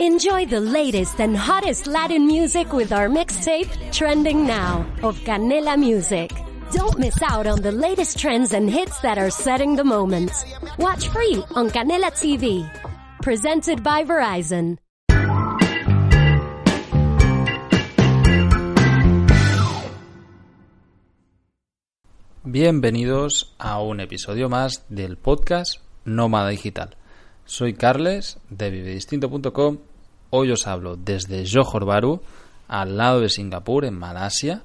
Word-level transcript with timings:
Enjoy 0.00 0.46
the 0.46 0.60
latest 0.60 1.20
and 1.20 1.36
hottest 1.36 1.88
Latin 1.88 2.24
music 2.24 2.72
with 2.72 2.92
our 2.92 3.08
mixtape, 3.08 3.66
Trending 3.90 4.46
Now, 4.46 4.86
of 5.02 5.18
Canela 5.22 5.76
Music. 5.76 6.30
Don't 6.70 7.00
miss 7.00 7.20
out 7.20 7.48
on 7.48 7.60
the 7.62 7.72
latest 7.72 8.16
trends 8.16 8.52
and 8.52 8.70
hits 8.70 9.00
that 9.00 9.18
are 9.18 9.28
setting 9.28 9.74
the 9.74 9.82
moment. 9.82 10.30
Watch 10.78 11.08
free 11.08 11.42
on 11.56 11.68
Canela 11.70 12.12
TV. 12.14 12.62
Presented 13.22 13.82
by 13.82 14.04
Verizon. 14.04 14.78
Bienvenidos 22.44 23.52
a 23.58 23.82
un 23.82 23.98
episodio 23.98 24.48
más 24.48 24.84
del 24.88 25.16
podcast 25.16 25.80
Nómada 26.04 26.50
Digital. 26.50 26.96
Soy 27.48 27.72
Carles 27.72 28.38
de 28.50 28.70
vivedistinto.com. 28.70 29.87
Hoy 30.30 30.50
os 30.50 30.66
hablo 30.66 30.96
desde 30.96 31.46
Johor 31.46 31.86
Bahru, 31.86 32.20
al 32.66 32.98
lado 32.98 33.20
de 33.20 33.30
Singapur, 33.30 33.86
en 33.86 33.94
Malasia, 33.94 34.62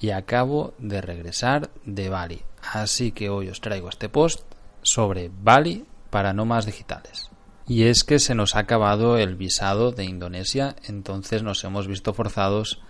y 0.00 0.10
acabo 0.10 0.72
de 0.78 1.02
regresar 1.02 1.70
de 1.84 2.08
Bali. 2.08 2.42
Así 2.72 3.12
que 3.12 3.28
hoy 3.28 3.48
os 3.48 3.60
traigo 3.60 3.90
este 3.90 4.08
post 4.08 4.40
sobre 4.80 5.30
Bali 5.42 5.84
para 6.08 6.32
nómadas 6.32 6.64
digitales. 6.64 7.30
Y 7.66 7.82
es 7.84 8.02
que 8.02 8.18
se 8.18 8.34
nos 8.34 8.56
ha 8.56 8.60
acabado 8.60 9.18
el 9.18 9.36
visado 9.36 9.92
de 9.92 10.04
Indonesia, 10.04 10.74
entonces 10.84 11.42
nos 11.42 11.62
hemos 11.64 11.86
visto 11.86 12.14
forzados 12.14 12.80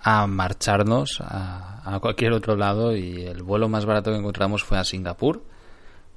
a 0.00 0.26
marcharnos 0.26 1.22
a, 1.22 1.98
cualquier 2.02 2.32
otro 2.34 2.56
lado 2.56 2.94
y 2.94 3.22
el 3.22 3.42
vuelo 3.42 3.70
más 3.70 3.86
barato 3.86 4.10
que 4.10 4.18
encontramos 4.18 4.64
fue 4.64 4.78
a 4.78 4.84
Singapur, 4.84 5.42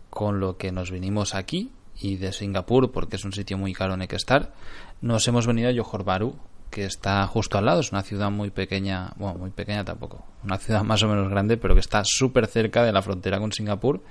con 0.10 0.42
lo 0.42 0.58
que 0.58 0.74
nos 0.74 0.92
vinimos 0.92 1.34
aquí 1.36 1.72
y 2.02 2.18
de 2.18 2.34
Singapur, 2.34 2.92
porque 2.92 3.16
es 3.16 3.24
un 3.24 3.32
sitio 3.32 3.58
muy 3.58 3.74
caro 3.74 3.94
en 3.94 4.02
el 4.02 4.08
que 4.08 4.18
estar, 4.18 4.52
nos 5.02 5.28
hemos 5.28 5.48
venido 5.48 5.70
a 5.70 5.84
Johor 5.84 6.36
que 6.70 6.86
está 6.86 7.26
justo 7.28 7.58
al 7.58 7.66
lado, 7.66 7.82
es 7.82 7.92
una 7.92 8.02
ciudad 8.02 8.32
muy 8.32 8.50
pequeña, 8.50 9.12
bueno, 9.18 9.38
muy 9.38 9.50
pequeña 9.50 9.84
tampoco, 9.84 10.26
una 10.44 10.58
ciudad 10.58 10.84
más 10.84 11.04
o 11.04 11.10
menos 11.10 11.30
grande, 11.30 11.58
pero 11.58 11.74
que 11.74 11.82
está 11.82 12.04
súper 12.06 12.48
cerca 12.48 12.84
de 12.84 12.94
la 12.94 13.02
frontera 13.02 13.40
con 13.40 13.52
Singapur. 13.52 14.02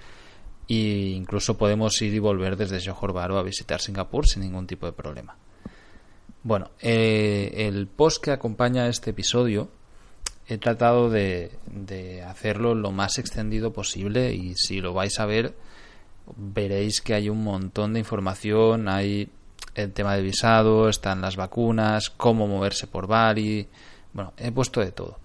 E 0.68 1.14
incluso 1.16 1.56
podemos 1.58 2.00
ir 2.00 2.14
y 2.14 2.20
volver 2.20 2.56
desde 2.56 2.80
Johor 2.80 3.12
Bahru 3.12 3.38
a 3.38 3.42
visitar 3.42 3.80
Singapur 3.80 4.26
sin 4.26 4.42
ningún 4.42 4.68
tipo 4.68 4.86
de 4.86 4.92
problema. 4.92 5.36
Bueno, 6.42 6.70
eh, 6.80 7.66
el 7.66 7.86
post 7.88 8.22
que 8.22 8.30
acompaña 8.30 8.84
a 8.84 8.88
este 8.88 9.10
episodio 9.10 9.68
he 10.46 10.58
tratado 10.58 11.10
de, 11.10 11.50
hacerlo 12.26 12.74
lo 12.74 12.92
más 12.92 13.18
extendido 13.18 13.72
posible 13.72 14.32
y 14.32 14.54
si 14.54 14.80
lo 14.80 14.94
vais 14.94 15.18
a 15.20 15.26
ver 15.26 15.54
veréis 16.36 17.00
que 17.00 17.14
hay 17.14 17.28
un 17.28 17.42
montón 17.42 17.92
de 17.92 17.98
información, 18.00 18.88
hay 18.88 19.28
el 19.74 19.92
tema 19.92 20.16
de 20.16 20.22
visado, 20.22 20.88
están 20.88 21.20
las 21.20 21.36
vacunas, 21.36 22.10
cómo 22.10 22.46
moverse 22.46 22.86
por 22.86 23.06
Bali, 23.06 23.68
bueno, 24.12 24.32
he 24.36 24.50
puesto 24.52 24.80
de 24.80 24.92
todo. 24.92 25.18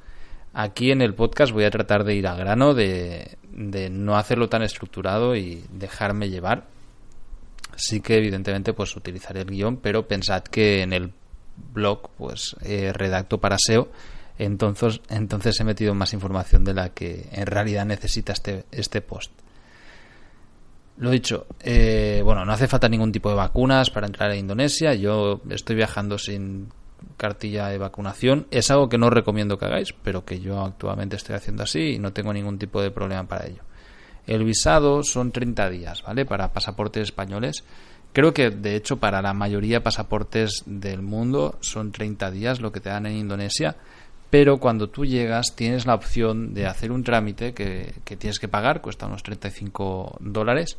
Aquí 0.53 0.91
en 0.91 1.01
el 1.01 1.13
podcast 1.13 1.51
voy 1.51 1.65
a 1.65 1.71
tratar 1.71 2.03
de 2.03 2.15
ir 2.15 2.27
a 2.27 2.35
grano, 2.35 2.73
de 2.73 3.37
no 3.91 4.17
hacerlo 4.17 4.47
tan 4.47 4.63
estructurado 4.63 5.35
y 5.35 5.63
dejarme 5.71 6.29
llevar 6.29 6.75
sí 7.75 8.01
que 8.01 8.17
evidentemente 8.17 8.73
pues 8.73 8.95
utilizaré 8.95 9.41
el 9.41 9.47
guion, 9.47 9.77
pero 9.77 10.07
pensad 10.07 10.43
que 10.43 10.81
en 10.81 10.93
el 10.93 11.11
blog 11.73 12.09
pues 12.17 12.55
eh, 12.61 12.91
redacto 12.93 13.39
para 13.39 13.57
SEO, 13.59 13.89
entonces, 14.37 15.01
entonces 15.09 15.59
he 15.59 15.63
metido 15.63 15.93
más 15.93 16.13
información 16.13 16.63
de 16.63 16.73
la 16.73 16.89
que 16.89 17.27
en 17.31 17.45
realidad 17.45 17.85
necesita 17.85 18.33
este, 18.33 18.65
este 18.71 19.01
post. 19.01 19.31
Lo 20.97 21.11
dicho, 21.11 21.45
eh, 21.61 22.21
bueno, 22.23 22.45
no 22.45 22.53
hace 22.53 22.67
falta 22.67 22.87
ningún 22.87 23.11
tipo 23.11 23.29
de 23.29 23.35
vacunas 23.35 23.89
para 23.89 24.07
entrar 24.07 24.31
a 24.31 24.35
Indonesia. 24.35 24.93
Yo 24.93 25.41
estoy 25.49 25.75
viajando 25.75 26.17
sin 26.17 26.69
cartilla 27.17 27.67
de 27.67 27.77
vacunación. 27.77 28.47
Es 28.49 28.71
algo 28.71 28.87
que 28.87 28.97
no 28.97 29.09
recomiendo 29.09 29.57
que 29.57 29.65
hagáis, 29.65 29.93
pero 30.03 30.23
que 30.23 30.39
yo 30.39 30.61
actualmente 30.61 31.17
estoy 31.17 31.35
haciendo 31.35 31.63
así 31.63 31.95
y 31.95 31.99
no 31.99 32.13
tengo 32.13 32.31
ningún 32.31 32.57
tipo 32.57 32.81
de 32.81 32.91
problema 32.91 33.27
para 33.27 33.47
ello. 33.47 33.63
El 34.25 34.43
visado 34.43 35.03
son 35.03 35.31
30 35.31 35.69
días, 35.69 36.01
¿vale? 36.01 36.25
Para 36.25 36.51
pasaportes 36.51 37.03
españoles. 37.03 37.63
Creo 38.13 38.33
que, 38.33 38.49
de 38.49 38.75
hecho, 38.75 38.97
para 38.97 39.21
la 39.21 39.33
mayoría 39.33 39.77
de 39.77 39.81
pasaportes 39.81 40.63
del 40.65 41.01
mundo 41.01 41.57
son 41.59 41.91
30 41.91 42.31
días 42.31 42.61
lo 42.61 42.71
que 42.71 42.79
te 42.79 42.89
dan 42.89 43.05
en 43.05 43.17
Indonesia. 43.17 43.75
Pero 44.37 44.57
cuando 44.57 44.89
tú 44.89 45.05
llegas 45.05 45.55
tienes 45.55 45.85
la 45.85 45.95
opción 45.95 46.53
de 46.53 46.65
hacer 46.65 46.91
un 46.91 47.05
trámite 47.05 47.53
que, 47.53 47.93
tienes 48.17 48.37
que 48.37 48.49
pagar, 48.49 48.81
cuesta 48.81 49.07
unos 49.07 49.23
35 49.23 50.17
dólares, 50.19 50.77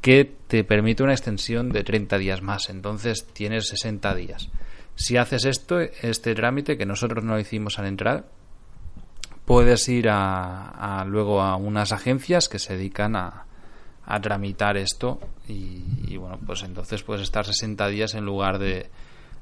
que 0.00 0.36
te 0.46 0.62
permite 0.62 1.02
una 1.02 1.10
extensión 1.10 1.70
de 1.70 1.82
30 1.82 2.16
días 2.16 2.42
más. 2.42 2.70
Entonces 2.70 3.26
tienes 3.32 3.66
60 3.70 4.14
días. 4.14 4.50
Si 4.94 5.16
haces 5.16 5.46
esto, 5.46 5.80
este 5.80 6.36
trámite, 6.36 6.78
que 6.78 6.86
nosotros 6.86 7.24
no 7.24 7.36
hicimos 7.40 7.80
al 7.80 7.86
entrar, 7.86 8.26
puedes 9.46 9.88
ir 9.88 10.06
a, 10.08 11.04
luego 11.08 11.42
a 11.42 11.56
unas 11.56 11.90
agencias 11.90 12.48
que 12.48 12.60
se 12.60 12.76
dedican 12.76 13.16
a, 13.16 13.46
tramitar 14.22 14.76
esto 14.76 15.18
y, 15.48 16.16
bueno, 16.18 16.38
pues 16.46 16.62
entonces 16.62 17.02
puedes 17.02 17.24
estar 17.24 17.44
60 17.44 17.88
días 17.88 18.14
en 18.14 18.24
lugar 18.24 18.60
de, 18.60 18.88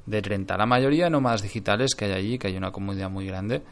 de 0.06 0.22
30. 0.22 0.56
La 0.56 0.66
mayoría 0.66 1.10
nómadas 1.10 1.42
digitales 1.42 1.94
que 1.94 2.06
hay 2.06 2.12
allí, 2.12 2.38
que 2.38 2.48
hay 2.48 2.56
una 2.56 2.70
comunidad 2.70 3.10
muy 3.10 3.26
grande, 3.26 3.62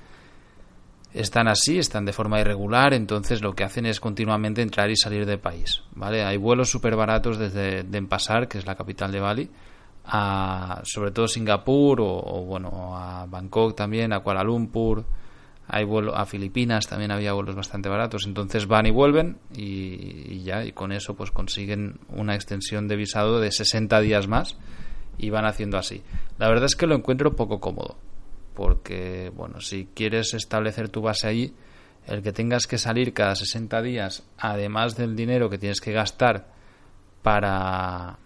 están 1.12 1.48
así, 1.48 1.78
están 1.78 2.04
de 2.04 2.12
forma 2.12 2.40
irregular, 2.40 2.94
entonces 2.94 3.42
lo 3.42 3.54
que 3.54 3.64
hacen 3.64 3.86
es 3.86 4.00
continuamente 4.00 4.62
entrar 4.62 4.90
y 4.90 4.96
salir 4.96 5.26
del 5.26 5.40
país, 5.40 5.82
¿vale? 5.94 6.24
Hay 6.24 6.38
vuelos 6.38 6.70
súper 6.70 6.96
baratos 6.96 7.38
desde 7.38 7.82
Denpasar, 7.82 8.48
que 8.48 8.58
es 8.58 8.66
la 8.66 8.74
capital 8.74 9.12
de 9.12 9.20
Bali, 9.20 9.50
a 10.06 10.80
sobre 10.84 11.10
todo 11.10 11.28
Singapur 11.28 12.00
o, 12.00 12.06
o 12.06 12.44
bueno, 12.44 12.96
a 12.96 13.26
Bangkok 13.26 13.76
también, 13.76 14.12
a 14.12 14.20
Kuala 14.20 14.42
Lumpur, 14.42 15.04
hay 15.68 15.84
vuelo 15.84 16.14
a 16.14 16.26
Filipinas 16.26 16.86
también 16.86 17.10
había 17.10 17.32
vuelos 17.32 17.54
bastante 17.54 17.88
baratos 17.88 18.26
entonces 18.26 18.66
van 18.66 18.86
y 18.86 18.90
vuelven 18.90 19.38
y, 19.56 20.42
ya 20.42 20.64
y 20.64 20.72
con 20.72 20.92
eso 20.92 21.14
pues 21.14 21.30
consiguen 21.30 21.98
una 22.08 22.34
extensión 22.34 22.88
de 22.88 22.96
visado 22.96 23.40
de 23.40 23.50
60 23.50 24.00
días 24.00 24.28
más 24.28 24.56
y 25.18 25.30
van 25.30 25.44
haciendo 25.44 25.78
así 25.78 26.02
la 26.38 26.48
verdad 26.48 26.66
es 26.66 26.76
que 26.76 26.86
lo 26.86 26.94
encuentro 26.94 27.36
poco 27.36 27.60
cómodo 27.60 27.96
porque 28.54 29.32
bueno 29.34 29.60
si 29.60 29.88
quieres 29.94 30.34
establecer 30.34 30.88
tu 30.88 31.02
base 31.02 31.26
allí 31.26 31.54
el 32.06 32.22
que 32.22 32.32
tengas 32.32 32.66
que 32.66 32.78
salir 32.78 33.12
cada 33.12 33.34
60 33.34 33.80
días 33.82 34.24
además 34.38 34.96
del 34.96 35.16
dinero 35.16 35.50
que 35.50 35.58
tienes 35.58 35.80
que 35.80 35.92
gastar 35.92 36.46
para 37.22 38.18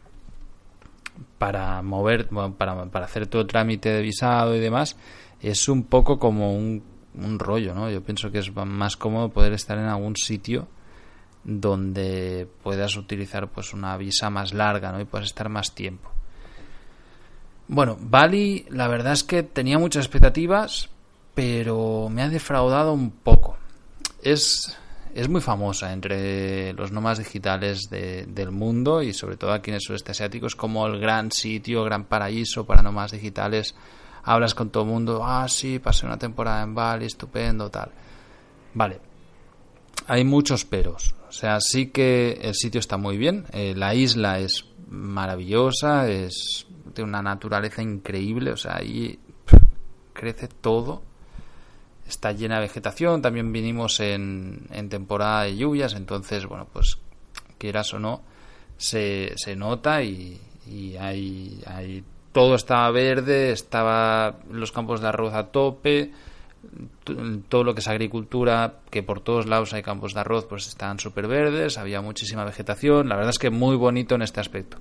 para 1.38 1.82
mover 1.82 2.28
para, 2.56 2.86
para 2.86 3.04
hacer 3.04 3.26
todo 3.26 3.46
trámite 3.46 3.91
de 3.91 4.02
visado 4.02 4.54
y 4.54 4.60
demás 4.60 4.96
es 5.41 5.69
un 5.69 5.84
poco 5.84 6.19
como 6.19 6.54
un 6.54 6.96
un 7.16 7.38
rollo, 7.38 7.75
¿no? 7.75 7.91
Yo 7.91 8.02
pienso 8.02 8.30
que 8.30 8.38
es 8.38 8.54
más 8.54 8.96
cómodo 8.96 9.30
poder 9.30 9.52
estar 9.52 9.78
en 9.78 9.86
algún 9.86 10.16
sitio 10.16 10.69
donde 11.44 12.48
puedas 12.62 12.96
utilizar 12.96 13.48
pues 13.48 13.72
una 13.72 13.96
visa 13.96 14.30
más 14.30 14.52
larga, 14.52 14.92
¿no? 14.92 15.00
Y 15.00 15.04
puedas 15.04 15.28
estar 15.28 15.48
más 15.48 15.75
tiempo. 15.75 16.10
Bueno, 17.69 17.97
Bali, 18.00 18.66
la 18.71 18.88
verdad 18.88 19.12
es 19.12 19.25
que 19.25 19.43
tenía 19.43 19.78
muchas 19.78 20.04
expectativas, 20.04 20.88
pero 21.34 22.09
me 22.10 22.22
ha 22.22 22.28
defraudado 22.28 22.93
un 22.93 23.10
poco. 23.10 23.56
Es, 24.22 24.77
es 25.15 25.28
muy 25.28 25.41
famosa 25.41 25.93
entre 25.93 26.72
los 26.75 26.93
nómadas 26.93 27.19
digitales 27.19 27.88
del 27.91 28.50
mundo 28.53 29.03
y 29.03 29.12
sobre 29.12 29.37
todo 29.37 29.53
aquí 29.53 29.71
en 29.71 29.76
el 29.76 29.81
sudeste 29.81 30.12
asiático. 30.12 30.47
Es 30.47 30.55
como 30.55 30.87
el 30.87 31.00
gran 31.00 31.32
sitio, 31.32 31.84
gran 31.84 32.05
paraíso 32.05 32.65
para 32.65 32.82
nómadas 32.82 33.12
digitales 33.12 33.75
hablas 34.26 34.55
con 34.55 34.71
todo 34.71 34.82
el 34.82 34.91
mundo, 34.91 35.25
ah, 35.25 35.47
sí, 35.49 35.78
pasé 35.78 36.05
una 36.05 36.19
temporada 36.19 36.62
en 36.62 36.75
Bali, 36.75 37.06
estupendo, 37.06 37.71
tal. 37.71 37.91
Vale, 38.75 39.00
hay 40.09 40.25
muchos 40.25 40.65
peros. 40.65 41.15
O 41.28 41.32
sea, 41.32 41.60
sí 41.60 41.87
que 41.87 42.32
el 42.43 42.55
sitio 42.55 42.81
está 42.81 42.97
muy 42.97 43.16
bien, 43.16 43.47
eh, 43.53 43.72
la 43.76 43.94
isla 43.94 44.41
es 44.41 44.65
maravillosa, 44.88 46.09
es 46.09 46.66
una 47.02 47.22
naturaleza 47.22 47.82
increíble, 47.82 48.52
o 48.52 48.56
sea, 48.56 48.76
ahí 48.76 49.19
crece 50.12 50.48
todo, 50.48 51.02
está 52.06 52.32
llena 52.32 52.56
de 52.56 52.62
vegetación, 52.62 53.22
también 53.22 53.52
vinimos 53.52 54.00
en, 54.00 54.66
temporada 54.88 55.43
de 55.44 55.56
lluvias, 55.56 55.94
entonces, 55.94 56.46
bueno, 56.46 56.66
pues 56.72 56.98
quieras 57.58 57.93
o 57.94 57.98
no, 57.98 58.22
se, 58.76 59.32
se 59.37 59.56
nota 59.56 60.02
y, 60.02 60.40
y 60.66 60.96
hay, 60.96 61.62
hay 61.66 62.04
todo 62.32 62.54
estaba 62.54 62.90
verde, 62.90 63.52
estaba 63.52 64.40
los 64.50 64.70
campos 64.70 65.00
de 65.00 65.08
arroz 65.08 65.32
a 65.32 65.46
tope, 65.46 66.12
todo 67.49 67.64
lo 67.64 67.75
que 67.75 67.81
es 67.81 67.88
agricultura, 67.88 68.81
que 68.90 69.02
por 69.02 69.20
todos 69.20 69.46
lados 69.46 69.72
hay 69.72 69.82
campos 69.82 70.14
de 70.14 70.20
arroz, 70.20 70.44
pues 70.46 70.66
estaban 70.66 70.99
súper 70.99 71.28
verdes, 71.28 71.78
había 71.78 72.00
muchísima 72.00 72.44
vegetación, 72.44 73.08
la 73.08 73.16
verdad 73.16 73.31
es 73.31 73.38
que 73.38 73.50
muy 73.50 73.76
bonito 73.76 74.14
en 74.16 74.22
este 74.22 74.40
aspecto. 74.40 74.78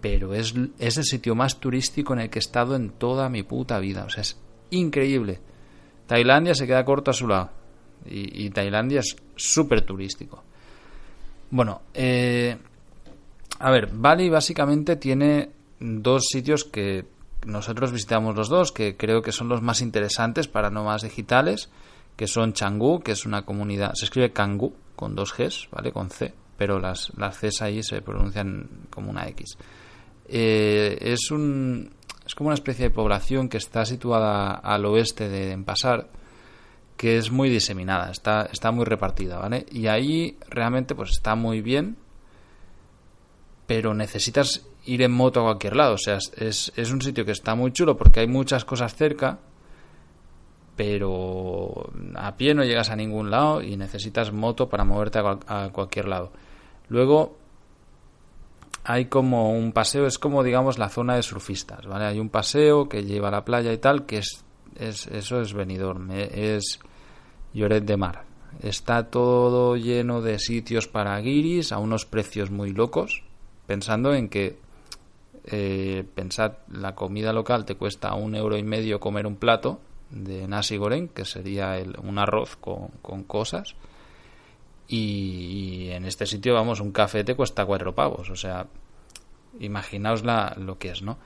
Pero 0.00 0.34
es, 0.34 0.54
es 0.78 0.96
el 0.96 1.04
sitio 1.04 1.34
más 1.34 1.58
turístico 1.58 2.12
en 2.12 2.20
el 2.20 2.30
que 2.30 2.38
he 2.38 2.40
estado 2.40 2.76
en 2.76 2.90
toda 2.90 3.28
mi 3.28 3.42
puta 3.42 3.78
vida, 3.78 4.04
o 4.04 4.10
sea, 4.10 4.22
es 4.22 4.38
increíble. 4.70 5.40
Tailandia 6.06 6.54
se 6.54 6.66
queda 6.66 6.84
corto 6.84 7.10
a 7.10 7.14
su 7.14 7.26
lado 7.28 7.50
y, 8.06 8.50
Tailandia 8.50 9.00
es 9.00 9.16
súper 9.36 9.82
turístico. 9.82 10.42
Bueno, 11.50 11.82
eh, 11.94 12.56
a 13.58 13.70
ver, 13.70 13.90
Bali 13.92 14.28
básicamente 14.28 14.96
tiene 14.96 15.50
dos 15.80 16.26
sitios 16.30 16.64
que 16.64 17.06
nosotros 17.46 17.92
visitamos 17.92 18.36
los 18.36 18.48
dos, 18.48 18.72
que 18.72 18.96
creo 18.96 19.22
que 19.22 19.32
son 19.32 19.48
los 19.48 19.62
más 19.62 19.80
interesantes 19.80 20.48
para 20.48 20.70
nómadas 20.70 21.02
digitales, 21.02 21.70
que 22.16 22.26
son 22.26 22.52
Changú, 22.52 23.00
que 23.00 23.12
es 23.12 23.26
una 23.26 23.44
comunidad, 23.44 23.92
se 23.94 24.06
escribe 24.06 24.32
Kangú 24.32 24.74
con 24.96 25.14
dos 25.14 25.34
Gs, 25.36 25.68
¿vale? 25.70 25.92
Con 25.92 26.10
C, 26.10 26.34
pero 26.56 26.78
las, 26.78 27.12
las 27.16 27.38
Cs 27.38 27.62
ahí 27.62 27.82
se 27.82 28.02
pronuncian 28.02 28.68
como 28.90 29.10
una 29.10 29.28
X. 29.28 29.56
Eh, 30.28 30.98
es 31.00 31.30
un 31.30 31.90
es 32.26 32.34
como 32.34 32.48
una 32.48 32.54
especie 32.54 32.84
de 32.86 32.90
población 32.90 33.48
que 33.48 33.56
está 33.56 33.86
situada 33.86 34.52
al 34.52 34.84
oeste 34.84 35.30
de 35.30 35.46
Denpasar, 35.46 36.08
que 36.98 37.16
es 37.16 37.30
muy 37.30 37.48
diseminada, 37.48 38.10
está, 38.10 38.42
está 38.52 38.70
muy 38.70 38.84
repartida, 38.84 39.38
¿vale? 39.38 39.64
Y 39.70 39.86
ahí 39.86 40.36
realmente 40.50 40.94
pues 40.94 41.10
está 41.10 41.34
muy 41.34 41.62
bien, 41.62 41.96
pero 43.66 43.94
necesitas 43.94 44.66
ir 44.84 45.00
en 45.00 45.12
moto 45.12 45.40
a 45.40 45.44
cualquier 45.44 45.76
lado. 45.76 45.94
O 45.94 45.98
sea, 45.98 46.18
es, 46.36 46.72
es 46.76 46.92
un 46.92 47.00
sitio 47.00 47.24
que 47.24 47.32
está 47.32 47.54
muy 47.54 47.72
chulo 47.72 47.96
porque 47.96 48.20
hay 48.20 48.26
muchas 48.26 48.66
cosas 48.66 48.94
cerca, 48.94 49.38
pero 50.78 51.90
a 52.14 52.36
pie 52.36 52.54
no 52.54 52.62
llegas 52.62 52.90
a 52.90 52.94
ningún 52.94 53.30
lado 53.32 53.62
y 53.62 53.76
necesitas 53.76 54.32
moto 54.32 54.68
para 54.68 54.84
moverte 54.84 55.18
a, 55.18 55.70
cualquier 55.72 56.06
lado. 56.06 56.30
Luego 56.88 57.36
hay 58.84 59.06
como 59.06 59.52
un 59.52 59.72
paseo, 59.72 60.06
es 60.06 60.18
como 60.18 60.42
digamos 60.42 60.78
la 60.78 60.88
zona 60.88 61.16
de 61.16 61.22
surfistas, 61.22 61.86
¿vale? 61.86 62.06
Hay 62.06 62.20
un 62.20 62.30
paseo 62.30 62.88
que 62.88 63.04
lleva 63.04 63.28
a 63.28 63.32
la 63.32 63.44
playa 63.44 63.72
y 63.72 63.78
tal, 63.78 64.06
que 64.06 64.18
es, 64.18 64.44
es 64.78 65.06
eso 65.08 65.40
es 65.40 65.52
Benidorm, 65.52 66.10
es 66.10 66.80
Lloret 67.52 67.84
de 67.84 67.96
Mar. 67.96 68.24
Está 68.60 69.10
todo 69.10 69.76
lleno 69.76 70.20
de 70.22 70.38
sitios 70.38 70.88
para 70.88 71.18
guiris 71.20 71.72
a 71.72 71.78
unos 71.78 72.06
precios 72.06 72.50
muy 72.50 72.72
locos, 72.72 73.22
pensando 73.66 74.14
en 74.14 74.28
que 74.28 74.58
eh, 75.44 76.04
pensad, 76.14 76.52
la 76.70 76.94
comida 76.94 77.32
local 77.32 77.64
te 77.64 77.74
cuesta 77.74 78.14
un 78.14 78.34
euro 78.34 78.58
y 78.58 78.62
medio 78.62 79.00
comer 79.00 79.26
un 79.26 79.36
plato 79.36 79.80
de 80.10 80.46
nasi 80.46 80.76
goreng, 80.76 81.08
que 81.08 81.24
sería 81.24 81.76
un 82.02 82.18
arroz 82.18 82.56
con, 82.56 83.24
cosas. 83.24 83.74
Y, 84.88 85.90
en 85.90 86.06
este 86.06 86.26
sitio, 86.26 86.54
vamos, 86.54 86.80
un 86.80 86.92
café 86.92 87.22
te 87.22 87.34
cuesta 87.34 87.66
cuatro 87.66 87.94
pavos. 87.94 88.30
O 88.30 88.36
sea, 88.36 88.66
imaginaos 89.60 90.22
lo 90.56 90.78
que 90.78 90.90
es, 90.90 91.02
¿no? 91.02 91.18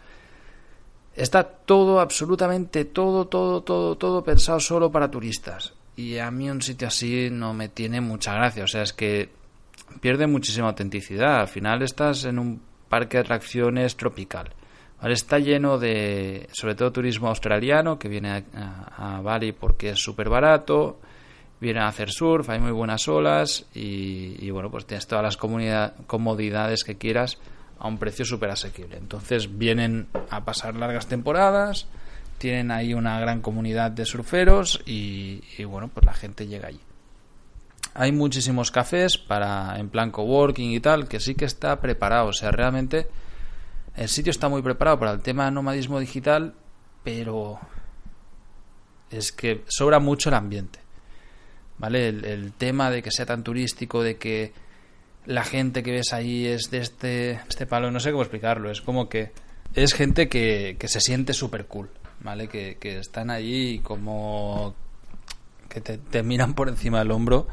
Está 1.15 1.45
todo, 1.45 2.01
absolutamente 2.01 2.87
todo, 2.87 3.27
todo, 3.27 3.63
todo, 3.63 3.97
todo 3.97 4.25
pensado 4.25 4.59
solo 4.61 4.91
para 4.91 5.11
turistas. 5.11 5.75
Y 5.95 6.19
a 6.19 6.31
mí 6.31 6.51
un 6.51 6.63
sitio 6.63 6.89
así 6.89 7.29
no 7.31 7.53
me 7.53 7.69
tiene 7.69 8.01
mucha 8.01 8.35
gracia. 8.35 8.65
O 8.65 8.67
sea, 8.67 8.83
es 8.83 8.93
que 8.93 9.29
pierde 10.01 10.27
muchísima 10.27 10.69
autenticidad. 10.69 11.41
Al 11.41 11.49
final 11.49 11.83
estás 11.83 12.25
en 12.25 12.39
un 12.39 12.63
parque 12.89 13.19
de 13.19 13.23
atracciones 13.23 13.97
tropical. 13.97 14.55
Está 15.03 15.39
lleno 15.41 15.79
de, 15.79 16.49
sobre 16.53 16.77
todo, 16.77 16.93
turismo 16.93 17.29
australiano 17.29 17.99
que 17.99 18.09
viene 18.09 18.45
a, 18.55 19.21
Bali 19.21 19.53
porque 19.53 19.91
es 19.91 19.99
súper 19.99 20.29
barato, 20.29 21.01
viene 21.63 21.79
a 21.79 21.87
hacer 21.87 22.11
surf, 22.11 22.51
hay 22.51 22.59
muy 22.59 22.73
buenas 22.73 23.07
olas 23.07 23.67
y, 23.73 24.51
bueno, 24.51 24.69
pues 24.69 24.85
tienes 24.85 25.07
todas 25.07 25.23
las 25.23 25.37
comodidades 25.37 26.83
que 26.83 26.99
quieras 26.99 27.39
a 27.79 27.87
un 27.87 27.99
precio 27.99 28.25
súper 28.25 28.51
asequible. 28.51 28.97
Entonces 28.97 29.59
vienen 29.59 30.09
a 30.29 30.45
pasar 30.45 30.75
largas 30.75 31.07
temporadas, 31.07 31.87
tienen 32.39 32.73
ahí 32.73 32.95
una 32.95 33.21
gran 33.21 33.41
comunidad 33.41 33.93
de 33.93 34.05
surferos 34.05 34.83
y, 34.87 35.41
bueno, 35.65 35.87
pues 35.87 36.05
la 36.05 36.15
gente 36.15 36.49
llega 36.49 36.67
allí. 36.67 36.81
Hay 37.95 38.11
muchísimos 38.11 38.73
cafés 38.73 39.17
para 39.17 39.79
en 39.79 39.89
plan 39.89 40.11
coworking 40.11 40.73
y 40.73 40.81
tal 40.81 41.07
que 41.07 41.21
sí 41.21 41.37
que 41.37 41.45
está 41.45 41.79
preparado. 41.81 42.29
O 42.29 42.33
sea 42.33 42.51
realmente 42.51 43.07
el 43.95 44.09
sitio 44.09 44.31
está 44.31 44.49
muy 44.49 44.63
preparado 44.63 44.99
para 44.99 45.13
el 45.13 45.21
tema 45.21 45.51
nomadismo 45.51 46.01
digital 46.01 46.55
pero 47.05 47.61
es 49.11 49.31
que 49.31 49.63
sobra 49.69 49.99
mucho 49.99 50.31
el 50.31 50.37
ambiente 50.37 50.82
vale 51.79 52.09
el, 52.09 52.53
tema 52.53 52.91
de 52.91 53.03
que 53.03 53.11
sea 53.11 53.27
tan 53.27 53.43
turístico 53.43 54.03
de 54.03 54.17
que 54.17 54.53
la 55.27 55.45
gente 55.45 55.83
que 55.83 55.93
ves 55.93 56.13
ahí 56.13 56.47
es 56.47 56.71
de 56.71 56.79
este 56.79 57.33
este 57.49 57.67
palo 57.67 57.91
no 57.91 58.01
sé 58.01 58.11
cómo 58.11 58.23
explicarlo 58.23 58.71
es 58.71 58.81
como 58.81 59.09
que 59.09 59.33
es 59.75 59.95
gente 59.95 60.29
que, 60.29 60.77
que 60.79 60.89
se 60.89 61.01
siente 61.01 61.33
súper 61.33 61.67
cool 61.67 61.91
vale 62.21 62.49
que, 62.49 62.77
que 62.79 62.99
están 62.99 63.31
allí 63.31 63.79
como 63.81 64.75
que 65.69 65.81
te, 65.81 66.23
miran 66.23 66.55
por 66.55 66.69
encima 66.69 66.99
del 66.99 67.11
hombro 67.11 67.47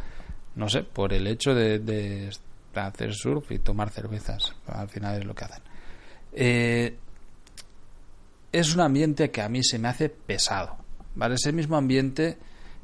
no 0.55 0.67
sé, 0.67 0.83
por 0.83 1.13
el 1.13 1.25
hecho 1.27 1.55
de, 1.55 2.29
hacer 2.75 3.13
surf 3.13 3.51
y 3.51 3.59
tomar 3.59 3.89
cervezas. 3.89 4.55
Al 4.67 4.89
final 4.89 5.19
es 5.19 5.25
lo 5.25 5.33
que 5.33 5.45
hacen. 5.45 5.63
Eh, 6.33 6.97
es 8.51 8.73
un 8.73 8.81
ambiente 8.81 9.31
que 9.31 9.41
a 9.41 9.49
mí 9.49 9.63
se 9.63 9.79
me 9.79 9.87
hace 9.87 10.09
pesado. 10.09 10.77
¿Vale? 11.15 11.35
Es 11.35 11.45
el 11.45 11.53
mismo 11.53 11.77
ambiente 11.77 12.37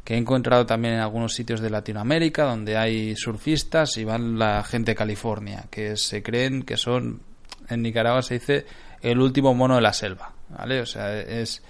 que 0.06 0.14
he 0.14 0.18
encontrado 0.18 0.66
también 0.66 0.94
en 0.94 1.00
algunos 1.02 1.34
sitios 1.34 1.60
de 1.60 1.70
Latinoamérica 1.70 2.46
donde 2.46 2.78
hay 2.78 3.16
surfistas 3.18 3.98
y 3.98 4.06
van 4.06 4.40
la 4.40 4.64
gente 4.64 4.92
de 4.92 4.96
California, 4.96 5.66
que 5.70 5.98
se 5.98 6.24
creen 6.24 6.64
que 6.64 6.78
son, 6.78 7.20
en 7.68 7.82
Nicaragua 7.82 8.22
se 8.22 8.36
dice, 8.36 8.66
el 9.02 9.20
último 9.20 9.54
mono 9.54 9.76
de 9.76 9.82
la 9.82 9.92
selva. 9.92 10.32
¿Vale? 10.48 10.80
O 10.80 10.86
sea, 10.86 11.20
es, 11.20 11.62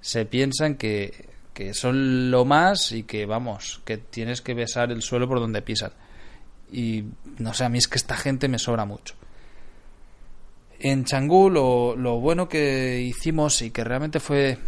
se 0.00 0.24
piensan 0.24 0.76
que 0.76 1.32
que 1.52 1.74
son 1.74 2.30
lo 2.30 2.44
más 2.44 2.92
y 2.92 3.02
que 3.02 3.26
vamos, 3.26 3.80
que 3.84 3.98
tienes 3.98 4.40
que 4.40 4.54
besar 4.54 4.90
el 4.90 5.02
suelo 5.02 5.28
por 5.28 5.40
donde 5.40 5.62
pisan. 5.62 5.92
Y 6.70 7.04
no 7.38 7.52
sé, 7.52 7.64
a 7.64 7.68
mí 7.68 7.78
es 7.78 7.88
que 7.88 7.98
esta 7.98 8.16
gente 8.16 8.48
me 8.48 8.58
sobra 8.58 8.84
mucho. 8.84 9.14
En 10.78 11.04
Changú 11.04 11.50
lo, 11.50 11.94
lo 11.94 12.18
bueno 12.18 12.48
que 12.48 13.00
hicimos 13.02 13.60
y 13.62 13.70
que 13.70 13.84
realmente 13.84 14.18
fue 14.18 14.58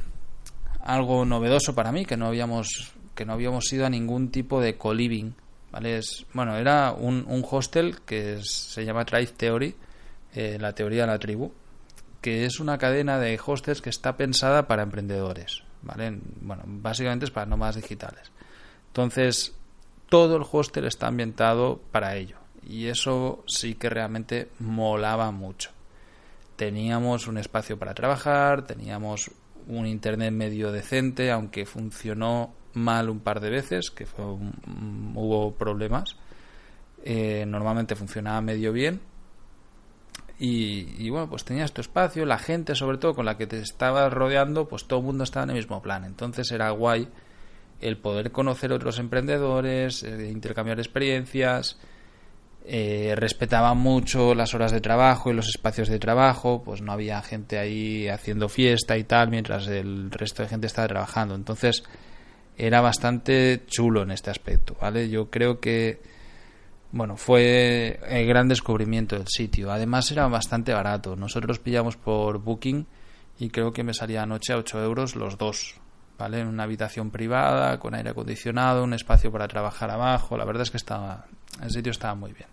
algo 0.81 1.25
novedoso 1.25 1.75
para 1.75 1.90
mí, 1.90 2.05
que 2.05 2.16
no 2.16 2.26
habíamos, 2.26 2.93
que 3.14 3.25
no 3.25 3.32
habíamos 3.32 3.72
ido 3.72 3.87
a 3.87 3.90
ningún 3.90 4.31
tipo 4.31 4.61
de 4.61 4.76
co-living. 4.76 5.32
¿vale? 5.70 6.00
Bueno, 6.32 6.56
era 6.56 6.93
un, 6.93 7.25
un 7.28 7.44
hostel 7.49 8.00
que 8.06 8.40
se 8.43 8.84
llama 8.84 9.05
Tribe 9.05 9.32
Theory, 9.37 9.75
eh, 10.34 10.58
la 10.61 10.75
teoría 10.75 11.02
de 11.02 11.08
la 11.08 11.19
tribu, 11.19 11.52
que 12.20 12.44
es 12.44 12.61
una 12.61 12.78
cadena 12.78 13.19
de 13.19 13.38
hostels 13.44 13.81
que 13.81 13.90
está 13.90 14.16
pensada 14.16 14.66
para 14.66 14.82
emprendedores. 14.82 15.62
¿vale? 15.82 16.19
Bueno, 16.40 16.62
básicamente 16.66 17.25
es 17.26 17.31
para 17.31 17.46
nómadas 17.46 17.76
digitales. 17.76 18.32
Entonces, 18.88 19.55
todo 20.08 20.37
el 20.37 20.44
hostel 20.50 20.84
está 20.84 21.08
ambientado 21.08 21.81
para 21.90 22.16
ello. 22.16 22.37
Y 22.66 22.87
eso 22.87 23.44
sí 23.46 23.75
que 23.75 23.90
realmente 23.90 24.49
molaba 24.58 25.31
mucho. 25.31 25.70
Teníamos 26.56 27.26
un 27.26 27.38
espacio 27.38 27.78
para 27.78 27.94
trabajar, 27.94 28.64
teníamos 28.64 29.31
un 29.66 29.87
internet 29.87 30.33
medio 30.33 30.73
decente, 30.73 31.30
aunque 31.30 31.66
funcionó 31.66 32.54
mal 32.75 33.09
un 33.11 33.21
par 33.21 33.40
de 33.40 33.50
veces, 33.50 33.90
que 33.90 34.07
hubo 34.16 35.54
problemas. 35.54 36.16
Eh, 37.04 37.45
normalmente 37.47 37.97
funcionaba 37.97 38.40
medio 38.40 38.73
bien 38.73 39.00
y, 40.38 41.09
bueno, 41.11 41.31
pues 41.31 41.45
tenías 41.45 41.73
tu 41.73 41.81
espacio, 41.81 42.26
la 42.26 42.38
gente 42.38 42.75
sobre 42.75 42.99
todo 42.99 43.14
con 43.14 43.25
la 43.25 43.37
que 43.37 43.47
te 43.47 43.61
estabas 43.61 44.12
rodeando, 44.12 44.66
pues 44.66 44.87
todo 44.87 44.99
el 44.99 45.07
mundo 45.07 45.25
estaba 45.25 45.45
en 45.45 45.50
el 45.50 45.57
mismo 45.57 45.81
plan. 45.81 46.04
Entonces 46.04 46.50
era 46.50 46.71
guay 46.71 47.09
el 47.81 47.99
poder 47.99 48.33
conocer 48.33 48.73
otros 48.73 48.99
emprendedores, 48.99 50.02
eh, 50.02 50.31
intercambiar 50.31 50.78
experiencias, 50.78 51.78
eh, 52.66 53.14
respetaba 53.16 53.75
mucho 53.75 54.35
las 54.35 54.54
horas 54.54 54.73
de 54.73 54.81
trabajo 54.81 55.31
y 55.31 55.35
los 55.35 55.49
espacios 55.49 55.88
de 55.88 55.99
trabajo, 55.99 56.62
pues 56.64 56.81
no 56.81 56.93
había 56.93 57.23
gente 57.23 57.59
ahí 57.59 58.09
haciendo 58.09 58.49
fiesta 58.49 58.97
y 58.97 59.04
tal, 59.04 59.28
mientras 59.28 59.69
el 59.69 60.11
resto 60.11 60.43
de 60.43 60.49
gente 60.49 60.66
estaba 60.66 60.88
trabajando. 60.88 61.35
Entonces 61.37 61.85
era 62.56 62.80
bastante 62.80 63.62
chulo 63.66 64.02
en 64.02 64.11
este 64.11 64.30
aspecto, 64.30 64.76
¿vale? 64.80 65.08
Yo 65.08 65.30
creo 65.30 65.61
que 65.61 66.00
bueno, 66.94 67.16
fue 67.16 67.99
el 68.06 68.25
gran 68.28 68.46
descubrimiento 68.46 69.16
del 69.16 69.26
sitio. 69.26 69.73
Además 69.73 70.12
era 70.12 70.28
bastante 70.28 70.73
barato. 70.73 71.16
Nosotros 71.16 71.58
pillamos 71.58 71.96
por 71.96 72.38
Booking 72.38 72.87
y 73.40 73.50
creo 73.50 73.73
que 73.73 73.82
me 73.82 73.92
salía 73.92 74.23
anoche 74.23 74.52
a 74.52 74.58
8 74.58 74.80
euros 74.84 75.16
los 75.16 75.37
dos. 75.37 75.75
¿Vale? 76.16 76.38
En 76.38 76.46
una 76.46 76.62
habitación 76.62 77.11
privada, 77.11 77.80
con 77.80 77.96
aire 77.96 78.11
acondicionado, 78.11 78.84
un 78.84 78.94
espacio 78.94 79.32
para 79.32 79.49
trabajar 79.49 79.90
abajo. 79.90 80.38
La 80.38 80.44
verdad 80.44 80.62
es 80.62 80.70
que 80.70 80.76
estaba, 80.76 81.26
el 81.61 81.70
sitio 81.73 81.90
estaba 81.90 82.14
muy 82.14 82.32
bien. 82.32 82.49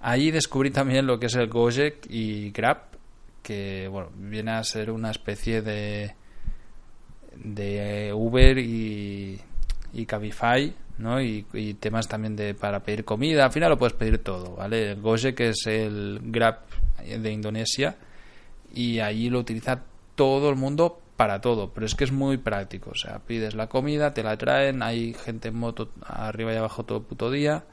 Allí 0.00 0.30
descubrí 0.30 0.70
también 0.70 1.06
lo 1.06 1.20
que 1.20 1.26
es 1.26 1.34
el 1.34 1.48
Gojek 1.48 2.06
y 2.08 2.50
Grab, 2.52 2.84
que 3.42 3.86
bueno, 3.88 4.08
viene 4.16 4.52
a 4.52 4.64
ser 4.64 4.90
una 4.90 5.10
especie 5.10 5.60
de, 5.60 6.14
de 7.36 8.12
Uber 8.14 8.58
y, 8.58 9.40
y 9.92 10.06
Cabify, 10.06 10.74
¿no? 10.98 11.20
Y, 11.20 11.44
temas 11.80 12.08
también 12.08 12.36
de 12.36 12.54
para 12.54 12.80
pedir 12.80 13.04
comida. 13.04 13.44
Al 13.44 13.52
final 13.52 13.70
lo 13.70 13.78
puedes 13.78 13.94
pedir 13.94 14.18
todo, 14.18 14.56
¿vale? 14.56 14.94
Gojek 14.94 15.36
que 15.36 15.48
es 15.50 15.66
el 15.66 16.20
Grab 16.24 16.60
de 17.04 17.32
Indonesia 17.32 17.96
y 18.72 19.00
allí 19.00 19.30
lo 19.30 19.40
utiliza 19.40 19.82
todo 20.14 20.50
el 20.50 20.56
mundo 20.56 21.00
para 21.16 21.40
todo, 21.40 21.70
pero 21.72 21.86
es 21.86 21.94
que 21.94 22.04
es 22.04 22.12
muy 22.12 22.38
práctico. 22.38 22.90
O 22.90 22.94
sea, 22.94 23.18
pides 23.18 23.54
la 23.54 23.68
comida, 23.68 24.14
te 24.14 24.22
la 24.22 24.36
traen, 24.36 24.82
hay 24.82 25.14
gente 25.14 25.48
en 25.48 25.56
moto 25.56 25.90
arriba 26.06 26.52
y 26.52 26.56
abajo 26.56 26.84
todo 26.84 26.98
el 26.98 27.04
puto 27.04 27.30
día. 27.30 27.64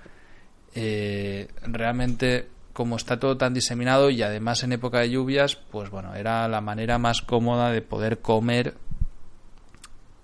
Eh, 0.75 1.47
realmente 1.63 2.47
como 2.73 2.95
está 2.95 3.19
todo 3.19 3.37
tan 3.37 3.55
diseminado 3.55 4.11
y 4.11 4.21
además 4.21 4.63
en 4.63 4.71
época 4.71 4.99
de 4.99 5.09
lluvias, 5.09 5.55
pues 5.55 5.89
bueno, 5.89 6.13
era 6.13 6.47
la 6.47 6.61
manera 6.61 6.99
más 6.99 7.23
cómoda 7.23 7.71
de 7.71 7.81
poder 7.81 8.19
comer 8.19 8.75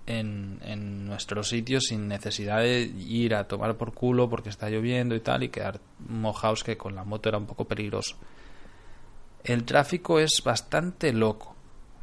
en, 0.06 0.58
en 0.62 1.06
nuestro 1.06 1.42
sitio 1.42 1.80
sin 1.80 2.08
necesidad 2.08 2.60
de 2.60 2.82
ir 2.82 3.34
a 3.34 3.48
tomar 3.48 3.76
por 3.76 3.94
culo 3.94 4.28
porque 4.28 4.50
está 4.50 4.68
lloviendo 4.68 5.14
y 5.14 5.20
tal 5.20 5.42
y 5.42 5.48
quedar 5.48 5.80
mojados 6.08 6.64
que 6.64 6.76
con 6.76 6.94
la 6.94 7.04
moto 7.04 7.28
era 7.28 7.38
un 7.38 7.46
poco 7.46 7.66
peligroso. 7.66 8.16
El 9.42 9.64
tráfico 9.64 10.18
es 10.18 10.42
bastante 10.42 11.12
loco, 11.12 11.54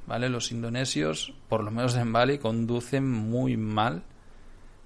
¿vale? 0.07 0.29
Los 0.29 0.51
indonesios, 0.51 1.33
por 1.49 1.63
lo 1.63 1.71
menos 1.71 1.95
en 1.95 2.13
Bali, 2.13 2.37
conducen 2.37 3.09
muy 3.09 3.57
mal, 3.57 4.03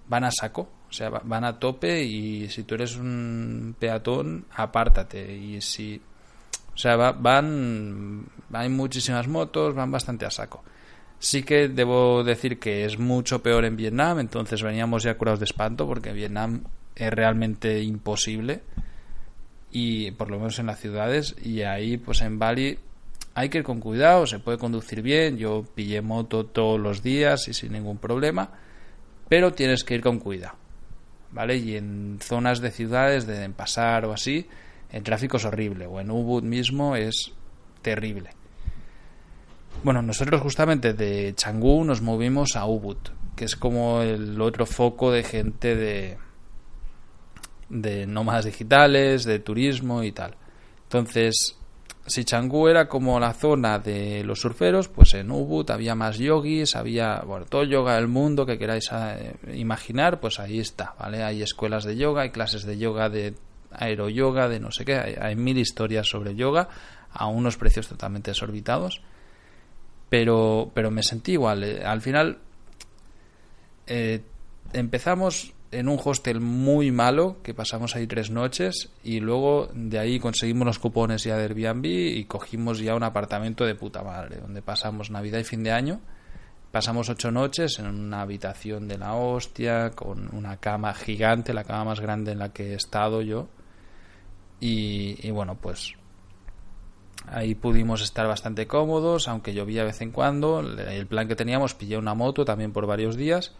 van 0.08 0.24
a 0.24 0.32
saco, 0.32 0.70
o 0.90 0.94
sea, 0.94 1.10
van 1.10 1.44
a 1.44 1.60
tope 1.60 2.04
y 2.04 2.48
si 2.50 2.64
tú 2.64 2.76
eres 2.76 2.96
un 2.96 3.76
peatón, 3.78 4.46
apártate. 4.56 5.36
Y 5.36 5.60
si. 5.60 6.02
O 6.74 6.78
sea, 6.78 6.96
van. 6.96 8.26
Hay 8.54 8.70
muchísimas 8.70 9.28
motos, 9.28 9.76
van 9.76 9.92
bastante 9.92 10.26
a 10.26 10.32
saco. 10.32 10.64
Sí 11.20 11.44
que 11.44 11.68
debo 11.68 12.24
decir 12.24 12.60
que 12.60 12.86
es 12.86 13.00
mucho 13.00 13.42
peor 13.42 13.66
en 13.66 13.76
Vietnam, 13.76 14.20
entonces 14.20 14.62
veníamos 14.62 15.04
ya 15.04 15.18
curados 15.18 15.40
de 15.40 15.46
espanto 15.46 15.88
porque 15.88 16.14
Vietnam 16.14 16.64
es 16.96 17.12
realmente 17.12 17.82
imposible 17.82 18.62
y 19.72 20.12
por 20.12 20.30
lo 20.30 20.38
menos 20.38 20.60
en 20.60 20.68
las 20.68 20.80
ciudades 20.80 21.36
y 21.42 21.62
ahí 21.62 21.98
pues 21.98 22.22
en 22.22 22.38
Bali 22.38 22.78
hay 23.34 23.50
que 23.50 23.60
ir 23.60 23.64
con 23.64 23.80
cuidado, 23.80 24.28
se 24.28 24.40
puede 24.40 24.58
conducir 24.58 25.02
bien, 25.02 25.38
yo 25.38 25.66
pillé 25.76 26.02
moto 26.02 26.46
todos 26.46 26.80
los 26.80 27.02
días 27.02 27.48
y 27.48 27.54
sin 27.54 27.74
ningún 27.74 27.98
problema, 27.98 28.50
pero 29.28 29.54
tienes 29.54 29.84
que 29.84 29.96
ir 29.96 30.02
con 30.02 30.20
cuidado. 30.20 30.56
¿vale? 31.36 31.58
Y 31.58 31.76
en 31.76 32.18
zonas 32.22 32.62
de 32.62 32.72
ciudades, 32.72 33.28
de 33.28 33.50
pasar 33.50 34.06
o 34.06 34.14
así, 34.14 34.48
el 34.90 35.04
tráfico 35.04 35.36
es 35.38 35.46
horrible, 35.46 35.86
o 35.86 36.00
en 36.00 36.10
Ubud 36.10 36.44
mismo 36.44 36.96
es 36.96 37.34
terrible. 37.82 38.30
Bueno, 39.84 40.02
nosotros 40.02 40.42
justamente 40.42 40.94
de 40.94 41.34
Changú 41.36 41.84
nos 41.84 42.02
movimos 42.02 42.56
a 42.56 42.66
Ubud, 42.66 42.98
que 43.36 43.46
es 43.46 43.56
como 43.56 44.02
el 44.02 44.42
otro 44.42 44.66
foco 44.66 45.12
de 45.12 45.24
gente 45.24 45.76
de, 45.76 46.18
de 47.70 48.08
nómadas 48.08 48.46
digitales, 48.46 49.26
de 49.26 49.40
turismo 49.40 50.04
y 50.04 50.12
tal. 50.12 50.36
Entonces, 50.84 51.56
si 52.08 52.24
Changú 52.24 52.68
era 52.68 52.88
como 52.88 53.20
la 53.20 53.34
zona 53.34 53.80
de 53.80 54.24
los 54.24 54.40
surferos, 54.40 54.88
pues 54.88 55.16
en 55.16 55.32
Ubud 55.32 55.70
había 55.72 55.96
más 55.96 56.18
yogis, 56.18 56.76
había, 56.76 57.22
bueno, 57.26 57.46
todo 57.46 57.64
yoga 57.64 57.96
del 57.96 58.08
mundo 58.08 58.46
que 58.46 58.60
queráis 58.60 58.90
eh, 58.94 59.36
imaginar, 59.56 60.20
pues 60.20 60.40
ahí 60.40 60.60
está, 60.60 60.94
¿vale? 61.00 61.24
Hay 61.24 61.42
escuelas 61.42 61.84
de 61.84 61.96
yoga, 61.98 62.22
hay 62.22 62.30
clases 62.30 62.64
de 62.64 62.78
yoga, 62.78 63.10
de 63.10 63.34
aeroyoga, 63.72 64.48
de 64.48 64.60
no 64.60 64.72
sé 64.72 64.86
qué, 64.86 65.18
hay, 65.20 65.36
mil 65.36 65.58
historias 65.58 66.08
sobre 66.08 66.36
yoga 66.36 66.70
a 67.12 67.28
unos 67.28 67.58
precios 67.58 67.88
totalmente 67.88 68.32
desorbitados, 68.32 69.02
pero, 70.16 70.72
pero 70.74 70.92
me 70.92 71.04
sentí 71.04 71.34
igual, 71.34 71.66
eh, 71.66 71.84
al 71.84 72.00
final 72.00 72.38
eh, 73.86 74.22
empezamos 74.72 75.54
en 75.72 75.90
un 75.90 76.00
hostel 76.02 76.40
muy 76.40 76.90
malo, 76.90 77.42
que 77.44 77.54
pasamos 77.54 77.98
ahí 77.98 78.08
tres 78.08 78.32
noches, 78.32 78.94
y 79.04 79.20
luego 79.20 79.68
de 79.74 80.00
ahí 80.00 80.18
conseguimos 80.22 80.68
los 80.68 80.80
cupones 80.80 81.26
ya 81.26 81.36
de 81.36 81.44
Airbnb 81.44 81.86
y 81.86 82.24
cogimos 82.24 82.80
ya 82.80 82.96
un 82.96 83.04
apartamento 83.04 83.66
de 83.66 83.76
puta 83.76 84.04
madre, 84.04 84.38
donde 84.38 84.62
pasamos 84.62 85.12
Navidad 85.12 85.40
y 85.40 85.44
fin 85.44 85.64
de 85.64 85.74
año. 85.74 86.00
Pasamos 86.72 87.10
ocho 87.10 87.30
noches 87.30 87.78
en 87.80 87.88
una 87.88 88.22
habitación 88.22 88.88
de 88.88 88.98
la 88.98 89.16
hostia, 89.16 89.90
con 89.90 90.34
una 90.34 90.56
cama 90.62 90.94
gigante, 90.94 91.54
la 91.54 91.66
cama 91.66 91.84
más 91.84 92.00
grande 92.00 92.32
en 92.32 92.40
la 92.40 92.54
que 92.54 92.72
he 92.72 92.76
estado 92.76 93.22
yo. 93.22 93.50
Y, 94.62 95.28
y 95.28 95.32
bueno, 95.32 95.56
pues 95.56 95.94
ahí 97.28 97.56
pudimos 97.56 98.02
estar 98.02 98.28
bastante 98.28 98.68
cómodos, 98.68 99.28
aunque 99.28 99.54
llovía 99.54 99.82
de 99.82 99.88
vez 99.88 100.02
en 100.02 100.12
cuando. 100.12 100.60
El 100.60 101.08
plan 101.08 101.28
que 101.28 101.36
teníamos, 101.36 101.74
pillé 101.74 101.98
una 101.98 102.14
moto 102.14 102.46
también 102.46 102.74
por 102.74 102.86
varios 102.86 103.16
días 103.16 103.54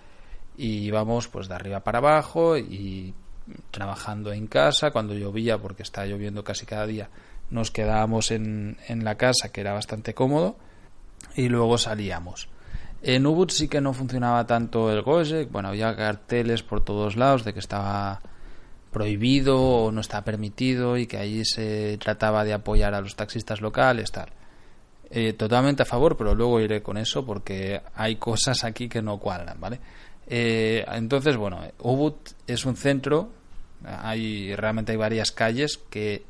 y 0.58 0.86
íbamos 0.86 1.28
pues 1.28 1.48
de 1.48 1.56
arriba 1.56 1.82
para 1.82 2.00
abajo 2.00 2.58
y 2.58 3.14
trabajando 3.72 4.32
en 4.32 4.48
casa. 4.48 4.92
Cuando 4.92 5.14
llovía 5.14 5.58
porque 5.58 5.84
estaba 5.84 6.08
lloviendo 6.08 6.44
casi 6.44 6.66
cada 6.66 6.86
día 6.88 7.10
nos 7.50 7.72
quedábamos 7.72 8.32
en, 8.32 8.78
en 8.88 9.04
la 9.04 9.16
casa 9.16 9.52
que 9.52 9.62
era 9.62 9.74
bastante 9.74 10.14
cómodo 10.14 10.56
y 11.36 11.50
luego 11.50 11.78
salíamos. 11.78 12.50
En 13.02 13.26
Ubud 13.28 13.50
sí 13.50 13.68
que 13.68 13.82
no 13.82 13.94
funcionaba 13.94 14.48
tanto 14.48 14.92
el 14.92 15.02
Gojek 15.04 15.52
bueno 15.52 15.70
había 15.70 15.96
carteles 15.96 16.64
por 16.64 16.84
todos 16.84 17.16
lados 17.16 17.44
de 17.44 17.54
que 17.54 17.60
estaba 17.60 18.22
prohibido 18.96 19.60
o 19.60 19.92
no 19.92 20.00
estaba 20.00 20.24
permitido 20.24 20.98
y 20.98 21.06
que 21.06 21.18
allí 21.18 21.44
se 21.44 21.98
trataba 22.00 22.46
de 22.46 22.54
apoyar 22.54 22.94
a 22.94 23.02
los 23.02 23.18
taxistas 23.18 23.60
locales 23.60 24.10
tal 24.10 24.30
eh, 25.12 25.34
totalmente 25.34 25.84
a 25.84 25.86
favor 25.86 26.16
pero 26.16 26.34
luego 26.34 26.62
iré 26.62 26.82
con 26.82 26.98
eso 26.98 27.26
porque 27.26 27.82
hay 27.94 28.16
cosas 28.16 28.64
aquí 28.64 28.88
que 28.88 29.02
no 29.02 29.18
cuadran 29.18 29.60
vale 29.60 29.82
eh, 30.28 30.86
entonces, 30.92 31.38
bueno, 31.38 31.62
Ubud 31.80 32.14
es 32.48 32.66
un 32.66 32.76
centro, 32.76 33.30
hay 33.84 34.56
realmente 34.56 34.92
hay 34.92 34.98
varias 34.98 35.32
calles 35.32 35.80
que 35.90 36.26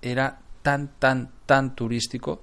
era 0.00 0.38
tan, 0.62 0.88
tan, 0.98 1.30
tan 1.46 1.74
turístico. 1.74 2.42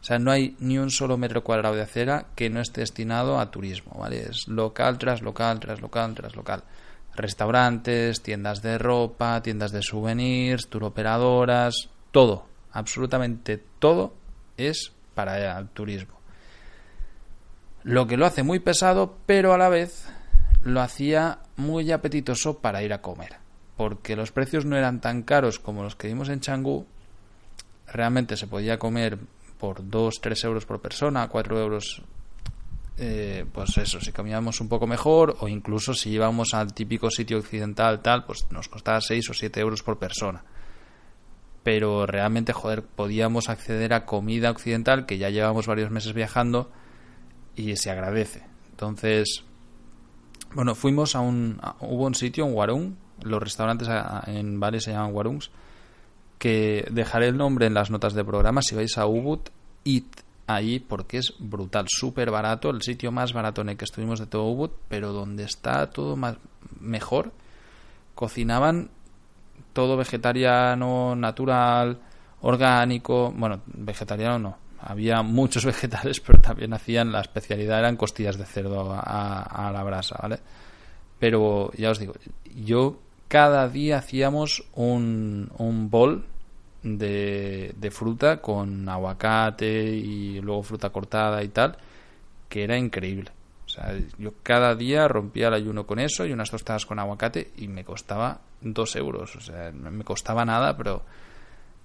O 0.00 0.04
sea, 0.04 0.18
no 0.18 0.30
hay 0.30 0.56
ni 0.60 0.78
un 0.78 0.90
solo 0.90 1.18
metro 1.18 1.44
cuadrado 1.44 1.74
de 1.74 1.82
acera 1.82 2.26
que 2.34 2.48
no 2.48 2.60
esté 2.60 2.80
destinado 2.80 3.38
a 3.38 3.50
turismo, 3.50 3.98
¿vale? 3.98 4.28
Es 4.30 4.48
local 4.48 4.98
tras 4.98 5.20
local, 5.20 5.60
tras 5.60 5.80
local, 5.80 6.14
tras 6.14 6.34
local. 6.34 6.64
Restaurantes, 7.14 8.22
tiendas 8.22 8.62
de 8.62 8.78
ropa, 8.78 9.42
tiendas 9.42 9.72
de 9.72 9.82
souvenirs, 9.82 10.68
turoperadoras, 10.68 11.90
todo, 12.10 12.46
absolutamente 12.72 13.62
todo 13.78 14.14
es 14.56 14.92
para 15.14 15.58
el 15.58 15.68
turismo. 15.68 16.14
Lo 17.82 18.06
que 18.06 18.16
lo 18.16 18.26
hace 18.26 18.42
muy 18.42 18.58
pesado, 18.58 19.16
pero 19.26 19.52
a 19.52 19.58
la 19.58 19.68
vez 19.68 20.06
lo 20.62 20.80
hacía 20.80 21.38
muy 21.56 21.90
apetitoso 21.90 22.58
para 22.58 22.82
ir 22.82 22.92
a 22.92 23.00
comer, 23.00 23.36
porque 23.76 24.16
los 24.16 24.32
precios 24.32 24.64
no 24.64 24.76
eran 24.76 25.00
tan 25.00 25.22
caros 25.22 25.58
como 25.58 25.82
los 25.82 25.96
que 25.96 26.08
vimos 26.08 26.28
en 26.28 26.40
Changú. 26.40 26.86
Realmente 27.86 28.36
se 28.36 28.46
podía 28.46 28.78
comer 28.78 29.18
por 29.58 29.82
2-3 29.82 30.44
euros 30.44 30.66
por 30.66 30.80
persona, 30.80 31.28
4 31.28 31.60
euros, 31.60 32.02
eh, 33.02 33.46
pues 33.50 33.78
eso, 33.78 33.98
si 33.98 34.12
comíamos 34.12 34.60
un 34.60 34.68
poco 34.68 34.86
mejor, 34.86 35.38
o 35.40 35.48
incluso 35.48 35.94
si 35.94 36.10
íbamos 36.10 36.52
al 36.52 36.74
típico 36.74 37.10
sitio 37.10 37.38
occidental, 37.38 38.02
tal, 38.02 38.26
pues 38.26 38.46
nos 38.50 38.68
costaba 38.68 39.00
6 39.00 39.30
o 39.30 39.32
7 39.32 39.58
euros 39.58 39.82
por 39.82 39.98
persona. 39.98 40.44
Pero 41.62 42.04
realmente, 42.04 42.52
joder, 42.52 42.82
podíamos 42.82 43.48
acceder 43.48 43.94
a 43.94 44.04
comida 44.04 44.50
occidental 44.50 45.06
que 45.06 45.16
ya 45.16 45.30
llevamos 45.30 45.66
varios 45.66 45.90
meses 45.90 46.12
viajando 46.12 46.70
y 47.56 47.74
se 47.76 47.90
agradece. 47.90 48.42
Entonces, 48.68 49.44
bueno, 50.54 50.74
fuimos 50.74 51.16
a 51.16 51.20
un. 51.20 51.58
hubo 51.80 52.04
un 52.04 52.14
sitio, 52.14 52.44
un 52.44 52.52
Warung, 52.52 52.96
los 53.22 53.42
restaurantes 53.42 53.88
en 54.26 54.60
Bali 54.60 54.78
se 54.78 54.92
llaman 54.92 55.14
Warungs, 55.14 55.50
que 56.38 56.86
dejaré 56.90 57.28
el 57.28 57.38
nombre 57.38 57.64
en 57.64 57.72
las 57.72 57.90
notas 57.90 58.12
de 58.12 58.24
programa. 58.24 58.60
Si 58.60 58.74
vais 58.74 58.98
a 58.98 59.06
Ubud, 59.06 59.40
id 59.84 60.04
ahí 60.54 60.80
porque 60.80 61.18
es 61.18 61.34
brutal, 61.38 61.86
súper 61.88 62.30
barato, 62.30 62.70
el 62.70 62.82
sitio 62.82 63.12
más 63.12 63.32
barato 63.32 63.62
en 63.62 63.70
el 63.70 63.76
que 63.76 63.84
estuvimos 63.84 64.18
de 64.18 64.26
todo 64.26 64.44
Ubud, 64.44 64.70
pero 64.88 65.12
donde 65.12 65.44
está 65.44 65.90
todo 65.90 66.16
más 66.16 66.36
mejor. 66.78 67.32
Cocinaban 68.14 68.90
todo 69.72 69.96
vegetariano, 69.96 71.14
natural, 71.14 71.98
orgánico, 72.42 73.32
bueno, 73.36 73.60
vegetariano 73.66 74.38
no, 74.38 74.56
había 74.80 75.22
muchos 75.22 75.64
vegetales, 75.66 76.20
pero 76.20 76.40
también 76.40 76.72
hacían 76.72 77.12
la 77.12 77.20
especialidad 77.20 77.78
eran 77.78 77.96
costillas 77.96 78.38
de 78.38 78.46
cerdo 78.46 78.92
a, 78.92 79.70
la 79.72 79.82
brasa, 79.82 80.16
¿vale? 80.20 80.38
Pero 81.18 81.70
ya 81.76 81.90
os 81.90 81.98
digo, 81.98 82.14
yo 82.54 82.98
cada 83.28 83.68
día 83.68 83.98
hacíamos 83.98 84.64
un, 84.74 85.50
un 85.58 85.90
bol 85.90 86.24
de, 86.82 87.74
de 87.76 87.90
fruta 87.90 88.40
con 88.40 88.88
aguacate 88.88 89.84
y 89.84 90.40
luego 90.40 90.62
fruta 90.62 90.90
cortada 90.90 91.42
y 91.42 91.48
tal, 91.48 91.76
que 92.48 92.64
era 92.64 92.76
increíble. 92.76 93.30
O 93.66 93.68
sea, 93.72 93.94
yo 94.18 94.34
cada 94.42 94.74
día 94.74 95.06
rompía 95.06 95.46
el 95.46 95.54
ayuno 95.54 95.86
con 95.86 96.00
eso 96.00 96.26
y 96.26 96.32
unas 96.32 96.50
tostadas 96.50 96.86
con 96.86 96.98
aguacate 96.98 97.52
y 97.56 97.68
me 97.68 97.84
costaba 97.84 98.40
dos 98.60 98.96
euros. 98.96 99.36
O 99.36 99.40
sea, 99.40 99.70
no 99.70 99.92
me 99.92 100.02
costaba 100.02 100.44
nada, 100.44 100.76
pero 100.76 101.02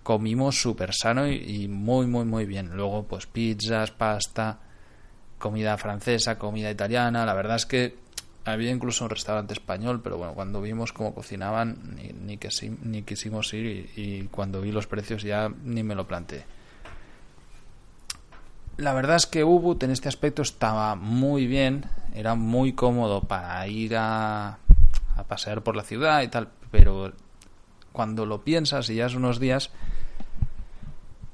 comimos 0.01 0.59
súper 0.59 0.93
sano 0.93 1.27
y, 1.27 1.67
muy, 1.67 2.07
muy, 2.07 2.25
muy 2.25 2.45
bien. 2.45 2.75
Luego, 2.75 3.03
pues 3.03 3.27
pizzas, 3.27 3.91
pasta, 3.91 4.57
comida 5.37 5.77
francesa, 5.77 6.39
comida 6.39 6.71
italiana. 6.71 7.23
La 7.23 7.35
verdad 7.35 7.57
es 7.57 7.67
que 7.67 7.95
había 8.45 8.71
incluso 8.71 9.03
un 9.03 9.09
restaurante 9.09 9.53
español, 9.53 10.01
pero 10.03 10.17
bueno, 10.17 10.33
cuando 10.33 10.61
vimos 10.61 10.93
cómo 10.93 11.13
cocinaban, 11.13 11.95
ni, 11.95 12.13
ni, 12.13 12.37
que, 12.37 12.49
ni 12.83 13.01
quisimos 13.01 13.53
ir 13.53 13.89
y, 13.95 14.27
cuando 14.31 14.61
vi 14.61 14.71
los 14.71 14.87
precios 14.87 15.23
ya 15.23 15.49
ni 15.63 15.83
me 15.83 15.95
lo 15.95 16.07
planteé. 16.07 16.45
La 18.77 18.93
verdad 18.93 19.15
es 19.15 19.25
que 19.25 19.43
Ubud 19.43 19.81
en 19.83 19.91
este 19.91 20.09
aspecto 20.09 20.41
estaba 20.41 20.95
muy 20.95 21.47
bien, 21.47 21.85
era 22.13 22.35
muy 22.35 22.73
cómodo 22.73 23.21
para 23.21 23.65
ir 23.67 23.95
a, 23.95 24.59
a 25.15 25.23
pasear 25.27 25.63
por 25.63 25.75
la 25.75 25.83
ciudad 25.83 26.21
y 26.21 26.27
tal, 26.27 26.49
pero 26.71 27.13
cuando 27.91 28.25
lo 28.25 28.43
piensas 28.43 28.89
y 28.89 28.95
ya 28.95 29.07
es 29.07 29.15
unos 29.15 29.39
días, 29.39 29.71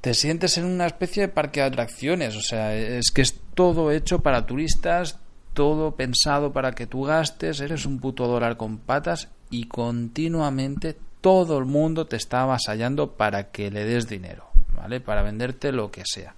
te 0.02 0.14
sientes 0.14 0.58
en 0.58 0.66
una 0.66 0.88
especie 0.88 1.24
de 1.24 1.28
parque 1.28 1.60
de 1.60 1.68
atracciones. 1.68 2.36
O 2.36 2.42
sea, 2.42 2.76
es 2.76 3.12
que 3.12 3.22
es 3.22 3.40
todo 3.54 3.92
hecho 3.92 4.20
para 4.20 4.46
turistas, 4.46 5.20
todo 5.54 5.96
pensado 5.96 6.54
para 6.54 6.72
que 6.72 6.88
tú 6.88 7.04
gastes, 7.04 7.60
eres 7.60 7.86
un 7.86 8.00
puto 8.00 8.28
dólar 8.28 8.58
con 8.58 8.78
patas 8.78 9.30
y 9.50 9.66
continuamente 9.66 10.98
todo 11.22 11.58
el 11.58 11.66
mundo 11.66 12.08
te 12.08 12.16
está 12.16 12.44
avasallando 12.44 13.14
para 13.14 13.52
que 13.52 13.70
le 13.70 13.86
des 13.86 14.08
dinero, 14.08 14.46
¿vale? 14.76 15.00
Para 15.00 15.22
venderte 15.22 15.72
lo 15.72 15.92
que 15.92 16.04
sea. 16.06 16.34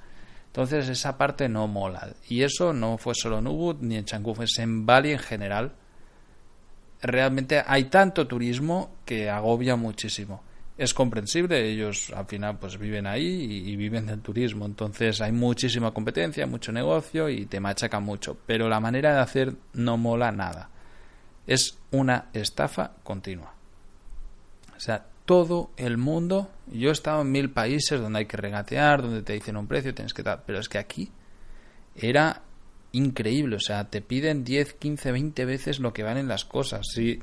Entonces 0.48 0.90
esa 0.90 1.18
parte 1.18 1.50
no 1.50 1.68
mola. 1.68 2.10
Y 2.28 2.44
eso 2.44 2.74
no 2.74 2.98
fue 2.98 3.16
solo 3.16 3.40
en 3.40 3.48
Ubud 3.48 3.78
ni 3.82 3.96
en 3.96 4.06
Changú, 4.06 4.36
es 4.42 4.60
en 4.60 4.86
Bali 4.86 5.12
en 5.12 5.20
general. 5.20 5.72
Realmente 7.02 7.64
hay 7.66 7.86
tanto 7.86 8.28
turismo 8.28 8.92
que 9.06 9.30
agobia 9.30 9.76
muchísimo. 9.76 10.44
Es 10.78 10.94
comprensible, 10.94 11.70
ellos 11.70 12.12
al 12.16 12.26
final 12.26 12.58
pues 12.58 12.80
viven 12.80 13.06
ahí 13.06 13.64
y, 13.68 13.76
viven 13.76 14.08
del 14.08 14.22
turismo, 14.22 14.66
entonces 14.66 15.22
hay 15.22 15.32
muchísima 15.32 15.92
competencia, 15.92 16.48
mucho 16.48 16.72
negocio 16.72 17.30
y 17.30 17.46
te 17.46 17.60
machacan 17.60 18.04
mucho, 18.04 18.38
pero 18.48 18.68
la 18.68 18.80
manera 18.80 19.14
de 19.14 19.20
hacer 19.20 19.54
no 19.74 19.98
mola 19.98 20.32
nada. 20.32 20.70
Es 21.46 21.78
una 21.92 22.30
estafa 22.34 22.94
continua. 23.04 23.54
O 24.76 24.80
sea, 24.80 25.06
todo 25.26 25.72
el 25.78 25.98
mundo. 25.98 26.50
Yo 26.72 26.90
he 26.90 26.92
estado 26.92 27.22
en 27.22 27.32
mil 27.32 27.50
países 27.52 28.00
donde 28.00 28.20
hay 28.20 28.26
que 28.26 28.38
regatear, 28.38 29.02
donde 29.02 29.22
te 29.22 29.34
dicen 29.34 29.58
un 29.58 29.68
precio, 29.68 29.94
tienes 29.94 30.14
que 30.14 30.24
dar. 30.24 30.44
Pero 30.46 30.60
es 30.60 30.70
que 30.70 30.78
aquí 30.78 31.12
era 31.96 32.42
increíble. 32.92 33.56
O 33.58 33.60
sea, 33.60 33.90
te 33.90 34.02
piden 34.02 34.44
10, 34.44 34.74
15, 34.74 35.12
20 35.12 35.46
veces 35.46 35.80
lo 35.80 35.94
que 35.94 36.04
valen 36.04 36.28
las 36.28 36.46
cosas. 36.46 36.88
Sí. 36.94 37.22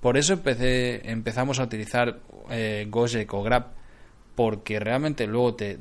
Por 0.00 0.16
eso 0.16 0.32
empecé, 0.32 1.10
empezamos 1.10 1.58
a 1.58 1.64
utilizar 1.64 2.20
eh, 2.50 2.86
Gojek 2.88 3.32
o 3.34 3.42
Grab. 3.42 3.72
Porque 4.34 4.78
realmente 4.78 5.26
luego 5.26 5.54
te 5.54 5.78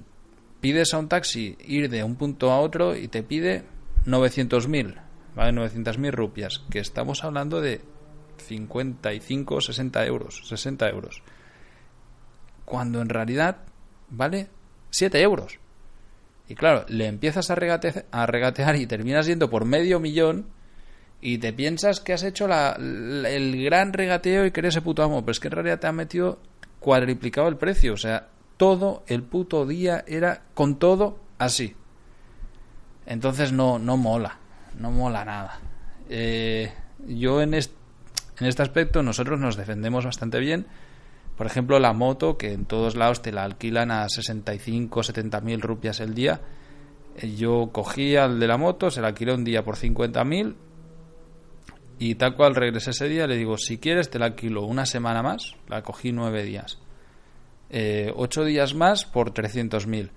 pides 0.62 0.93
a 0.93 1.00
un 1.00 1.09
taxi 1.09 1.57
ir 1.65 1.89
de 1.89 2.03
un 2.03 2.15
punto 2.15 2.51
a 2.51 2.59
otro 2.59 2.95
y 2.95 3.07
te 3.07 3.24
pide 3.24 3.63
900.000, 4.05 4.95
¿vale? 5.36 5.51
900.000 5.51 6.12
rupias. 6.12 6.63
Que 6.71 6.79
estamos 6.79 7.24
hablando 7.24 7.62
de 7.62 7.81
55, 8.38 9.62
60 9.62 10.05
euros, 10.05 10.41
60 10.47 10.89
euros. 10.89 11.21
Cuando 12.65 13.01
en 13.01 13.09
realidad 13.09 13.57
vale 14.09 14.47
7 14.89 15.21
euros. 15.21 15.59
Y 16.50 16.55
claro, 16.55 16.86
le 16.88 17.07
empiezas 17.07 17.51
a, 17.51 17.53
a 17.53 18.25
regatear 18.25 18.75
y 18.77 18.88
terminas 18.88 19.27
yendo 19.27 19.50
por 19.50 19.65
medio 19.65 20.00
millón 20.00 20.47
y 21.19 21.39
te 21.39 21.51
piensas 21.51 22.00
que 22.00 22.13
has 22.13 22.24
hecho 22.24 22.47
el 22.47 23.63
gran 23.63 23.91
regateo 23.91 24.45
y 24.45 24.51
que 24.51 24.59
eres 24.62 24.75
ese 24.75 24.81
puto 24.81 25.03
amo, 25.03 25.21
pero 25.21 25.31
es 25.31 25.39
que 25.39 25.47
en 25.47 25.53
realidad 25.53 25.79
te 25.79 25.88
ha 25.88 25.91
metido 25.91 26.39
cuadriplicado 26.88 27.50
el 27.50 27.58
precio. 27.58 27.96
O 27.96 27.98
sea, 27.98 28.29
todo 28.56 29.03
el 29.08 29.22
puto 29.22 29.65
día 29.65 30.06
era 30.08 30.44
con 30.53 30.79
todo 30.79 31.20
así. 31.38 31.75
Entonces 33.06 33.51
no, 33.51 33.77
no 33.77 33.98
mola, 33.98 34.38
no 34.79 34.89
mola 34.91 35.25
nada. 35.25 35.60
Eh, 36.10 36.72
yo 37.06 37.41
en, 37.41 37.56
este 37.56 37.75
en 38.39 38.48
este 38.48 38.62
aspecto 38.62 39.03
nosotros 39.03 39.38
nos 39.38 39.58
defendemos 39.58 40.06
bastante 40.06 40.39
bien. 40.39 40.65
Por 41.36 41.46
ejemplo, 41.46 41.77
la 41.77 41.91
moto, 41.91 42.38
que 42.38 42.53
en 42.53 42.63
todos 42.63 42.96
lados 42.96 43.22
te 43.22 43.34
la 43.34 43.44
alquilan 43.44 43.91
a 43.91 44.08
65, 44.08 45.03
70 45.03 45.41
mil 45.41 45.60
rupias 45.60 46.00
el 46.00 46.15
día. 46.15 46.39
Eh, 47.17 47.36
yo 47.36 47.70
cogí 47.74 48.15
al 48.15 48.39
de 48.39 48.48
la 48.48 48.56
moto, 48.56 48.91
se 48.91 49.01
la 49.01 49.10
alquilé 49.10 49.34
un 49.34 49.44
día 49.44 49.62
por 49.62 49.75
50 49.75 50.24
mil 50.24 50.56
y 51.99 52.15
tal 52.15 52.35
cual 52.35 52.55
regresé 52.55 52.91
ese 52.91 53.07
día, 53.07 53.27
le 53.27 53.37
digo, 53.37 53.57
si 53.57 53.77
quieres 53.77 54.09
te 54.09 54.19
la 54.19 54.25
alquilo 54.27 54.63
una 54.63 54.85
semana 54.85 55.23
más, 55.23 55.55
la 55.67 55.81
cogí 55.81 56.11
nueve 56.11 56.43
días. 56.43 56.79
Eh, 57.69 58.11
ocho 58.15 58.45
días 58.45 58.75
más 58.75 59.05
por 59.05 59.31
300 59.31 59.87
mil. 59.87 60.11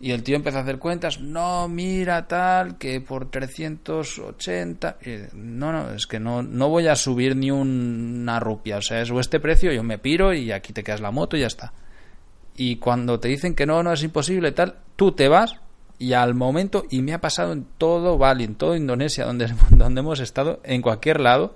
Y 0.00 0.12
el 0.12 0.22
tío 0.22 0.36
empezó 0.36 0.58
a 0.58 0.60
hacer 0.60 0.78
cuentas, 0.78 1.20
no, 1.20 1.66
mira 1.68 2.28
tal, 2.28 2.78
que 2.78 3.00
por 3.00 3.30
380... 3.30 4.98
no, 5.34 5.72
no, 5.72 5.90
es 5.90 6.06
que 6.06 6.20
no, 6.20 6.42
no 6.42 6.68
voy 6.68 6.86
a 6.86 6.94
subir 6.94 7.34
ni 7.34 7.50
una 7.50 8.38
rupia, 8.38 8.76
o 8.76 8.82
sea, 8.82 9.00
es 9.00 9.10
este 9.10 9.40
precio, 9.40 9.72
yo 9.72 9.82
me 9.82 9.98
piro 9.98 10.32
y 10.32 10.52
aquí 10.52 10.72
te 10.72 10.84
quedas 10.84 11.00
la 11.00 11.10
moto 11.10 11.36
y 11.36 11.40
ya 11.40 11.48
está. 11.48 11.72
Y 12.56 12.76
cuando 12.76 13.18
te 13.18 13.28
dicen 13.28 13.54
que 13.54 13.66
no, 13.66 13.82
no 13.82 13.92
es 13.92 14.02
imposible 14.04 14.52
tal, 14.52 14.76
tú 14.94 15.12
te 15.12 15.28
vas 15.28 15.60
y 15.98 16.12
al 16.12 16.34
momento, 16.34 16.84
y 16.90 17.02
me 17.02 17.12
ha 17.12 17.20
pasado 17.20 17.52
en 17.52 17.66
todo 17.76 18.18
Bali, 18.18 18.44
en 18.44 18.54
toda 18.54 18.76
Indonesia, 18.76 19.24
donde, 19.24 19.52
donde 19.70 20.00
hemos 20.00 20.20
estado, 20.20 20.60
en 20.64 20.82
cualquier 20.82 21.20
lado, 21.20 21.54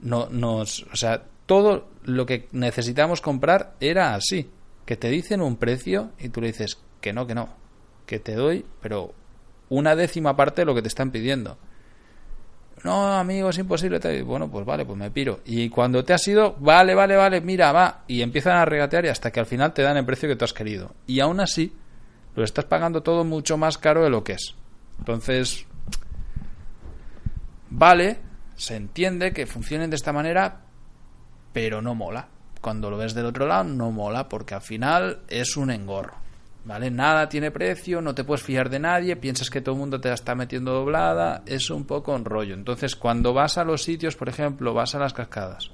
no, 0.00 0.28
nos, 0.30 0.84
o 0.92 0.96
sea, 0.96 1.24
todo 1.46 1.88
lo 2.04 2.26
que 2.26 2.48
necesitamos 2.52 3.20
comprar 3.20 3.74
era 3.80 4.14
así, 4.14 4.50
que 4.84 4.96
te 4.96 5.08
dicen 5.08 5.40
un 5.40 5.56
precio 5.56 6.10
y 6.18 6.28
tú 6.28 6.40
le 6.40 6.48
dices, 6.48 6.78
que 7.00 7.12
no, 7.12 7.26
que 7.26 7.34
no, 7.34 7.48
que 8.06 8.18
te 8.18 8.34
doy, 8.34 8.64
pero 8.80 9.14
una 9.68 9.96
décima 9.96 10.36
parte 10.36 10.62
de 10.62 10.66
lo 10.66 10.74
que 10.74 10.82
te 10.82 10.88
están 10.88 11.10
pidiendo. 11.10 11.56
No, 12.82 13.12
amigo, 13.12 13.50
es 13.50 13.58
imposible. 13.58 13.98
Bueno, 14.22 14.50
pues 14.50 14.64
vale, 14.64 14.86
pues 14.86 14.98
me 14.98 15.10
piro. 15.10 15.40
Y 15.44 15.68
cuando 15.68 16.02
te 16.02 16.14
has 16.14 16.26
ido, 16.26 16.56
vale, 16.58 16.94
vale, 16.94 17.14
vale, 17.14 17.40
mira, 17.40 17.72
va. 17.72 18.04
Y 18.06 18.22
empiezan 18.22 18.56
a 18.56 18.64
regatear 18.64 19.04
y 19.04 19.08
hasta 19.08 19.30
que 19.30 19.40
al 19.40 19.46
final 19.46 19.74
te 19.74 19.82
dan 19.82 19.98
el 19.98 20.06
precio 20.06 20.28
que 20.28 20.36
tú 20.36 20.44
has 20.44 20.54
querido. 20.54 20.94
Y 21.06 21.20
aún 21.20 21.40
así, 21.40 21.74
lo 22.34 22.44
estás 22.44 22.64
pagando 22.64 23.02
todo 23.02 23.24
mucho 23.24 23.56
más 23.56 23.78
caro 23.78 24.02
de 24.04 24.10
lo 24.10 24.24
que 24.24 24.32
es. 24.32 24.54
Entonces, 24.98 25.66
vale, 27.70 28.18
se 28.56 28.76
entiende 28.76 29.32
que 29.32 29.46
funcionen 29.46 29.90
de 29.90 29.96
esta 29.96 30.12
manera, 30.12 30.60
pero 31.52 31.82
no 31.82 31.94
mola. 31.94 32.28
Cuando 32.60 32.90
lo 32.90 32.98
ves 32.98 33.14
del 33.14 33.26
otro 33.26 33.46
lado, 33.46 33.64
no 33.64 33.90
mola, 33.90 34.28
porque 34.28 34.54
al 34.54 34.60
final 34.60 35.20
es 35.28 35.56
un 35.56 35.70
engorro. 35.70 36.14
¿Vale? 36.62 36.90
Nada 36.90 37.26
tiene 37.30 37.50
precio, 37.50 38.02
no 38.02 38.14
te 38.14 38.22
puedes 38.22 38.42
fiar 38.42 38.68
de 38.68 38.78
nadie, 38.78 39.16
piensas 39.16 39.48
que 39.48 39.62
todo 39.62 39.74
el 39.74 39.80
mundo 39.80 39.98
te 39.98 40.08
la 40.08 40.14
está 40.14 40.34
metiendo 40.34 40.74
doblada, 40.74 41.42
es 41.46 41.70
un 41.70 41.86
poco 41.86 42.14
un 42.14 42.26
rollo. 42.26 42.52
Entonces, 42.52 42.96
cuando 42.96 43.32
vas 43.32 43.56
a 43.56 43.64
los 43.64 43.82
sitios, 43.82 44.14
por 44.14 44.28
ejemplo, 44.28 44.74
vas 44.74 44.94
a 44.94 44.98
las 44.98 45.14
cascadas. 45.14 45.70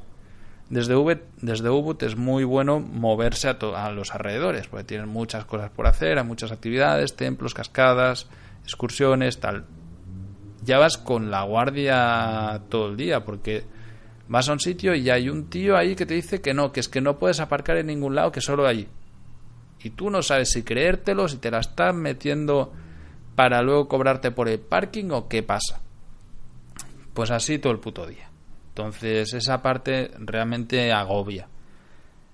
Desde 0.68 0.96
Ubud, 0.96 2.02
es 2.02 2.16
muy 2.16 2.44
bueno 2.44 2.80
moverse 2.80 3.48
a, 3.48 3.52
a, 3.52 3.90
los 3.92 4.12
alrededores, 4.12 4.66
porque 4.66 4.84
tienen 4.84 5.08
muchas 5.08 5.44
cosas 5.44 5.70
por 5.70 5.86
hacer, 5.86 6.18
hay 6.18 6.24
muchas 6.24 6.50
actividades, 6.50 7.14
templos, 7.14 7.54
cascadas, 7.54 8.26
excursiones, 8.64 9.38
tal. 9.38 9.64
Ya 10.64 10.78
vas 10.78 10.98
con 10.98 11.30
la 11.30 11.42
guardia 11.42 12.62
todo 12.68 12.88
el 12.88 12.96
día, 12.96 13.24
porque 13.24 13.64
vas 14.26 14.48
a 14.48 14.52
un 14.52 14.60
sitio 14.60 14.94
y 14.96 15.08
hay 15.08 15.28
un 15.28 15.48
tío 15.48 15.76
ahí 15.76 15.94
que 15.94 16.06
te 16.06 16.14
dice 16.14 16.40
que 16.40 16.52
no, 16.52 16.72
que 16.72 16.80
es 16.80 16.88
que 16.88 17.00
no 17.00 17.18
puedes 17.18 17.38
aparcar 17.38 17.76
en 17.76 17.86
ningún 17.86 18.16
lado, 18.16 18.32
que 18.32 18.40
solo 18.40 18.66
allí 18.66 18.88
y 19.86 19.90
tú 19.90 20.10
no 20.10 20.20
sabes 20.20 20.50
si 20.50 20.64
creértelo, 20.64 21.28
si 21.28 21.36
te 21.36 21.48
la 21.48 21.60
están 21.60 21.98
metiendo 21.98 22.72
para 23.36 23.62
luego 23.62 23.86
cobrarte 23.86 24.32
por 24.32 24.48
el 24.48 24.58
parking 24.58 25.10
o 25.10 25.28
qué 25.28 25.44
pasa. 25.44 25.80
Pues 27.14 27.30
así 27.30 27.60
todo 27.60 27.72
el 27.72 27.78
puto 27.78 28.04
día. 28.04 28.28
Entonces 28.76 29.32
esa 29.32 29.62
parte 29.62 30.10
realmente 30.18 30.92
agobia. 30.92 31.48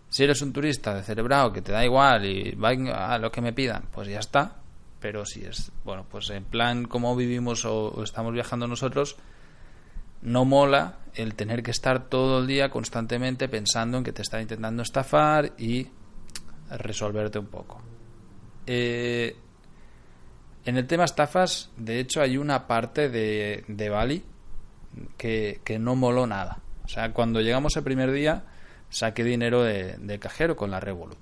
Si 0.09 0.25
eres 0.25 0.43
un 0.43 0.53
turista 0.53 0.93
de 0.93 1.05
cerebrado 1.05 1.53
que 1.53 1.63
te 1.63 1.71
da 1.71 1.85
igual 1.85 2.25
y 2.25 2.57
va 2.57 3.15
a 3.15 3.19
lo 3.19 3.31
que 3.31 3.41
me 3.41 3.53
pidan, 3.53 3.85
pues 3.93 4.09
ya 4.09 4.19
está. 4.19 4.57
Pero 4.99 5.25
si 5.25 5.45
es, 5.45 5.71
bueno, 5.85 6.05
pues 6.11 6.31
en 6.31 6.43
plan 6.43 6.87
como 6.87 7.15
vivimos 7.15 7.65
o 7.65 8.03
estamos 8.03 8.33
viajando 8.33 8.67
nosotros, 8.67 9.15
no 10.23 10.45
mola 10.45 10.99
el 11.15 11.37
tener 11.37 11.63
que 11.63 11.71
estar 11.71 12.09
todo 12.09 12.41
el 12.41 12.49
día 12.49 12.71
constantemente 12.71 13.49
pensando 13.49 13.99
en 13.99 14.03
que 14.03 14.13
te 14.13 14.23
están 14.23 14.43
intentando 14.43 14.83
estafar 14.83 15.53
y 15.59 15.87
resolverte 16.71 17.39
un 17.39 17.47
poco. 17.47 17.81
Eh, 18.67 19.37
en 20.65 20.77
el 20.77 20.89
tema 20.89 21.05
estafas, 21.05 21.71
de 21.77 22.01
hecho, 22.01 22.21
hay 22.21 22.37
una 22.37 22.67
parte 22.67 23.09
de, 23.09 23.65
de 23.69 23.89
Bali 23.89 24.25
que, 25.17 25.61
no 25.79 25.97
moló 25.97 26.27
nada. 26.27 26.59
O 26.85 26.89
sea, 26.89 27.13
cuando 27.13 27.41
llegamos 27.41 27.77
el 27.77 27.85
primer 27.85 28.13
día, 28.13 28.45
saqué 28.91 29.25
dinero 29.25 29.63
de, 29.63 30.19
cajero 30.21 30.57
con 30.57 30.71
la 30.71 30.81
Revolut. 30.81 31.19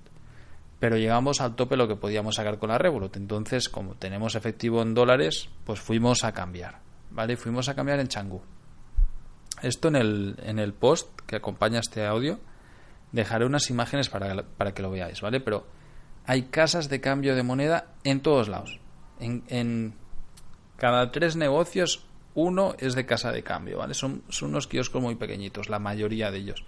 Pero 0.79 0.97
llegamos 0.97 1.41
al 1.41 1.57
tope 1.57 1.77
lo 1.77 1.87
que 1.87 1.97
podíamos 1.97 2.37
sacar 2.37 2.59
con 2.59 2.71
la 2.71 2.79
Revolut. 2.79 3.17
Entonces, 3.17 3.69
como 3.69 3.95
tenemos 3.95 4.35
efectivo 4.35 4.83
en 4.83 4.95
dólares, 4.95 5.51
pues 5.65 5.81
fuimos 5.81 6.25
a 6.25 6.33
cambiar. 6.33 6.79
¿Vale? 7.11 7.37
Fuimos 7.37 7.69
a 7.69 7.75
cambiar 7.75 8.01
en 8.01 8.09
Changú. 8.09 8.41
Esto 9.63 9.89
en 9.89 9.97
el, 9.97 10.37
en 10.43 10.59
el 10.59 10.73
post 10.73 11.21
que 11.27 11.37
acompaña 11.37 11.81
este 11.81 12.07
audio 12.07 12.41
Dejaré 13.13 13.45
unas 13.45 13.71
imágenes 13.71 14.09
para, 14.09 14.45
para 14.45 14.73
que 14.73 14.83
lo 14.83 14.91
veáis, 14.91 15.21
¿vale? 15.21 15.41
Pero 15.41 15.67
hay 16.27 16.45
casas 16.45 16.89
de 16.89 17.01
cambio 17.01 17.35
de 17.35 17.43
moneda 17.43 17.89
en 18.05 18.21
todos 18.21 18.49
lados. 18.49 18.79
En 19.19 19.95
cada 20.77 21.11
tres 21.11 21.37
negocios, 21.37 22.07
uno 22.35 22.75
es 22.79 22.95
de 22.95 23.07
casa 23.07 23.33
de 23.33 23.43
cambio, 23.43 23.79
¿vale? 23.79 23.95
Son, 23.95 24.23
son 24.29 24.51
unos 24.51 24.67
kioscos 24.67 25.03
muy 25.03 25.17
pequeñitos, 25.17 25.69
la 25.69 25.79
mayoría 25.79 26.31
de 26.31 26.39
ellos. 26.39 26.65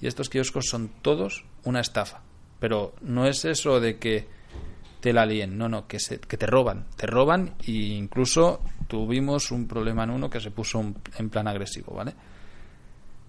Y 0.00 0.06
estos 0.06 0.28
kioscos 0.28 0.66
son 0.68 0.90
todos 1.02 1.44
una 1.64 1.80
estafa. 1.80 2.20
Pero 2.60 2.94
no 3.00 3.26
es 3.26 3.44
eso 3.44 3.80
de 3.80 3.98
que 3.98 4.26
te 5.00 5.12
la 5.12 5.26
líen, 5.26 5.56
no, 5.56 5.68
no, 5.68 5.86
que, 5.86 5.98
te 5.98 6.46
roban. 6.46 6.86
Te 6.96 7.06
roban 7.06 7.54
e 7.66 7.72
incluso 7.72 8.60
tuvimos 8.88 9.50
un 9.50 9.66
problema 9.66 10.04
en 10.04 10.10
uno 10.10 10.30
que 10.30 10.40
se 10.40 10.50
puso 10.50 10.80
en 10.80 11.30
plan 11.30 11.48
agresivo, 11.48 11.94
¿vale? 11.94 12.14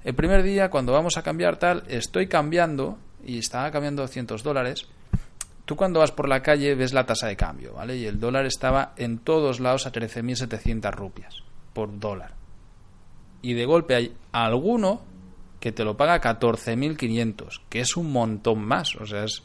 El 0.03 0.15
primer 0.15 0.43
día, 0.43 0.69
cuando 0.69 0.93
vamos 0.93 1.17
a 1.17 1.23
cambiar 1.23 1.57
tal, 1.57 1.83
estoy 1.87 2.27
cambiando, 2.27 2.97
y 3.25 3.39
estaba 3.39 3.71
cambiando 3.71 4.01
200 4.03 4.41
dólares, 4.41 4.87
tú 5.65 5.75
cuando 5.75 5.99
vas 5.99 6.11
por 6.11 6.29
la 6.29 6.41
calle 6.41 6.75
ves 6.75 6.93
la 6.93 7.05
tasa 7.05 7.27
de 7.27 7.35
cambio, 7.35 7.73
¿vale? 7.73 7.97
Y 7.97 8.05
el 8.05 8.19
dólar 8.19 8.45
estaba 8.45 8.93
en 8.95 9.19
todos 9.19 9.59
lados 9.59 9.85
a 9.85 9.91
13.700 9.91 10.91
rupias 10.93 11.46
por 11.77 11.99
dólar. 11.99 12.31
Y 13.43 13.53
de 13.53 13.65
golpe 13.65 13.93
hay 13.93 14.17
alguno 14.31 14.99
que 15.59 15.71
te 15.71 15.83
lo 15.83 15.95
paga 15.95 16.19
14.500, 16.19 17.61
que 17.69 17.81
es 17.81 17.95
un 17.95 18.11
montón 18.11 18.65
más, 18.65 18.95
o 18.95 19.05
sea, 19.05 19.25
es 19.25 19.43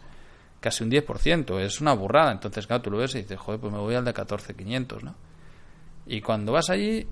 casi 0.59 0.83
un 0.83 0.91
10%, 0.91 1.61
es 1.61 1.83
una 1.83 1.93
burrada. 1.93 2.33
Entonces, 2.33 2.67
claro, 2.67 2.81
tú 2.81 2.91
lo 2.91 2.97
ves 2.97 3.15
y 3.17 3.19
dices, 3.19 3.39
joder, 3.39 3.61
pues 3.61 3.71
me 3.71 3.79
voy 3.79 3.95
al 3.95 4.07
de 4.07 4.15
14.500, 4.15 5.03
¿no? 5.03 5.15
Y 6.07 6.23
cuando 6.23 6.53
vas 6.53 6.71
allí, 6.71 7.07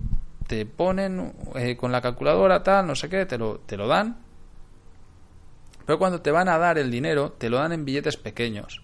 te 0.46 0.64
ponen 0.64 1.34
eh, 1.54 1.76
con 1.76 1.92
la 1.92 2.00
calculadora 2.00 2.62
tal, 2.62 2.86
no 2.86 2.94
sé 2.94 3.10
qué, 3.10 3.26
te 3.26 3.36
lo, 3.36 3.58
te 3.58 3.76
lo 3.76 3.88
dan. 3.88 4.22
Pero 5.84 5.98
cuando 5.98 6.22
te 6.22 6.30
van 6.30 6.48
a 6.48 6.56
dar 6.56 6.78
el 6.78 6.90
dinero, 6.90 7.32
te 7.32 7.50
lo 7.50 7.58
dan 7.58 7.74
en 7.74 7.84
billetes 7.84 8.16
pequeños. 8.16 8.80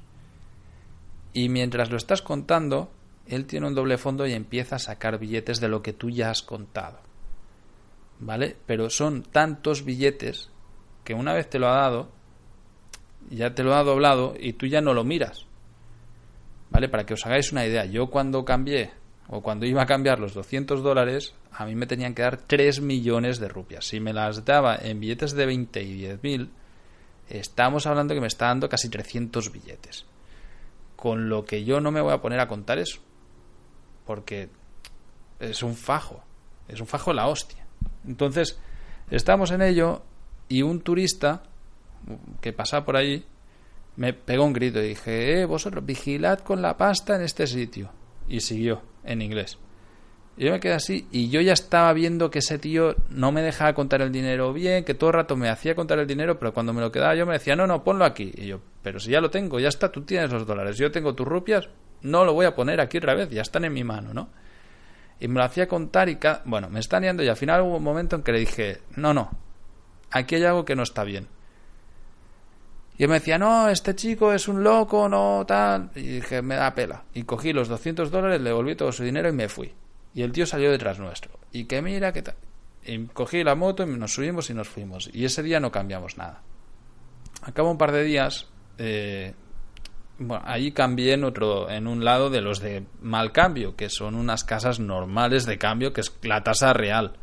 Y 1.33 1.49
mientras 1.49 1.91
lo 1.91 1.97
estás 1.97 2.21
contando, 2.21 2.91
él 3.29 3.47
tiene 3.47 3.67
un 3.67 3.75
doble 3.75 3.99
fondo 3.99 4.27
y 4.27 4.33
empieza 4.33 4.77
a 4.77 4.81
sacar 4.81 5.19
billetes 5.19 5.61
de 5.61 5.69
lo 5.69 5.83
que 5.83 5.93
tú 5.93 6.11
ya 6.11 6.31
has 6.31 6.43
contado. 6.43 6.99
¿Vale? 8.19 8.57
Pero 8.67 8.89
son 8.89 9.23
tantos 9.23 9.85
billetes 9.85 10.51
que 11.05 11.15
una 11.15 11.35
vez 11.35 11.51
te 11.51 11.59
lo 11.59 11.69
ha 11.69 11.77
dado, 11.77 12.09
ya 13.31 13.55
te 13.55 13.63
lo 13.63 13.75
ha 13.75 13.83
doblado 13.83 14.35
y 14.39 14.55
tú 14.55 14.67
ya 14.67 14.81
no 14.81 14.95
lo 14.95 15.05
miras. 15.05 15.45
¿Vale? 16.71 16.89
Para 16.89 17.05
que 17.05 17.15
os 17.15 17.27
hagáis 17.27 17.53
una 17.53 17.67
idea, 17.67 17.85
yo 17.85 18.09
cuando 18.09 18.45
cambié 18.45 18.91
o 19.29 19.43
cuando 19.43 19.67
iba 19.67 19.83
a 19.83 19.87
cambiar 19.87 20.19
los 20.19 20.35
200 20.35 20.83
dólares, 20.83 21.35
a 21.51 21.67
mí 21.67 21.75
me 21.75 21.87
tenían 21.87 22.15
que 22.15 22.23
dar 22.23 22.39
3 22.39 22.81
millones 22.81 23.39
de 23.39 23.49
rupias. 23.49 23.87
Si 23.87 24.01
me 24.01 24.13
las 24.13 24.45
daba 24.45 24.77
en 24.77 25.01
billetes 25.01 25.33
de 25.33 25.47
20 25.47 25.83
y 25.83 25.95
10 25.95 26.23
mil, 26.23 26.51
estamos 27.29 27.87
hablando 27.87 28.15
que 28.15 28.21
me 28.21 28.29
está 28.29 28.47
dando 28.47 28.69
casi 28.69 28.89
300 28.89 29.53
billetes 29.53 30.07
con 30.97 31.29
lo 31.29 31.45
que 31.45 31.65
yo 31.65 31.81
no 31.81 31.93
me 31.93 32.01
voy 32.01 32.13
a 32.13 32.21
poner 32.21 32.41
a 32.41 32.49
contar 32.49 32.79
eso. 32.79 33.01
Porque 34.07 34.49
es 35.41 35.63
un 35.63 35.75
fajo, 35.75 36.23
es 36.69 36.81
un 36.81 36.87
fajo 36.87 37.13
la 37.13 37.27
hostia. 37.27 37.67
Entonces, 38.07 38.59
estamos 39.11 39.51
en 39.51 39.63
ello 39.63 40.03
y 40.49 40.63
un 40.63 40.81
turista 40.81 41.43
que 42.41 42.53
pasa 42.53 42.85
por 42.85 42.97
allí 42.97 43.25
me 43.97 44.13
pegó 44.13 44.45
un 44.45 44.53
grito 44.53 44.81
y 44.81 44.89
dije, 44.89 45.41
eh, 45.41 45.45
vosotros 45.47 45.85
vigilad 45.85 46.41
con 46.41 46.63
la 46.63 46.77
pasta 46.77 47.17
en 47.17 47.23
este 47.23 47.47
sitio. 47.47 47.91
Y 48.29 48.41
siguió 48.41 48.83
en 49.05 49.23
inglés. 49.23 49.59
Y 50.37 50.45
yo 50.45 50.53
me 50.53 50.61
quedé 50.61 50.75
así 50.75 51.09
y 51.11 51.31
yo 51.31 51.41
ya 51.41 51.55
estaba 51.55 51.93
viendo 51.95 52.31
que 52.31 52.41
ese 52.41 52.59
tío 52.59 52.95
no 53.09 53.33
me 53.33 53.41
dejaba 53.41 53.73
contar 53.73 54.03
el 54.03 54.13
dinero 54.13 54.53
bien, 54.53 54.85
que 54.85 54.93
todo 54.93 55.11
el 55.11 55.15
rato 55.15 55.35
me 55.35 55.49
hacía 55.49 55.75
contar 55.75 55.99
el 55.99 56.07
dinero, 56.07 56.39
pero 56.39 56.53
cuando 56.53 56.75
me 56.75 56.83
lo 56.83 56.93
quedaba 56.93 57.15
yo 57.15 57.25
me 57.25 57.35
decía, 57.35 57.57
no, 57.57 57.67
no, 57.67 57.83
ponlo 57.83 58.05
aquí. 58.05 58.33
Y 58.37 58.47
yo, 58.47 58.61
pero 58.83 59.01
si 59.01 59.13
ya 59.13 59.21
lo 59.21 59.31
tengo, 59.31 59.59
ya 59.59 59.69
está, 59.69 59.91
tú 59.91 60.03
tienes 60.03 60.31
los 60.31 60.47
dólares, 60.47 60.77
yo 60.77 60.91
tengo 60.91 61.15
tus 61.15 61.27
rupias, 61.27 61.71
no 62.03 62.25
lo 62.25 62.35
voy 62.35 62.47
a 62.47 62.55
poner 62.55 62.81
aquí 62.81 62.99
otra 62.99 63.15
vez, 63.15 63.31
ya 63.31 63.43
están 63.43 63.65
en 63.65 63.73
mi 63.73 63.85
mano, 63.85 64.15
¿no? 64.15 64.29
Y 65.19 65.29
me 65.29 65.35
lo 65.35 65.45
hacía 65.45 65.67
contar 65.67 66.09
y, 66.09 66.19
bueno, 66.45 66.69
me 66.69 66.81
están 66.81 67.03
yendo 67.03 67.23
y 67.23 67.29
al 67.29 67.37
final 67.37 67.63
hubo 67.63 67.77
un 67.77 67.83
momento 67.83 68.17
en 68.17 68.23
que 68.23 68.33
le 68.33 68.41
dije, 68.41 68.83
no, 68.97 69.15
no, 69.15 69.31
aquí 70.11 70.35
hay 70.35 70.45
algo 70.45 70.65
que 70.65 70.77
no 70.77 70.83
está 70.83 71.05
bien. 71.05 71.29
Y 72.99 73.03
él 73.03 73.09
me 73.11 73.17
decía, 73.17 73.39
no, 73.39 73.69
este 73.69 73.95
chico 73.95 74.33
es 74.33 74.49
un 74.49 74.63
loco, 74.63 75.09
no 75.09 75.45
tal. 75.47 75.91
Y 75.95 76.03
dije, 76.03 76.41
me 76.41 76.57
da 76.57 76.75
pela. 76.75 77.05
Y 77.13 77.25
cogí 77.25 77.53
los 77.53 77.69
200 77.69 78.11
dólares, 78.11 78.41
le 78.41 78.51
devolví 78.51 78.75
todo 78.75 78.91
su 78.91 79.05
dinero 79.05 79.29
y 79.29 79.33
me 79.33 79.49
fui. 79.49 79.75
Y 80.15 80.23
el 80.23 80.33
tío 80.33 80.47
salió 80.47 80.71
detrás 80.71 80.99
nuestro. 80.99 81.39
Y 81.53 81.67
que 81.67 81.83
mira, 81.83 82.13
que 82.13 82.23
tal. 82.23 82.37
Y 82.85 83.05
cogí 83.07 83.45
la 83.45 83.55
moto 83.55 83.83
y 83.83 83.87
nos 83.87 84.15
subimos 84.15 84.49
y 84.49 84.55
nos 84.55 84.69
fuimos. 84.69 85.11
Y 85.13 85.27
ese 85.27 85.43
día 85.43 85.61
no 85.61 85.71
cambiamos 85.71 86.17
nada. 86.17 86.41
Acabo 87.43 87.71
un 87.71 87.77
par 87.77 87.93
de 87.93 88.03
días. 88.03 88.49
Eh, 88.79 89.35
bueno, 90.19 90.43
ahí 90.47 90.73
cambié 90.73 91.15
en 91.15 91.25
otro, 91.25 91.71
en 91.71 91.87
un 91.87 92.05
lado 92.05 92.31
de 92.31 92.41
los 92.41 92.61
de 92.61 92.85
mal 93.03 93.33
cambio, 93.33 93.77
que 93.77 93.91
son 93.91 94.15
unas 94.15 94.45
casas 94.45 94.81
normales 94.81 95.45
de 95.45 95.59
cambio, 95.59 95.93
que 95.93 96.01
es 96.01 96.17
la 96.23 96.43
tasa 96.43 96.73
real. 96.73 97.17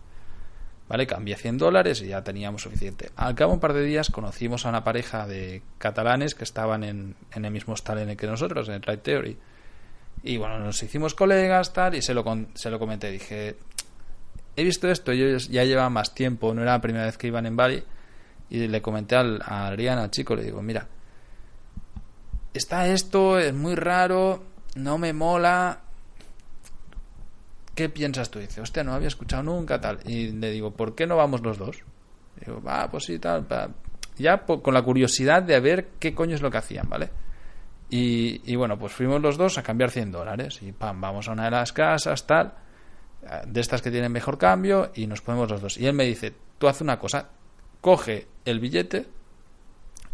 ¿Vale? 0.87 1.07
Cambié 1.07 1.35
100 1.35 1.57
dólares 1.57 2.01
y 2.01 2.09
ya 2.09 2.23
teníamos 2.23 2.61
suficiente. 2.61 3.09
Al 3.15 3.35
cabo 3.35 3.53
un 3.53 3.59
par 3.59 3.73
de 3.73 3.83
días 3.83 4.09
conocimos 4.11 4.65
a 4.65 4.69
una 4.69 4.83
pareja 4.83 5.25
de 5.25 5.63
catalanes 5.77 6.35
que 6.35 6.43
estaban 6.43 6.83
en, 6.83 7.15
en 7.33 7.45
el 7.45 7.51
mismo 7.51 7.73
hostal 7.73 7.99
en 7.99 8.09
el 8.09 8.17
que 8.17 8.27
nosotros, 8.27 8.69
en 8.69 8.81
Right 8.81 9.01
Theory. 9.01 9.37
Y 10.23 10.37
bueno, 10.37 10.59
nos 10.59 10.83
hicimos 10.83 11.15
colegas, 11.15 11.73
tal, 11.73 11.95
y 11.95 12.01
se 12.01 12.13
lo, 12.13 12.23
se 12.53 12.69
lo 12.69 12.79
comenté. 12.79 13.09
Dije, 13.09 13.57
he 14.55 14.63
visto 14.63 14.89
esto, 14.89 15.11
ellos 15.11 15.49
ya 15.49 15.63
llevan 15.63 15.93
más 15.93 16.13
tiempo, 16.13 16.53
no 16.53 16.61
era 16.61 16.73
la 16.73 16.81
primera 16.81 17.05
vez 17.05 17.17
que 17.17 17.27
iban 17.27 17.45
en 17.45 17.55
Bali. 17.55 17.83
Y 18.49 18.67
le 18.67 18.81
comenté 18.81 19.15
al, 19.15 19.41
a 19.43 19.67
Adrián, 19.67 19.97
al 19.97 20.11
chico, 20.11 20.35
le 20.35 20.43
digo, 20.43 20.61
mira, 20.61 20.87
está 22.53 22.87
esto, 22.87 23.39
es 23.39 23.53
muy 23.53 23.75
raro, 23.75 24.43
no 24.75 24.97
me 24.97 25.13
mola. 25.13 25.79
¿Qué 27.75 27.89
piensas 27.89 28.29
tú? 28.29 28.39
dice, 28.39 28.61
hostia, 28.61 28.83
no 28.83 28.93
había 28.93 29.07
escuchado 29.07 29.43
nunca, 29.43 29.81
tal. 29.81 29.99
Y 30.05 30.31
le 30.31 30.51
digo, 30.51 30.71
¿por 30.71 30.93
qué 30.93 31.07
no 31.07 31.15
vamos 31.15 31.41
los 31.41 31.57
dos? 31.57 31.83
digo, 32.39 32.61
va, 32.61 32.89
pues 32.89 33.05
sí, 33.05 33.17
tal. 33.19 33.47
Ya 34.17 34.45
con 34.45 34.73
la 34.73 34.83
curiosidad 34.83 35.41
de 35.41 35.59
ver 35.59 35.89
qué 35.99 36.13
coño 36.13 36.35
es 36.35 36.41
lo 36.41 36.51
que 36.51 36.57
hacían, 36.57 36.87
¿vale? 36.87 37.09
Y, 37.89 38.55
bueno, 38.55 38.77
pues 38.79 38.91
fuimos 38.91 39.21
los 39.21 39.37
dos 39.37 39.57
a 39.59 39.63
cambiar 39.63 39.91
100 39.91 40.11
dólares. 40.11 40.59
Y 40.61 40.71
pam, 40.71 40.99
vamos 40.99 41.27
a 41.27 41.31
una 41.31 41.45
de 41.45 41.51
las 41.51 41.73
casas, 41.73 42.25
tal, 42.25 42.53
de 43.45 43.61
estas 43.61 43.81
que 43.81 43.91
tienen 43.91 44.11
mejor 44.11 44.37
cambio, 44.37 44.91
y 44.95 45.05
nos 45.05 45.21
ponemos 45.21 45.49
los 45.49 45.61
dos. 45.61 45.77
Y 45.77 45.85
él 45.85 45.93
me 45.93 46.05
dice, 46.05 46.33
tú 46.57 46.67
haz 46.67 46.81
una 46.81 46.97
cosa, 46.97 47.29
coge 47.81 48.27
el 48.45 48.59
billete 48.59 49.05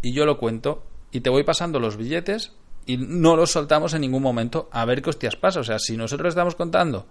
y 0.02 0.14
yo 0.14 0.26
lo 0.26 0.38
cuento 0.38 0.89
y 1.12 1.22
te 1.22 1.30
voy 1.30 1.44
pasando 1.44 1.80
los 1.80 1.98
billetes 1.98 2.54
y 2.86 2.98
no 2.98 3.36
los 3.36 3.52
soltamos 3.52 3.94
en 3.94 4.02
ningún 4.02 4.24
momento 4.24 4.70
a 4.72 4.86
ver 4.86 5.02
qué 5.02 5.10
hostias 5.10 5.36
pasa. 5.36 5.60
O 5.60 5.64
sea, 5.64 5.80
si 5.80 5.98
nosotros 5.98 6.30
estamos 6.30 6.56
contando 6.56 7.06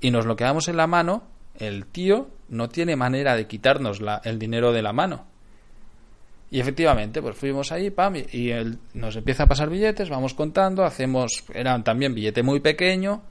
y 0.00 0.10
nos 0.10 0.26
lo 0.26 0.36
quedamos 0.36 0.68
en 0.68 0.76
la 0.76 0.86
mano, 0.86 1.24
el 1.58 1.86
tío 1.86 2.28
no 2.48 2.68
tiene 2.68 2.96
manera 2.96 3.36
de 3.36 3.46
quitarnos 3.46 4.00
la, 4.00 4.20
el 4.24 4.38
dinero 4.38 4.72
de 4.72 4.82
la 4.82 4.92
mano. 4.92 5.26
Y 6.50 6.60
efectivamente, 6.60 7.22
pues 7.22 7.34
fuimos 7.34 7.72
ahí, 7.72 7.90
pam, 7.90 8.14
y 8.30 8.50
él 8.50 8.78
nos 8.92 9.16
empieza 9.16 9.44
a 9.44 9.46
pasar 9.46 9.70
billetes, 9.70 10.10
vamos 10.10 10.34
contando, 10.34 10.84
hacemos, 10.84 11.44
eran 11.54 11.82
también 11.82 12.14
billete 12.14 12.42
muy 12.42 12.60
pequeño, 12.60 13.22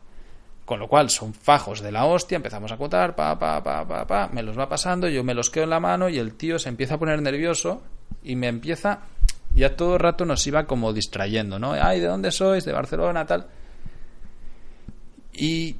con 0.65 0.80
lo 0.80 0.88
cual 0.88 1.12
son 1.12 1.36
fajos 1.36 1.82
de 1.82 1.91
la 1.91 2.06
hostia, 2.06 2.38
empezamos 2.38 2.72
a 2.72 2.78
contar, 2.78 3.15
pa, 3.15 3.38
pa, 3.38 3.62
pa, 3.62 3.88
pa, 3.88 4.08
pa, 4.08 4.30
me 4.34 4.41
los 4.41 4.58
va 4.58 4.67
pasando, 4.67 5.08
yo 5.08 5.24
me 5.24 5.36
los 5.36 5.52
quedo 5.52 5.65
en 5.65 5.70
la 5.70 5.80
mano 5.80 6.10
y 6.10 6.17
el 6.17 6.34
tío 6.34 6.58
se 6.58 6.70
empieza 6.70 6.96
a 6.96 6.98
poner 6.98 7.22
nervioso 7.22 7.84
y 8.24 8.36
me 8.36 8.48
empieza, 8.48 9.02
ya 9.56 9.76
todo 9.76 9.96
el 9.96 10.00
rato 10.00 10.26
nos 10.26 10.46
iba 10.48 10.66
como 10.66 10.94
distrayendo, 10.94 11.60
¿no? 11.60 11.74
Ay, 11.74 12.00
¿de 12.00 12.08
dónde 12.08 12.32
sois? 12.32 12.66
De 12.66 12.72
Barcelona, 12.72 13.26
tal. 13.26 13.48
Y 15.34 15.76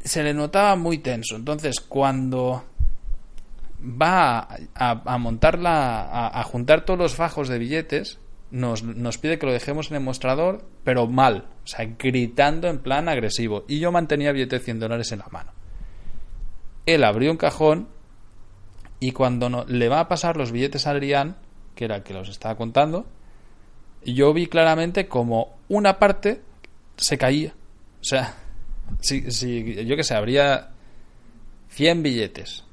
se 0.00 0.22
le 0.22 0.34
notaba 0.34 0.76
muy 0.76 0.98
tenso. 0.98 1.36
Entonces, 1.36 1.80
cuando 1.80 2.64
va 3.80 4.48
a, 4.74 5.02
a 5.04 5.18
montarla, 5.18 6.28
a, 6.32 6.42
juntar 6.44 6.84
todos 6.84 6.98
los 6.98 7.14
fajos 7.14 7.48
de 7.48 7.58
billetes, 7.58 8.18
nos, 8.50 8.82
nos, 8.82 9.18
pide 9.18 9.38
que 9.38 9.46
lo 9.46 9.52
dejemos 9.52 9.90
en 9.90 9.96
el 9.96 10.02
mostrador, 10.02 10.64
pero 10.84 11.06
mal, 11.06 11.46
o 11.64 11.66
sea, 11.66 11.86
gritando 11.98 12.68
en 12.68 12.78
plan 12.78 13.08
agresivo. 13.08 13.64
Y 13.68 13.78
yo 13.78 13.92
mantenía 13.92 14.32
billete 14.32 14.58
de 14.58 14.64
100 14.64 14.80
dólares 14.80 15.12
en 15.12 15.18
la 15.20 15.28
mano. 15.30 15.52
Él 16.86 17.04
abrió 17.04 17.30
un 17.30 17.36
cajón 17.36 17.88
y 19.00 19.12
cuando 19.12 19.48
no, 19.48 19.64
le 19.66 19.88
va 19.88 20.00
a 20.00 20.08
pasar 20.08 20.36
los 20.36 20.50
billetes 20.50 20.86
a 20.86 20.90
Adrián, 20.90 21.36
que 21.78 21.84
era 21.84 21.96
el 21.96 22.02
que 22.02 22.12
los 22.12 22.28
estaba 22.28 22.56
contando, 22.56 23.06
yo 24.04 24.34
vi 24.34 24.48
claramente 24.48 25.06
como 25.06 25.58
una 25.68 26.00
parte 26.00 26.42
se 26.96 27.16
caía. 27.16 27.54
O 28.00 28.04
sea, 28.04 28.34
si, 29.00 29.30
si 29.30 29.86
yo 29.86 29.94
que 29.94 30.02
sé, 30.02 30.14
habría 30.14 30.70
100 31.68 32.02
billetes 32.02 32.64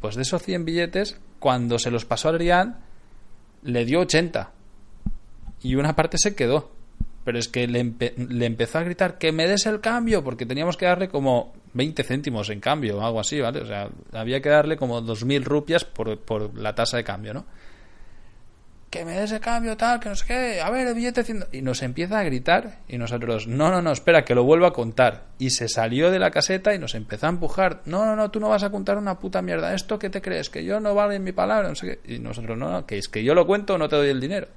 pues 0.00 0.16
de 0.16 0.22
esos 0.22 0.42
100 0.42 0.64
billetes, 0.64 1.20
cuando 1.38 1.78
se 1.78 1.90
los 1.90 2.04
pasó 2.04 2.28
a 2.28 2.32
Adrián, 2.32 2.78
le 3.62 3.84
dio 3.84 4.00
80. 4.00 4.50
Y 5.62 5.74
una 5.74 5.94
parte 5.94 6.16
se 6.18 6.34
quedó. 6.34 6.72
Pero 7.22 7.38
es 7.38 7.48
que 7.48 7.68
le, 7.68 7.80
empezó 7.80 8.78
a 8.78 8.82
gritar 8.82 9.18
que 9.18 9.30
me 9.30 9.46
des 9.46 9.66
el 9.66 9.82
cambio, 9.82 10.24
porque 10.24 10.46
teníamos 10.46 10.78
que 10.78 10.86
darle 10.86 11.10
como 11.10 11.52
20 11.74 12.02
céntimos 12.02 12.48
en 12.48 12.60
cambio 12.60 12.96
o 12.96 13.02
algo 13.02 13.20
así, 13.20 13.38
¿vale? 13.38 13.60
O 13.60 13.66
sea, 13.66 13.90
había 14.12 14.40
que 14.40 14.48
darle 14.48 14.78
como 14.78 15.02
2.000 15.02 15.44
rupias 15.44 15.84
por, 15.84 16.18
por 16.18 16.56
la 16.58 16.74
tasa 16.74 16.96
de 16.96 17.04
cambio, 17.04 17.34
¿no? 17.34 17.44
Que 19.00 19.06
me 19.06 19.18
des 19.18 19.32
el 19.32 19.40
cambio, 19.40 19.78
tal, 19.78 19.98
que 19.98 20.10
no 20.10 20.14
sé 20.14 20.26
qué, 20.26 20.60
a 20.60 20.70
ver, 20.70 20.86
el 20.86 20.94
billete 20.94 21.24
Y 21.52 21.62
nos 21.62 21.82
empieza 21.82 22.18
a 22.18 22.22
gritar 22.22 22.80
y 22.86 22.98
nosotros, 22.98 23.46
no, 23.46 23.70
no, 23.70 23.80
no, 23.80 23.92
espera, 23.92 24.26
que 24.26 24.34
lo 24.34 24.44
vuelva 24.44 24.68
a 24.68 24.72
contar. 24.72 25.28
Y 25.38 25.50
se 25.50 25.68
salió 25.68 26.10
de 26.10 26.18
la 26.18 26.30
caseta 26.30 26.74
y 26.74 26.78
nos 26.78 26.94
empezó 26.94 27.24
a 27.24 27.30
empujar, 27.30 27.80
no, 27.86 28.04
no, 28.04 28.14
no, 28.14 28.30
tú 28.30 28.40
no 28.40 28.50
vas 28.50 28.62
a 28.62 28.68
contar 28.68 28.98
una 28.98 29.18
puta 29.18 29.40
mierda, 29.40 29.72
¿esto 29.72 29.98
qué 29.98 30.10
te 30.10 30.20
crees? 30.20 30.50
Que 30.50 30.66
yo 30.66 30.80
no 30.80 30.94
vale 30.94 31.18
mi 31.18 31.32
palabra, 31.32 31.70
no 31.70 31.74
sé 31.74 31.98
qué. 32.02 32.14
Y 32.14 32.18
nosotros, 32.18 32.58
no, 32.58 32.84
que 32.84 32.98
es 32.98 33.08
que 33.08 33.24
yo 33.24 33.34
lo 33.34 33.46
cuento, 33.46 33.78
no 33.78 33.88
te 33.88 33.96
doy 33.96 34.10
el 34.10 34.20
dinero. 34.20 34.48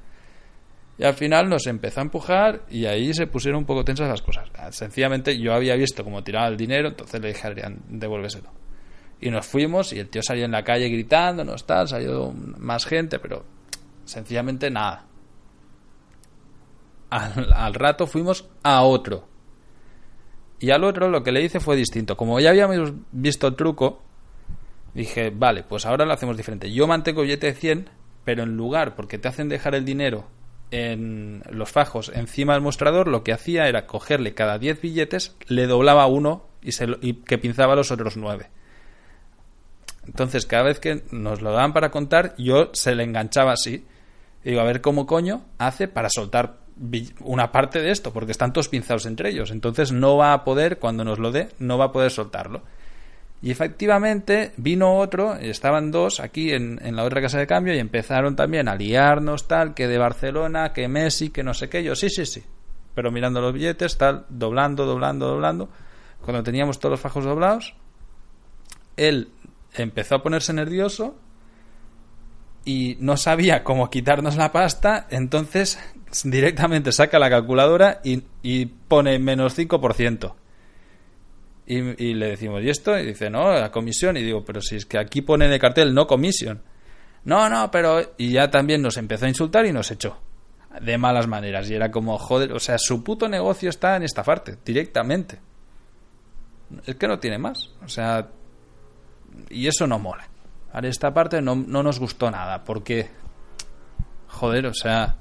Y 0.98 1.06
al 1.06 1.14
final 1.14 1.48
nos 1.48 1.66
empezó 1.66 2.02
a 2.02 2.04
empujar 2.04 2.64
y 2.70 2.86
ahí 2.86 3.14
se 3.14 3.28
pusieron 3.28 3.60
un 3.60 3.66
poco 3.66 3.86
tensas 3.86 4.10
las 4.10 4.22
cosas. 4.22 4.50
Sencillamente 4.72 5.40
yo 5.40 5.54
había 5.54 5.76
visto 5.76 6.04
cómo 6.04 6.22
tiraba 6.22 6.50
el 6.50 6.58
dinero, 6.58 6.90
entonces 6.90 7.22
le 7.22 7.30
dije 7.30 7.48
a 7.48 7.52
Adrián, 7.52 7.80
devuélveselo. 7.88 8.52
Y 9.22 9.30
nos 9.30 9.46
fuimos 9.46 9.94
y 9.94 10.00
el 10.00 10.10
tío 10.10 10.22
salió 10.22 10.44
en 10.44 10.52
la 10.52 10.66
calle 10.66 10.90
gritándonos, 10.90 11.66
tal, 11.66 11.88
salió 11.88 12.34
más 12.34 12.86
gente, 12.86 13.20
pero 13.20 13.46
Sencillamente 14.06 14.70
nada. 14.70 15.06
al, 17.10 17.74
rato 17.74 18.08
fuimos 18.08 18.50
a 18.64 18.84
otro. 18.84 19.28
Y 20.60 20.72
al 20.72 20.84
otro 20.84 21.10
lo 21.10 21.24
que 21.24 21.32
le 21.32 21.44
hice 21.44 21.60
fue 21.60 21.76
distinto. 21.76 22.16
Como 22.18 22.40
ya 22.40 22.52
habíamos 22.52 22.94
visto 23.12 23.48
el 23.48 23.56
truco, 23.56 24.02
dije, 24.94 25.30
vale, 25.30 25.64
pues 25.64 25.86
ahora 25.86 26.06
lo 26.06 26.14
hacemos 26.14 26.38
diferente. 26.38 26.72
Yo 26.72 26.88
mantengo 26.88 27.22
billete 27.22 27.48
de 27.48 27.54
100, 27.54 27.90
pero 28.24 28.44
en 28.44 28.56
lugar, 28.56 28.96
porque 28.96 29.18
te 29.18 29.28
hacen 29.28 29.50
dejar 29.50 29.76
el 29.76 29.86
dinero 29.86 30.28
en 30.72 31.44
los 31.52 31.72
fajos 31.72 32.12
encima 32.16 32.54
del 32.54 32.64
mostrador, 32.64 33.08
lo 33.08 33.24
que 33.24 33.32
hacía 33.32 33.68
era 33.68 33.86
cogerle 33.86 34.34
cada 34.34 34.58
10 34.58 34.82
billetes, 34.82 35.36
le 35.48 35.68
doblaba 35.68 36.08
uno 36.08 36.48
y, 36.64 36.72
se 36.72 36.88
y 37.02 37.14
que 37.14 37.38
pinzaba 37.38 37.76
los 37.76 37.92
otros 37.92 38.18
9. 38.18 38.50
Entonces, 40.08 40.46
cada 40.46 40.64
vez 40.64 40.80
que 40.80 41.04
nos 41.12 41.42
lo 41.42 41.52
daban 41.52 41.74
para 41.74 41.92
contar, 41.92 42.34
yo 42.38 42.72
se 42.74 42.96
le 42.96 43.04
enganchaba 43.04 43.54
así. 43.54 43.86
Digo, 44.44 44.60
a 44.60 44.66
ver 44.66 44.82
cómo 44.82 45.06
coño 45.06 45.46
hace 45.58 45.88
para 45.88 46.10
soltar 46.10 46.58
una 47.22 47.52
parte 47.52 47.82
de 47.82 47.92
esto, 47.92 48.12
porque 48.12 48.32
están 48.32 48.52
todos 48.52 48.68
pinzados 48.68 49.06
entre 49.06 49.30
ellos. 49.30 49.52
Entonces 49.52 49.92
no 49.92 50.18
va 50.18 50.34
a 50.34 50.44
poder, 50.44 50.80
cuando 50.80 51.04
nos 51.04 51.20
lo 51.20 51.32
dé, 51.32 51.50
no 51.60 51.78
va 51.78 51.86
a 51.86 51.92
poder 51.92 52.12
soltarlo. 52.12 52.64
Y 53.42 53.52
efectivamente 53.52 54.54
vino 54.58 54.98
otro, 54.98 55.36
estaban 55.36 55.92
dos 55.92 56.20
aquí 56.20 56.52
en, 56.52 56.80
en, 56.82 56.96
la 56.96 57.04
otra 57.04 57.22
casa 57.22 57.38
de 57.38 57.48
cambio 57.48 57.74
y 57.74 57.80
empezaron 57.80 58.36
también 58.36 58.70
a 58.70 58.76
liarnos 58.76 59.48
tal, 59.48 59.74
que 59.74 59.88
de 59.88 59.98
Barcelona, 59.98 60.72
que 60.72 60.88
Messi, 60.88 61.30
que 61.30 61.44
no 61.44 61.54
sé 61.54 61.70
qué. 61.70 61.84
Yo, 61.84 61.96
sí, 61.96 62.10
sí, 62.10 62.26
sí. 62.26 62.44
Pero 62.96 63.12
mirando 63.12 63.42
los 63.42 63.54
billetes, 63.54 63.98
tal, 63.98 64.26
doblando, 64.30 64.86
doblando, 64.86 65.28
doblando. 65.28 65.70
Cuando 66.22 66.42
teníamos 66.42 66.80
todos 66.80 66.92
los 66.92 67.00
fajos 67.02 67.26
doblados, 67.26 67.76
él 68.96 69.30
empezó 69.76 70.16
a 70.16 70.24
ponerse 70.24 70.54
nervioso 70.54 71.16
y 72.66 72.98
no 73.00 73.18
sabía 73.18 73.64
cómo 73.64 73.90
quitarnos 73.90 74.38
la 74.38 74.52
pasta, 74.52 75.08
entonces 75.10 75.80
directamente 76.24 76.92
saca 76.92 77.20
la 77.20 77.30
calculadora 77.30 78.02
y, 78.04 78.66
pone 78.66 79.18
menos 79.20 79.58
5%. 79.58 80.34
Y, 81.66 82.04
y, 82.04 82.14
le 82.14 82.28
decimos, 82.28 82.62
¿y 82.64 82.70
esto? 82.70 82.98
Y 82.98 83.06
dice, 83.06 83.30
no, 83.30 83.52
la 83.52 83.72
comisión. 83.72 84.18
Y 84.18 84.22
digo, 84.22 84.44
pero 84.46 84.62
si 84.62 84.76
es 84.76 84.86
que 84.86 84.98
aquí 84.98 85.22
pone 85.22 85.46
el 85.46 85.60
cartel 85.60 85.94
no 85.94 86.08
comisión. 86.08 86.62
No, 87.26 87.50
no, 87.50 87.72
pero... 87.72 88.14
Y 88.18 88.32
ya 88.32 88.50
también 88.52 88.82
nos 88.82 88.98
empezó 88.98 89.26
a 89.26 89.30
insultar 89.30 89.66
y 89.66 89.72
nos 89.72 89.90
echó. 89.92 90.18
De 90.82 90.98
malas 90.98 91.28
maneras. 91.28 91.70
Y 91.70 91.76
era 91.76 91.90
como, 91.90 92.18
joder, 92.18 92.52
o 92.54 92.60
sea, 92.60 92.78
su 92.78 93.04
puto 93.04 93.30
negocio 93.30 93.70
está 93.70 93.96
en 93.96 94.04
esta 94.04 94.24
parte, 94.24 94.58
directamente. 94.66 95.40
Es 96.86 96.96
que 96.96 97.08
no 97.08 97.20
tiene 97.20 97.38
más. 97.38 97.70
O 97.84 97.88
sea, 97.88 98.28
y 99.50 99.68
eso 99.68 99.88
no 99.88 100.00
mola. 100.00 100.28
Esta 100.82 101.14
parte 101.14 101.42
no, 101.42 101.56
no 101.56 101.84
nos 101.84 102.00
gustó 102.00 102.32
nada, 102.32 102.64
porque, 102.64 103.10
joder, 104.28 104.66
o 104.66 104.74
sea, 104.74 105.18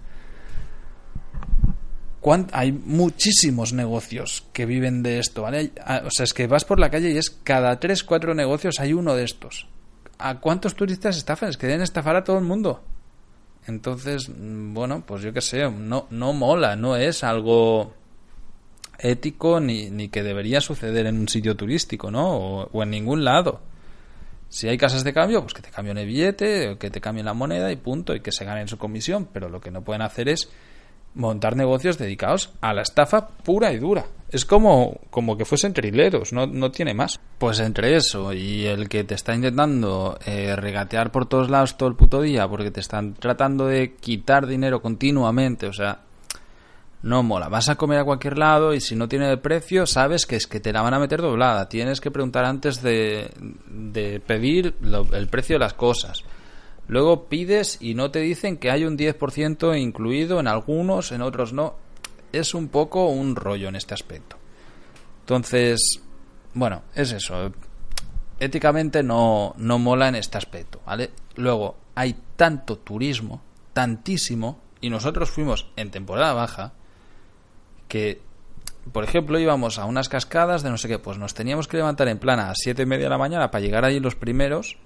hay 2.52 2.72
muchísimos 2.72 3.72
negocios 3.72 4.44
que 4.52 4.64
viven 4.64 5.02
de 5.02 5.18
esto, 5.18 5.42
¿vale? 5.42 5.72
O 6.04 6.10
sea, 6.10 6.24
es 6.24 6.32
que 6.32 6.46
vas 6.46 6.64
por 6.64 6.80
la 6.80 6.90
calle 6.90 7.10
y 7.10 7.18
es 7.18 7.30
cada 7.30 7.78
3, 7.78 8.02
4 8.02 8.34
negocios 8.34 8.80
hay 8.80 8.92
uno 8.92 9.14
de 9.14 9.24
estos. 9.24 9.66
¿A 10.18 10.38
cuántos 10.38 10.74
turistas 10.74 11.16
estafan? 11.16 11.50
Es 11.50 11.56
que 11.56 11.66
deben 11.66 11.82
estafar 11.82 12.16
a 12.16 12.24
todo 12.24 12.38
el 12.38 12.44
mundo. 12.44 12.82
Entonces, 13.66 14.30
bueno, 14.34 15.04
pues 15.06 15.22
yo 15.22 15.32
qué 15.32 15.40
sé, 15.40 15.70
no, 15.70 16.06
no 16.10 16.32
mola, 16.32 16.76
no 16.76 16.96
es 16.96 17.22
algo 17.24 17.92
ético 18.98 19.60
ni, 19.60 19.90
ni 19.90 20.08
que 20.08 20.22
debería 20.22 20.60
suceder 20.60 21.06
en 21.06 21.18
un 21.18 21.28
sitio 21.28 21.56
turístico, 21.56 22.10
¿no? 22.10 22.36
o 22.36 22.82
en 22.82 22.90
ningún 22.90 23.24
lado. 23.24 23.60
Si 24.52 24.68
hay 24.68 24.76
casas 24.76 25.02
de 25.02 25.14
cambio, 25.14 25.40
pues 25.40 25.54
que 25.54 25.62
te 25.62 25.70
cambien 25.70 25.96
el 25.96 26.06
billete, 26.06 26.76
que 26.78 26.90
te 26.90 27.00
cambien 27.00 27.24
la 27.24 27.32
moneda 27.32 27.72
y 27.72 27.76
punto, 27.76 28.14
y 28.14 28.20
que 28.20 28.32
se 28.32 28.44
ganen 28.44 28.68
su 28.68 28.76
comisión. 28.76 29.26
Pero 29.32 29.48
lo 29.48 29.62
que 29.62 29.70
no 29.70 29.80
pueden 29.80 30.02
hacer 30.02 30.28
es 30.28 30.50
montar 31.14 31.56
negocios 31.56 31.96
dedicados 31.96 32.52
a 32.60 32.74
la 32.74 32.82
estafa 32.82 33.28
pura 33.28 33.72
y 33.72 33.78
dura. 33.78 34.04
Es 34.28 34.44
como, 34.44 35.00
como 35.08 35.38
que 35.38 35.46
fuesen 35.46 35.72
trileros, 35.72 36.34
no, 36.34 36.46
no 36.46 36.70
tiene 36.70 36.92
más. 36.92 37.18
Pues 37.38 37.60
entre 37.60 37.96
eso 37.96 38.34
y 38.34 38.66
el 38.66 38.90
que 38.90 39.04
te 39.04 39.14
está 39.14 39.34
intentando 39.34 40.18
eh, 40.26 40.54
regatear 40.54 41.10
por 41.12 41.24
todos 41.24 41.48
lados 41.48 41.78
todo 41.78 41.88
el 41.88 41.96
puto 41.96 42.20
día 42.20 42.46
porque 42.46 42.70
te 42.70 42.80
están 42.80 43.14
tratando 43.14 43.66
de 43.66 43.94
quitar 43.94 44.46
dinero 44.46 44.82
continuamente, 44.82 45.66
o 45.66 45.72
sea, 45.72 46.00
no 47.02 47.22
mola. 47.22 47.48
Vas 47.48 47.68
a 47.68 47.76
comer 47.76 47.98
a 47.98 48.04
cualquier 48.04 48.38
lado 48.38 48.74
y 48.74 48.80
si 48.80 48.94
no 48.94 49.08
tiene 49.08 49.30
el 49.30 49.40
precio, 49.40 49.86
sabes 49.86 50.26
que 50.26 50.36
es 50.36 50.46
que 50.46 50.60
te 50.60 50.72
la 50.72 50.82
van 50.82 50.94
a 50.94 50.98
meter 50.98 51.20
doblada. 51.20 51.68
Tienes 51.68 52.00
que 52.00 52.10
preguntar 52.10 52.44
antes 52.44 52.80
de, 52.82 53.30
de 53.66 54.20
pedir 54.20 54.76
el 55.12 55.28
precio 55.28 55.56
de 55.56 55.60
las 55.60 55.74
cosas. 55.74 56.24
Luego 56.88 57.24
pides 57.28 57.78
y 57.80 57.94
no 57.94 58.10
te 58.10 58.20
dicen 58.20 58.56
que 58.56 58.70
hay 58.70 58.84
un 58.84 58.96
10% 58.96 59.78
incluido 59.78 60.40
en 60.40 60.46
algunos, 60.46 61.12
en 61.12 61.22
otros 61.22 61.52
no. 61.52 61.74
Es 62.32 62.54
un 62.54 62.68
poco 62.68 63.06
un 63.06 63.36
rollo 63.36 63.68
en 63.68 63.76
este 63.76 63.94
aspecto. 63.94 64.36
Entonces, 65.20 66.00
bueno, 66.54 66.82
es 66.94 67.12
eso. 67.12 67.52
Éticamente 68.38 69.02
no, 69.02 69.54
no 69.56 69.78
mola 69.78 70.08
en 70.08 70.16
este 70.16 70.38
aspecto, 70.38 70.80
¿vale? 70.84 71.10
Luego, 71.36 71.76
hay 71.94 72.16
tanto 72.36 72.78
turismo, 72.78 73.42
tantísimo, 73.72 74.60
y 74.80 74.90
nosotros 74.90 75.30
fuimos 75.30 75.68
en 75.76 75.90
temporada 75.90 76.34
baja, 76.34 76.72
que, 77.92 78.22
por 78.90 79.04
ejemplo, 79.04 79.38
íbamos 79.38 79.78
a 79.78 79.84
unas 79.84 80.08
cascadas 80.08 80.62
de 80.62 80.70
no 80.70 80.78
sé 80.78 80.88
qué, 80.88 80.98
pues 80.98 81.18
nos 81.18 81.34
teníamos 81.34 81.68
que 81.68 81.76
levantar 81.76 82.08
en 82.08 82.18
plana 82.18 82.48
a 82.48 82.54
siete 82.54 82.84
y 82.84 82.86
media 82.86 83.04
de 83.04 83.10
la 83.10 83.18
mañana 83.18 83.50
para 83.50 83.62
llegar 83.62 83.84
allí 83.84 84.00
los 84.00 84.14
primeros, 84.14 84.78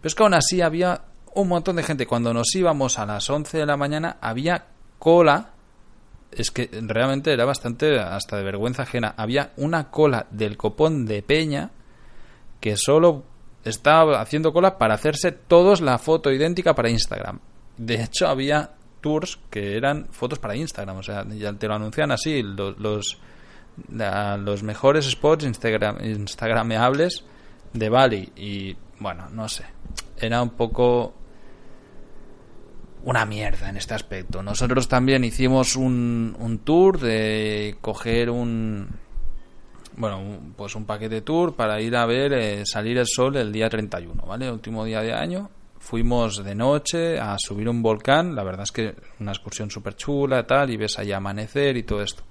pero 0.00 0.06
es 0.06 0.14
que 0.14 0.22
aún 0.22 0.34
así 0.34 0.60
había 0.60 1.02
un 1.34 1.48
montón 1.48 1.74
de 1.74 1.82
gente. 1.82 2.06
Cuando 2.06 2.32
nos 2.32 2.54
íbamos 2.54 3.00
a 3.00 3.06
las 3.06 3.28
11 3.28 3.58
de 3.58 3.66
la 3.66 3.76
mañana 3.76 4.18
había 4.20 4.66
cola, 5.00 5.50
es 6.30 6.52
que 6.52 6.70
realmente 6.70 7.32
era 7.32 7.44
bastante 7.44 7.98
hasta 7.98 8.36
de 8.36 8.44
vergüenza 8.44 8.84
ajena, 8.84 9.14
había 9.16 9.50
una 9.56 9.90
cola 9.90 10.28
del 10.30 10.56
copón 10.56 11.04
de 11.04 11.22
peña 11.22 11.72
que 12.60 12.76
solo 12.76 13.24
estaba 13.64 14.20
haciendo 14.20 14.52
cola 14.52 14.78
para 14.78 14.94
hacerse 14.94 15.32
todos 15.32 15.80
la 15.80 15.98
foto 15.98 16.30
idéntica 16.30 16.76
para 16.76 16.88
Instagram. 16.88 17.40
De 17.76 18.00
hecho, 18.00 18.28
había 18.28 18.76
tours 19.02 19.38
que 19.50 19.76
eran 19.76 20.06
fotos 20.10 20.38
para 20.38 20.56
Instagram, 20.56 20.96
o 20.96 21.02
sea, 21.02 21.26
ya 21.28 21.52
te 21.52 21.68
lo 21.68 21.74
anuncian 21.74 22.10
así, 22.10 22.42
los, 22.42 22.78
los, 22.78 24.62
mejores 24.62 25.10
spots 25.10 25.44
Instagram, 25.44 25.98
instagrameables 26.02 27.24
de 27.74 27.88
Bali 27.90 28.32
y 28.36 28.74
bueno, 29.00 29.28
no 29.30 29.48
sé, 29.48 29.64
era 30.16 30.40
un 30.40 30.50
poco 30.50 31.14
una 33.04 33.26
mierda 33.26 33.68
en 33.68 33.76
este 33.76 33.94
aspecto. 33.94 34.42
Nosotros 34.42 34.86
también 34.86 35.24
hicimos 35.24 35.74
un, 35.74 36.36
un 36.38 36.58
tour 36.60 37.00
de 37.00 37.76
coger 37.80 38.30
un 38.30 38.88
bueno, 39.96 40.22
pues 40.56 40.74
un 40.74 40.84
paquete 40.84 41.20
tour 41.20 41.54
para 41.54 41.80
ir 41.80 41.96
a 41.96 42.06
ver 42.06 42.32
eh, 42.32 42.62
salir 42.64 42.98
el 42.98 43.06
sol 43.06 43.36
el 43.36 43.52
día 43.52 43.68
31, 43.68 44.22
¿vale? 44.24 44.46
El 44.46 44.52
último 44.52 44.84
día 44.84 45.02
de 45.02 45.12
año 45.12 45.50
fuimos 45.82 46.44
de 46.44 46.54
noche 46.54 47.18
a 47.18 47.36
subir 47.38 47.68
un 47.68 47.82
volcán, 47.82 48.36
la 48.36 48.44
verdad 48.44 48.62
es 48.62 48.72
que 48.72 48.94
una 49.18 49.32
excursión 49.32 49.68
súper 49.68 49.96
chula, 49.96 50.46
tal, 50.46 50.70
y 50.70 50.76
ves 50.76 50.96
allá 50.98 51.16
amanecer 51.16 51.76
y 51.76 51.82
todo 51.82 52.02
esto. 52.02 52.22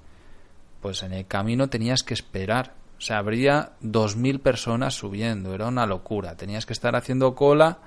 Pues 0.79 1.03
en 1.03 1.11
el 1.11 1.27
camino 1.27 1.67
tenías 1.67 2.01
que 2.01 2.13
esperar, 2.13 2.73
o 2.97 3.01
sea, 3.01 3.17
habría 3.17 3.73
dos 3.81 4.15
mil 4.15 4.39
personas 4.39 4.95
subiendo, 4.95 5.53
era 5.53 5.67
una 5.67 5.85
locura, 5.85 6.37
tenías 6.37 6.65
que 6.65 6.71
estar 6.71 6.95
haciendo 6.95 7.35
cola 7.35 7.79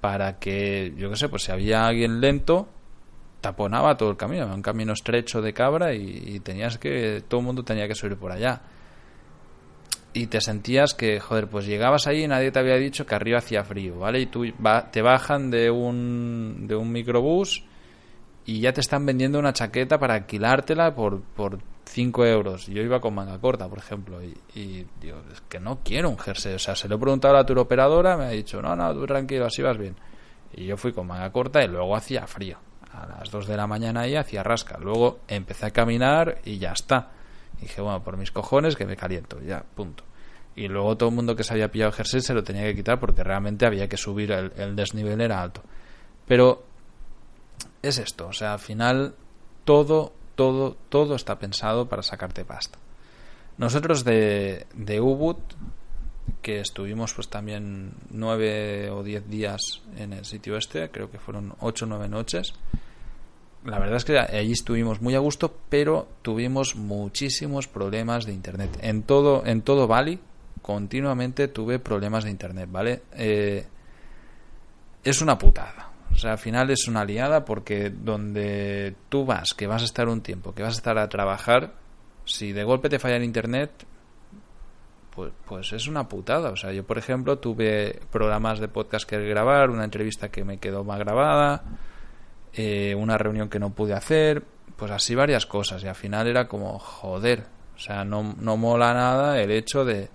para 0.00 0.40
que, 0.40 0.92
yo 0.96 1.08
qué 1.08 1.16
sé, 1.16 1.28
pues 1.28 1.44
si 1.44 1.52
había 1.52 1.86
alguien 1.86 2.20
lento, 2.20 2.68
taponaba 3.40 3.96
todo 3.96 4.10
el 4.10 4.16
camino, 4.16 4.52
un 4.52 4.60
camino 4.60 4.92
estrecho 4.92 5.40
de 5.40 5.52
cabra 5.52 5.94
y, 5.94 6.20
y 6.26 6.40
tenías 6.40 6.78
que, 6.78 7.22
todo 7.28 7.40
el 7.40 7.46
mundo 7.46 7.62
tenía 7.62 7.86
que 7.86 7.94
subir 7.94 8.16
por 8.16 8.32
allá 8.32 8.60
y 10.16 10.28
te 10.28 10.40
sentías 10.40 10.94
que, 10.94 11.20
joder, 11.20 11.46
pues 11.46 11.66
llegabas 11.66 12.06
ahí 12.06 12.24
y 12.24 12.26
nadie 12.26 12.50
te 12.50 12.58
había 12.58 12.76
dicho 12.76 13.04
que 13.04 13.14
arriba 13.14 13.36
hacía 13.36 13.64
frío, 13.64 13.98
¿vale? 13.98 14.20
Y 14.20 14.26
tú 14.26 14.46
te 14.90 15.02
bajan 15.02 15.50
de 15.50 15.70
un, 15.70 16.66
de 16.66 16.74
un 16.74 16.90
microbús 16.90 17.64
y 18.46 18.60
ya 18.60 18.72
te 18.72 18.80
están 18.80 19.04
vendiendo 19.04 19.38
una 19.38 19.52
chaqueta 19.52 19.98
para 19.98 20.14
alquilártela 20.14 20.94
por, 20.94 21.20
por 21.20 21.58
5 21.84 22.24
euros. 22.24 22.66
Yo 22.66 22.80
iba 22.80 22.98
con 22.98 23.14
manga 23.14 23.38
corta, 23.38 23.68
por 23.68 23.76
ejemplo, 23.76 24.22
y, 24.22 24.34
y 24.58 24.86
digo, 25.02 25.18
es 25.30 25.42
que 25.50 25.60
no 25.60 25.80
quiero 25.84 26.08
un 26.08 26.18
jersey. 26.18 26.54
O 26.54 26.58
sea, 26.58 26.74
se 26.74 26.88
lo 26.88 26.96
he 26.96 26.98
preguntado 26.98 27.36
a 27.36 27.42
la 27.42 27.60
operadora 27.60 28.16
me 28.16 28.24
ha 28.24 28.30
dicho, 28.30 28.62
no, 28.62 28.74
no, 28.74 28.94
tú 28.94 29.04
tranquilo, 29.04 29.44
así 29.44 29.60
vas 29.60 29.76
bien. 29.76 29.96
Y 30.54 30.64
yo 30.64 30.78
fui 30.78 30.94
con 30.94 31.08
manga 31.08 31.30
corta 31.30 31.62
y 31.62 31.68
luego 31.68 31.94
hacía 31.94 32.26
frío. 32.26 32.56
A 32.90 33.18
las 33.18 33.30
2 33.30 33.46
de 33.46 33.56
la 33.58 33.66
mañana 33.66 34.00
ahí 34.00 34.16
hacía 34.16 34.42
rasca. 34.42 34.78
Luego 34.78 35.18
empecé 35.28 35.66
a 35.66 35.70
caminar 35.72 36.38
y 36.42 36.56
ya 36.56 36.72
está. 36.72 37.10
Y 37.58 37.62
dije, 37.62 37.80
bueno, 37.80 38.02
por 38.02 38.16
mis 38.16 38.30
cojones 38.30 38.76
que 38.76 38.86
me 38.86 38.96
caliento, 38.96 39.40
ya, 39.40 39.62
punto. 39.62 40.04
Y 40.54 40.68
luego 40.68 40.96
todo 40.96 41.10
el 41.10 41.14
mundo 41.14 41.36
que 41.36 41.44
se 41.44 41.52
había 41.52 41.70
pillado 41.70 41.92
jersey 41.92 42.20
se 42.20 42.32
lo 42.32 42.42
tenía 42.42 42.62
que 42.64 42.74
quitar 42.74 42.98
porque 42.98 43.22
realmente 43.22 43.66
había 43.66 43.88
que 43.88 43.96
subir, 43.96 44.32
el, 44.32 44.74
desnivel 44.74 45.20
era 45.20 45.42
alto. 45.42 45.62
Pero 46.26 46.64
es 47.82 47.98
esto, 47.98 48.28
o 48.28 48.32
sea, 48.32 48.54
al 48.54 48.58
final 48.58 49.14
todo, 49.64 50.12
todo, 50.34 50.76
todo 50.88 51.14
está 51.14 51.38
pensado 51.38 51.88
para 51.88 52.02
sacarte 52.02 52.44
pasta. 52.44 52.78
Nosotros 53.58 54.04
de, 54.04 54.66
de 54.74 55.00
Ubud, 55.00 55.36
que 56.40 56.60
estuvimos 56.60 57.12
pues 57.12 57.28
también 57.28 57.92
nueve 58.10 58.90
o 58.90 59.02
diez 59.02 59.28
días 59.28 59.60
en 59.96 60.12
el 60.12 60.24
sitio 60.24 60.56
este, 60.56 60.90
creo 60.90 61.10
que 61.10 61.18
fueron 61.18 61.54
ocho 61.60 61.84
o 61.84 61.88
nueve 61.88 62.08
noches, 62.08 62.54
la 63.66 63.78
verdad 63.78 63.96
es 63.96 64.04
que 64.04 64.18
allí 64.18 64.52
estuvimos 64.52 65.00
muy 65.00 65.14
a 65.14 65.18
gusto, 65.18 65.54
pero 65.68 66.08
tuvimos 66.22 66.76
muchísimos 66.76 67.66
problemas 67.66 68.24
de 68.24 68.32
internet. 68.32 68.78
En 68.80 69.02
todo, 69.02 69.44
en 69.44 69.62
todo 69.62 69.86
Bali, 69.86 70.20
continuamente 70.62 71.48
tuve 71.48 71.78
problemas 71.78 72.24
de 72.24 72.30
internet, 72.30 72.68
¿vale? 72.70 73.02
Eh, 73.12 73.66
es 75.02 75.20
una 75.20 75.36
putada. 75.36 75.90
O 76.12 76.16
sea, 76.16 76.32
al 76.32 76.38
final 76.38 76.70
es 76.70 76.86
una 76.88 77.04
liada 77.04 77.44
porque 77.44 77.90
donde 77.90 78.94
tú 79.08 79.24
vas, 79.24 79.52
que 79.54 79.66
vas 79.66 79.82
a 79.82 79.86
estar 79.86 80.08
un 80.08 80.22
tiempo, 80.22 80.54
que 80.54 80.62
vas 80.62 80.74
a 80.74 80.78
estar 80.78 80.96
a 80.98 81.08
trabajar, 81.08 81.74
si 82.24 82.52
de 82.52 82.64
golpe 82.64 82.88
te 82.88 82.98
falla 82.98 83.16
el 83.16 83.24
internet, 83.24 83.70
pues, 85.14 85.32
pues 85.44 85.72
es 85.72 85.88
una 85.88 86.08
putada. 86.08 86.50
O 86.50 86.56
sea, 86.56 86.72
yo, 86.72 86.84
por 86.84 86.98
ejemplo, 86.98 87.38
tuve 87.38 88.00
programas 88.12 88.60
de 88.60 88.68
podcast 88.68 89.08
que 89.08 89.18
grabar, 89.18 89.70
una 89.70 89.84
entrevista 89.84 90.30
que 90.30 90.44
me 90.44 90.58
quedó 90.58 90.84
mal 90.84 91.00
grabada 91.00 91.64
eh, 92.56 92.94
una 92.94 93.18
reunión 93.18 93.48
que 93.48 93.58
no 93.58 93.70
pude 93.70 93.92
hacer, 93.92 94.42
pues 94.76 94.90
así 94.90 95.14
varias 95.14 95.46
cosas. 95.46 95.84
Y 95.84 95.88
al 95.88 95.94
final 95.94 96.26
era 96.26 96.48
como, 96.48 96.78
joder, 96.78 97.44
o 97.76 97.78
sea, 97.78 98.04
no, 98.04 98.34
no 98.40 98.56
mola 98.56 98.94
nada 98.94 99.40
el 99.40 99.50
hecho 99.50 99.84
de 99.84 100.08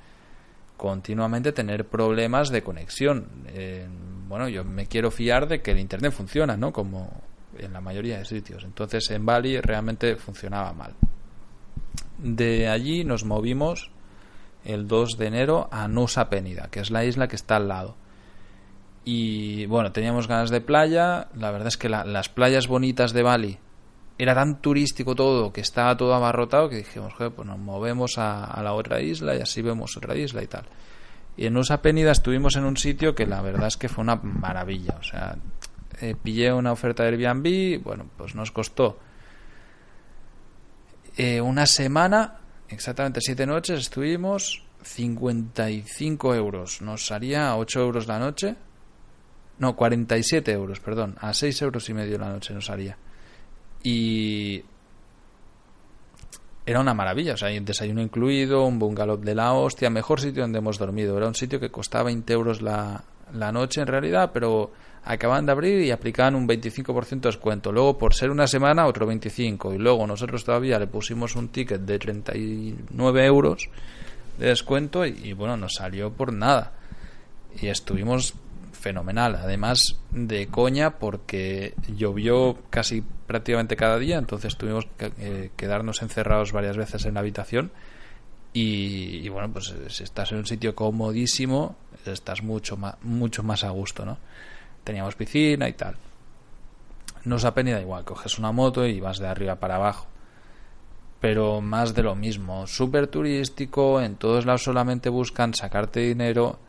continuamente 0.75 1.51
tener 1.51 1.85
problemas 1.85 2.49
de 2.49 2.63
conexión. 2.63 3.27
Eh, 3.49 3.87
bueno, 4.27 4.49
yo 4.49 4.63
me 4.63 4.87
quiero 4.87 5.11
fiar 5.11 5.47
de 5.47 5.61
que 5.61 5.71
el 5.71 5.79
Internet 5.79 6.11
funciona, 6.11 6.57
¿no? 6.57 6.73
Como 6.73 7.21
en 7.59 7.73
la 7.73 7.81
mayoría 7.81 8.17
de 8.17 8.25
sitios. 8.25 8.63
Entonces 8.63 9.11
en 9.11 9.23
Bali 9.23 9.61
realmente 9.61 10.15
funcionaba 10.15 10.73
mal. 10.73 10.95
De 12.17 12.67
allí 12.67 13.03
nos 13.03 13.23
movimos 13.25 13.91
el 14.65 14.87
2 14.87 15.17
de 15.17 15.27
enero 15.27 15.67
a 15.71 15.87
Nusa 15.87 16.29
Penida, 16.29 16.69
que 16.71 16.79
es 16.79 16.89
la 16.89 17.05
isla 17.05 17.27
que 17.27 17.35
está 17.35 17.57
al 17.57 17.67
lado. 17.67 17.95
Y 19.03 19.65
bueno, 19.65 19.91
teníamos 19.91 20.27
ganas 20.27 20.49
de 20.49 20.61
playa. 20.61 21.27
La 21.35 21.51
verdad 21.51 21.67
es 21.67 21.77
que 21.77 21.89
las 21.89 22.29
playas 22.29 22.67
bonitas 22.67 23.13
de 23.13 23.23
Bali 23.23 23.59
era 24.17 24.35
tan 24.35 24.61
turístico 24.61 25.15
todo 25.15 25.51
que 25.51 25.61
estaba 25.61 25.97
todo 25.97 26.13
abarrotado 26.13 26.69
que 26.69 26.77
dijimos, 26.77 27.13
pues 27.17 27.47
nos 27.47 27.57
movemos 27.57 28.17
a, 28.17 28.61
la 28.61 28.73
otra 28.73 29.01
isla 29.01 29.35
y 29.35 29.41
así 29.41 29.63
vemos 29.63 29.97
otra 29.97 30.15
isla 30.15 30.43
y 30.43 30.47
tal. 30.47 30.65
Y 31.37 31.47
en 31.47 31.53
Nusa 31.53 31.81
Penida 31.81 32.11
estuvimos 32.11 32.55
en 32.55 32.65
un 32.65 32.77
sitio 32.77 33.15
que 33.15 33.25
la 33.25 33.41
verdad 33.41 33.67
es 33.67 33.77
que 33.77 33.89
fue 33.89 34.03
una 34.03 34.17
maravilla. 34.17 34.97
O 34.99 35.03
sea, 35.03 35.35
eh, 36.01 36.15
pillé 36.21 36.53
una 36.53 36.71
oferta 36.71 37.03
de 37.03 37.09
Airbnb, 37.09 37.83
bueno, 37.83 38.05
pues 38.15 38.35
nos 38.35 38.51
costó 38.51 38.99
eh, 41.17 41.41
una 41.41 41.65
semana, 41.65 42.35
exactamente 42.69 43.21
siete 43.21 43.47
noches, 43.47 43.79
estuvimos 43.79 44.63
55 44.83 46.35
euros. 46.35 46.81
Nos 46.81 47.07
salía 47.07 47.55
8 47.55 47.79
euros 47.79 48.07
la 48.07 48.19
noche 48.19 48.55
no, 49.61 49.75
47 49.75 50.51
euros, 50.51 50.79
perdón. 50.79 51.15
A 51.21 51.35
6 51.35 51.61
euros 51.61 51.87
y 51.87 51.93
medio 51.93 52.17
la 52.17 52.29
noche 52.29 52.51
nos 52.51 52.65
salía. 52.65 52.97
Y 53.83 54.63
era 56.65 56.79
una 56.79 56.95
maravilla, 56.95 57.35
o 57.35 57.37
sea, 57.37 57.55
un 57.55 57.63
desayuno 57.63 58.01
incluido, 58.01 58.65
un 58.65 58.79
bungalow 58.79 59.17
de 59.17 59.35
la 59.35 59.53
hostia, 59.53 59.91
mejor 59.91 60.19
sitio 60.19 60.41
donde 60.41 60.57
hemos 60.57 60.79
dormido. 60.79 61.15
Era 61.15 61.27
un 61.27 61.35
sitio 61.35 61.59
que 61.59 61.69
costaba 61.69 62.05
20 62.05 62.33
euros 62.33 62.63
la, 62.63 63.03
la 63.35 63.51
noche 63.51 63.81
en 63.81 63.87
realidad, 63.87 64.31
pero 64.33 64.71
acaban 65.03 65.45
de 65.45 65.51
abrir 65.51 65.81
y 65.81 65.91
aplicaban 65.91 66.33
un 66.33 66.47
25% 66.47 67.09
de 67.09 67.29
descuento. 67.29 67.71
Luego, 67.71 67.99
por 67.99 68.15
ser 68.15 68.31
una 68.31 68.47
semana, 68.47 68.87
otro 68.87 69.05
25. 69.05 69.75
Y 69.75 69.77
luego 69.77 70.07
nosotros 70.07 70.43
todavía 70.43 70.79
le 70.79 70.87
pusimos 70.87 71.35
un 71.35 71.49
ticket 71.49 71.81
de 71.81 71.99
39 71.99 73.25
euros 73.27 73.69
de 74.39 74.47
descuento 74.47 75.05
y, 75.05 75.19
y 75.23 75.33
bueno, 75.33 75.55
nos 75.55 75.73
salió 75.77 76.11
por 76.11 76.33
nada. 76.33 76.71
Y 77.61 77.67
estuvimos 77.67 78.33
fenomenal. 78.81 79.35
Además 79.35 79.97
de 80.11 80.47
coña 80.47 80.97
porque 80.97 81.75
llovió 81.95 82.57
casi 82.69 83.03
prácticamente 83.27 83.77
cada 83.77 83.97
día, 83.97 84.17
entonces 84.17 84.57
tuvimos 84.57 84.87
que 84.97 85.13
eh, 85.19 85.51
quedarnos 85.55 86.01
encerrados 86.01 86.51
varias 86.51 86.75
veces 86.75 87.05
en 87.05 87.13
la 87.13 87.21
habitación. 87.21 87.71
Y, 88.53 89.29
bueno, 89.29 89.49
pues 89.53 89.73
si 89.87 90.03
estás 90.03 90.33
en 90.33 90.39
un 90.39 90.45
sitio 90.45 90.75
comodísimo, 90.75 91.77
estás 92.05 92.43
mucho 92.43 92.75
más, 92.75 92.95
mucho 93.01 93.43
más 93.43 93.63
a 93.63 93.69
gusto, 93.69 94.03
¿no? 94.03 94.17
Teníamos 94.83 95.15
piscina 95.15 95.69
y 95.69 95.73
tal. 95.73 95.95
No 97.23 97.35
os 97.37 97.43
da 97.43 97.53
igual, 97.79 98.03
coges 98.03 98.39
una 98.39 98.51
moto 98.51 98.85
y 98.85 98.99
vas 98.99 99.19
de 99.19 99.27
arriba 99.27 99.55
para 99.55 99.75
abajo. 99.75 100.07
Pero 101.21 101.61
más 101.61 101.93
de 101.93 102.03
lo 102.03 102.15
mismo, 102.15 102.67
súper 102.67 103.07
turístico, 103.07 104.01
en 104.01 104.15
todos 104.15 104.45
lados 104.45 104.63
solamente 104.63 105.07
buscan 105.07 105.53
sacarte 105.53 106.01
dinero 106.01 106.59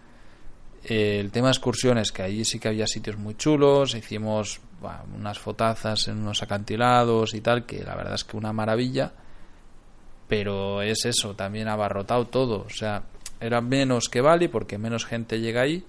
el 0.85 1.31
tema 1.31 1.49
de 1.49 1.53
excursiones, 1.53 2.13
que 2.13 2.23
allí 2.23 2.45
sí 2.45 2.59
que 2.59 2.69
había 2.69 2.87
sitios 2.87 3.17
muy 3.17 3.37
chulos, 3.37 3.95
hicimos 3.95 4.61
unas 5.17 5.39
fotazas 5.39 6.09
en 6.09 6.19
unos 6.19 6.43
acantilados 6.43 7.35
y 7.35 7.41
tal, 7.41 7.65
que 7.67 7.85
la 7.85 7.95
verdad 7.95 8.15
es 8.15 8.25
que 8.25 8.37
una 8.37 8.53
maravilla, 8.53 9.13
pero 10.29 10.83
es 10.83 11.05
eso, 11.05 11.35
también 11.35 11.69
abarrotado 11.69 12.27
todo, 12.27 12.65
o 12.67 12.71
sea, 12.71 13.05
era 13.41 13.61
menos 13.61 14.09
que 14.09 14.21
Bali 14.21 14.49
porque 14.49 14.79
menos 14.79 15.05
gente 15.05 15.41
llega 15.41 15.63
ahí, 15.63 15.85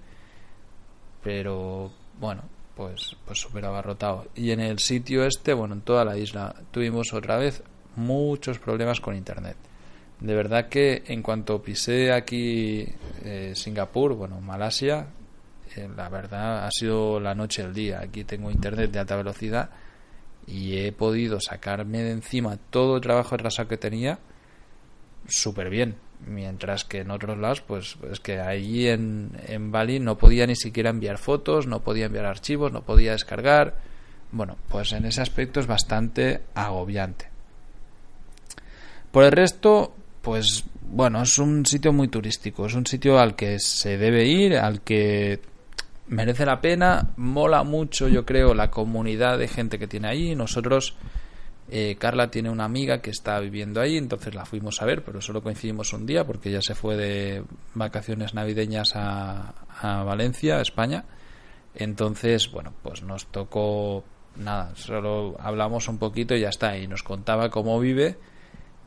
pero 1.24 1.92
bueno, 2.20 2.44
pues 2.76 3.16
pues 3.26 3.40
súper 3.40 3.66
abarrotado. 3.66 4.28
Y 4.36 4.52
en 4.52 4.60
el 4.60 4.80
sitio 4.80 5.26
este, 5.26 5.54
bueno, 5.54 5.76
en 5.76 5.82
toda 5.82 6.04
la 6.04 6.18
isla 6.18 6.56
tuvimos 6.72 7.14
otra 7.14 7.38
vez 7.38 7.64
muchos 7.96 8.60
problemas 8.60 9.00
con 9.00 9.16
internet 9.16 9.56
de 10.24 10.36
verdad 10.36 10.70
que 10.70 11.04
en 11.08 11.22
cuanto 11.22 11.62
pisé 11.62 12.14
aquí 12.14 12.88
eh, 13.26 13.52
Singapur, 13.56 14.14
bueno, 14.14 14.40
Malasia, 14.40 15.08
eh, 15.76 15.90
la 15.98 16.08
verdad 16.08 16.66
ha 16.66 16.72
sido 16.72 17.20
la 17.20 17.36
noche 17.36 17.62
el 17.62 17.74
día. 17.74 18.00
Aquí 18.00 18.24
tengo 18.24 18.50
internet 18.50 18.90
de 18.90 19.00
alta 19.00 19.18
velocidad 19.18 19.70
y 20.48 20.78
he 20.78 20.94
podido 20.94 21.42
sacarme 21.42 22.04
de 22.04 22.12
encima 22.12 22.58
todo 22.70 22.96
el 22.96 23.02
trabajo 23.02 23.36
atrasado 23.36 23.68
que 23.68 23.76
tenía 23.76 24.20
súper 25.28 25.70
bien. 25.70 25.98
Mientras 26.26 26.86
que 26.86 27.00
en 27.00 27.12
otros 27.12 27.38
lados, 27.38 27.60
pues 27.60 27.98
es 28.10 28.22
que 28.22 28.40
allí 28.40 28.88
en, 28.88 29.32
en 29.48 29.74
Bali 29.74 30.00
no 30.00 30.18
podía 30.18 30.48
ni 30.48 30.56
siquiera 30.56 30.90
enviar 30.90 31.18
fotos, 31.18 31.68
no 31.68 31.82
podía 31.82 32.06
enviar 32.06 32.28
archivos, 32.28 32.72
no 32.72 32.84
podía 32.84 33.12
descargar. 33.12 33.76
Bueno, 34.32 34.56
pues 34.70 34.94
en 34.94 35.04
ese 35.04 35.22
aspecto 35.22 35.60
es 35.60 35.68
bastante 35.68 36.44
agobiante. 36.56 37.28
Por 39.12 39.26
el 39.26 39.34
resto, 39.34 39.94
pues 40.24 40.64
bueno, 40.82 41.22
es 41.22 41.38
un 41.38 41.66
sitio 41.66 41.92
muy 41.92 42.08
turístico, 42.08 42.66
es 42.66 42.74
un 42.76 42.86
sitio 42.88 43.20
al 43.20 43.36
que 43.36 43.60
se 43.60 43.98
debe 43.98 44.26
ir, 44.26 44.56
al 44.56 44.82
que 44.82 45.42
merece 46.08 46.46
la 46.46 46.62
pena, 46.62 47.10
mola 47.18 47.64
mucho, 47.64 48.08
yo 48.08 48.26
creo, 48.26 48.54
la 48.54 48.72
comunidad 48.72 49.38
de 49.38 49.50
gente 49.50 49.78
que 49.78 49.88
tiene 49.88 50.08
ahí. 50.08 50.34
Nosotros, 50.34 50.96
eh, 51.70 51.98
Carla 52.00 52.32
tiene 52.32 52.50
una 52.50 52.64
amiga 52.64 53.02
que 53.02 53.10
está 53.10 53.38
viviendo 53.42 53.82
ahí, 53.82 53.98
entonces 53.98 54.34
la 54.34 54.46
fuimos 54.46 54.82
a 54.82 54.86
ver, 54.86 55.04
pero 55.04 55.20
solo 55.20 55.44
coincidimos 55.44 55.92
un 55.92 56.06
día 56.06 56.26
porque 56.26 56.52
ya 56.52 56.62
se 56.62 56.74
fue 56.74 56.96
de 56.96 57.44
vacaciones 57.74 58.34
navideñas 58.34 58.96
a, 58.96 59.54
a 59.82 60.04
Valencia, 60.04 60.62
España. 60.62 61.04
Entonces, 61.76 62.50
bueno, 62.50 62.72
pues 62.82 63.04
nos 63.04 63.26
tocó 63.26 64.06
nada, 64.38 64.72
solo 64.76 65.36
hablamos 65.38 65.90
un 65.90 65.98
poquito 65.98 66.34
y 66.34 66.42
ya 66.42 66.50
está, 66.50 66.78
y 66.78 66.88
nos 66.88 67.04
contaba 67.04 67.50
cómo 67.50 67.78
vive 67.80 68.16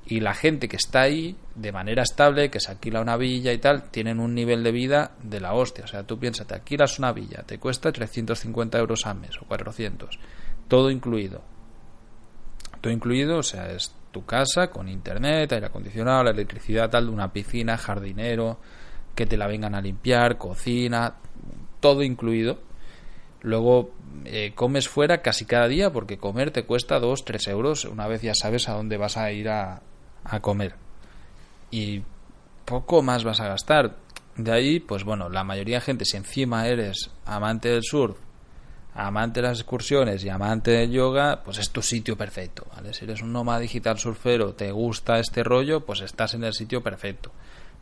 y 0.08 0.20
la 0.20 0.34
gente 0.34 0.68
que 0.68 0.76
está 0.76 1.02
ahí 1.02 1.36
de 1.56 1.72
manera 1.72 2.02
estable, 2.02 2.48
que 2.48 2.60
se 2.60 2.70
alquila 2.70 3.00
una 3.00 3.16
villa 3.16 3.52
y 3.52 3.58
tal, 3.58 3.90
tienen 3.90 4.20
un 4.20 4.34
nivel 4.34 4.62
de 4.62 4.70
vida 4.70 5.12
de 5.22 5.40
la 5.40 5.52
hostia. 5.54 5.84
O 5.84 5.88
sea, 5.88 6.04
tú 6.04 6.18
piensas, 6.18 6.46
te 6.46 6.54
alquilas 6.54 6.98
una 7.00 7.12
villa, 7.12 7.42
te 7.44 7.58
cuesta 7.58 7.90
350 7.90 8.78
euros 8.78 9.04
al 9.06 9.18
mes 9.18 9.36
o 9.40 9.46
400, 9.46 10.18
todo 10.68 10.90
incluido. 10.90 11.42
Todo 12.80 12.92
incluido, 12.92 13.38
o 13.38 13.42
sea, 13.42 13.72
es 13.72 13.92
tu 14.12 14.24
casa 14.24 14.68
con 14.68 14.88
internet, 14.88 15.52
aire 15.52 15.66
acondicionado, 15.66 16.22
la 16.22 16.30
electricidad, 16.30 16.88
tal, 16.88 17.08
una 17.08 17.32
piscina, 17.32 17.76
jardinero, 17.76 18.58
que 19.16 19.26
te 19.26 19.36
la 19.36 19.48
vengan 19.48 19.74
a 19.74 19.80
limpiar, 19.80 20.38
cocina, 20.38 21.16
todo 21.80 22.04
incluido. 22.04 22.60
Luego 23.40 23.90
eh, 24.24 24.52
comes 24.54 24.88
fuera 24.88 25.20
casi 25.20 25.46
cada 25.46 25.66
día 25.66 25.92
porque 25.92 26.18
comer 26.18 26.52
te 26.52 26.64
cuesta 26.64 27.00
2, 27.00 27.24
3 27.24 27.48
euros. 27.48 27.84
Una 27.86 28.06
vez 28.06 28.22
ya 28.22 28.34
sabes 28.34 28.68
a 28.68 28.74
dónde 28.74 28.96
vas 28.98 29.16
a 29.16 29.32
ir 29.32 29.48
a, 29.48 29.82
a 30.28 30.40
comer. 30.40 30.74
Y 31.70 32.02
poco 32.64 33.02
más 33.02 33.24
vas 33.24 33.40
a 33.40 33.48
gastar. 33.48 33.96
De 34.36 34.52
ahí, 34.52 34.80
pues 34.80 35.04
bueno, 35.04 35.28
la 35.30 35.44
mayoría 35.44 35.76
de 35.76 35.80
gente, 35.80 36.04
si 36.04 36.16
encima 36.16 36.66
eres 36.66 37.10
amante 37.24 37.70
del 37.70 37.82
surf, 37.82 38.18
amante 38.94 39.40
de 39.40 39.48
las 39.48 39.60
excursiones 39.60 40.24
y 40.24 40.28
amante 40.28 40.70
del 40.72 40.90
yoga, 40.90 41.42
pues 41.44 41.58
es 41.58 41.70
tu 41.70 41.82
sitio 41.82 42.16
perfecto, 42.16 42.66
¿vale? 42.74 42.92
Si 42.92 43.04
eres 43.04 43.22
un 43.22 43.32
nómada 43.32 43.60
digital 43.60 43.98
surfero, 43.98 44.54
te 44.54 44.72
gusta 44.72 45.18
este 45.18 45.42
rollo, 45.42 45.84
pues 45.84 46.00
estás 46.00 46.34
en 46.34 46.44
el 46.44 46.52
sitio 46.52 46.82
perfecto. 46.82 47.32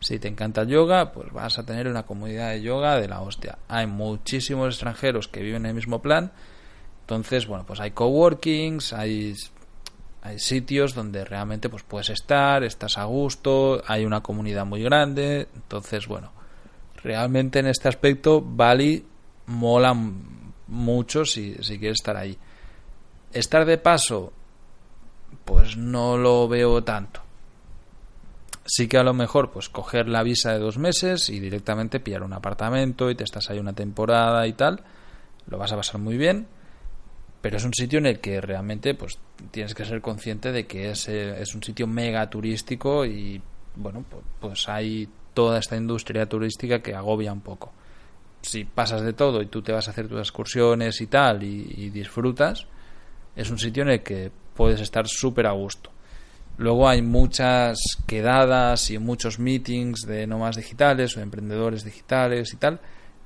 Si 0.00 0.18
te 0.18 0.28
encanta 0.28 0.62
el 0.62 0.68
yoga, 0.68 1.12
pues 1.12 1.32
vas 1.32 1.58
a 1.58 1.64
tener 1.64 1.88
una 1.88 2.04
comunidad 2.04 2.50
de 2.50 2.62
yoga 2.62 2.98
de 2.98 3.08
la 3.08 3.20
hostia. 3.20 3.58
Hay 3.68 3.86
muchísimos 3.86 4.74
extranjeros 4.74 5.28
que 5.28 5.40
viven 5.40 5.62
en 5.62 5.70
el 5.70 5.74
mismo 5.74 6.02
plan. 6.02 6.32
Entonces, 7.02 7.46
bueno, 7.46 7.64
pues 7.66 7.80
hay 7.80 7.92
coworkings, 7.92 8.92
hay 8.92 9.34
hay 10.24 10.38
sitios 10.38 10.94
donde 10.94 11.22
realmente 11.22 11.68
pues 11.68 11.82
puedes 11.82 12.08
estar, 12.08 12.64
estás 12.64 12.96
a 12.96 13.04
gusto, 13.04 13.82
hay 13.86 14.06
una 14.06 14.22
comunidad 14.22 14.64
muy 14.64 14.82
grande, 14.82 15.48
entonces 15.54 16.06
bueno, 16.06 16.32
realmente 17.02 17.58
en 17.58 17.66
este 17.66 17.88
aspecto 17.88 18.40
Bali 18.40 19.04
mola 19.46 19.94
mucho 20.66 21.26
si, 21.26 21.54
si 21.62 21.78
quieres 21.78 21.98
estar 21.98 22.16
ahí. 22.16 22.38
Estar 23.34 23.66
de 23.66 23.76
paso, 23.76 24.32
pues 25.44 25.76
no 25.76 26.16
lo 26.16 26.48
veo 26.48 26.82
tanto. 26.82 27.20
Sí 28.64 28.88
que 28.88 28.96
a 28.96 29.02
lo 29.02 29.12
mejor, 29.12 29.50
pues 29.50 29.68
coger 29.68 30.08
la 30.08 30.22
visa 30.22 30.52
de 30.52 30.58
dos 30.58 30.78
meses 30.78 31.28
y 31.28 31.38
directamente 31.38 32.00
pillar 32.00 32.22
un 32.22 32.32
apartamento 32.32 33.10
y 33.10 33.14
te 33.14 33.24
estás 33.24 33.50
ahí 33.50 33.58
una 33.58 33.74
temporada 33.74 34.46
y 34.46 34.54
tal, 34.54 34.80
lo 35.48 35.58
vas 35.58 35.72
a 35.72 35.76
pasar 35.76 36.00
muy 36.00 36.16
bien 36.16 36.46
pero 37.44 37.58
es 37.58 37.64
un 37.66 37.74
sitio 37.74 37.98
en 37.98 38.06
el 38.06 38.20
que 38.20 38.40
realmente 38.40 38.94
pues 38.94 39.18
tienes 39.50 39.74
que 39.74 39.84
ser 39.84 40.00
consciente 40.00 40.50
de 40.50 40.66
que 40.66 40.88
es, 40.88 41.10
eh, 41.10 41.42
es 41.42 41.54
un 41.54 41.62
sitio 41.62 41.86
mega 41.86 42.30
turístico 42.30 43.04
y 43.04 43.38
bueno 43.76 44.02
pues, 44.40 44.66
hay 44.66 45.06
toda 45.34 45.58
esta 45.58 45.76
industria 45.76 46.24
turística 46.24 46.78
que 46.78 46.94
agobia 46.94 47.34
un 47.34 47.42
poco. 47.42 47.70
Si 48.40 48.64
pasas 48.64 49.02
de 49.02 49.12
todo 49.12 49.42
y 49.42 49.46
tú 49.48 49.60
te 49.60 49.72
vas 49.72 49.86
a 49.86 49.90
hacer 49.90 50.08
tus 50.08 50.20
excursiones 50.20 51.02
y 51.02 51.06
tal 51.06 51.42
y, 51.42 51.90
disfrutas 51.90 52.66
es 53.36 53.50
un 53.50 53.58
sitio 53.58 53.82
en 53.82 53.90
el 53.90 54.02
que 54.02 54.32
puedes 54.54 54.80
estar 54.80 55.06
súper 55.06 55.46
a 55.46 55.52
gusto. 55.52 55.90
Luego 56.56 56.88
hay 56.88 57.02
muchas 57.02 57.76
quedadas 58.06 58.90
y 58.90 58.96
muchos 58.96 59.38
meetings 59.38 60.06
de 60.06 60.26
nomás 60.26 60.56
digitales 60.56 61.14
o 61.14 61.20
de 61.20 61.24
emprendedores 61.24 61.84
digitales 61.84 62.54
y 62.54 62.56
tal 62.56 62.80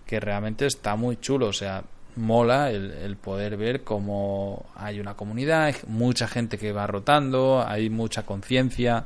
que 0.04 0.18
realmente 0.18 0.66
está 0.66 0.96
muy 0.96 1.18
chulo. 1.18 1.46
O 1.46 1.52
sea 1.52 1.84
mola 2.18 2.70
el, 2.70 3.16
poder 3.16 3.56
ver 3.56 3.84
cómo 3.84 4.66
hay 4.74 5.00
una 5.00 5.14
comunidad, 5.14 5.64
hay 5.64 5.74
mucha 5.86 6.28
gente 6.28 6.58
que 6.58 6.72
va 6.72 6.86
rotando, 6.86 7.64
hay 7.66 7.88
mucha 7.88 8.24
conciencia. 8.24 9.04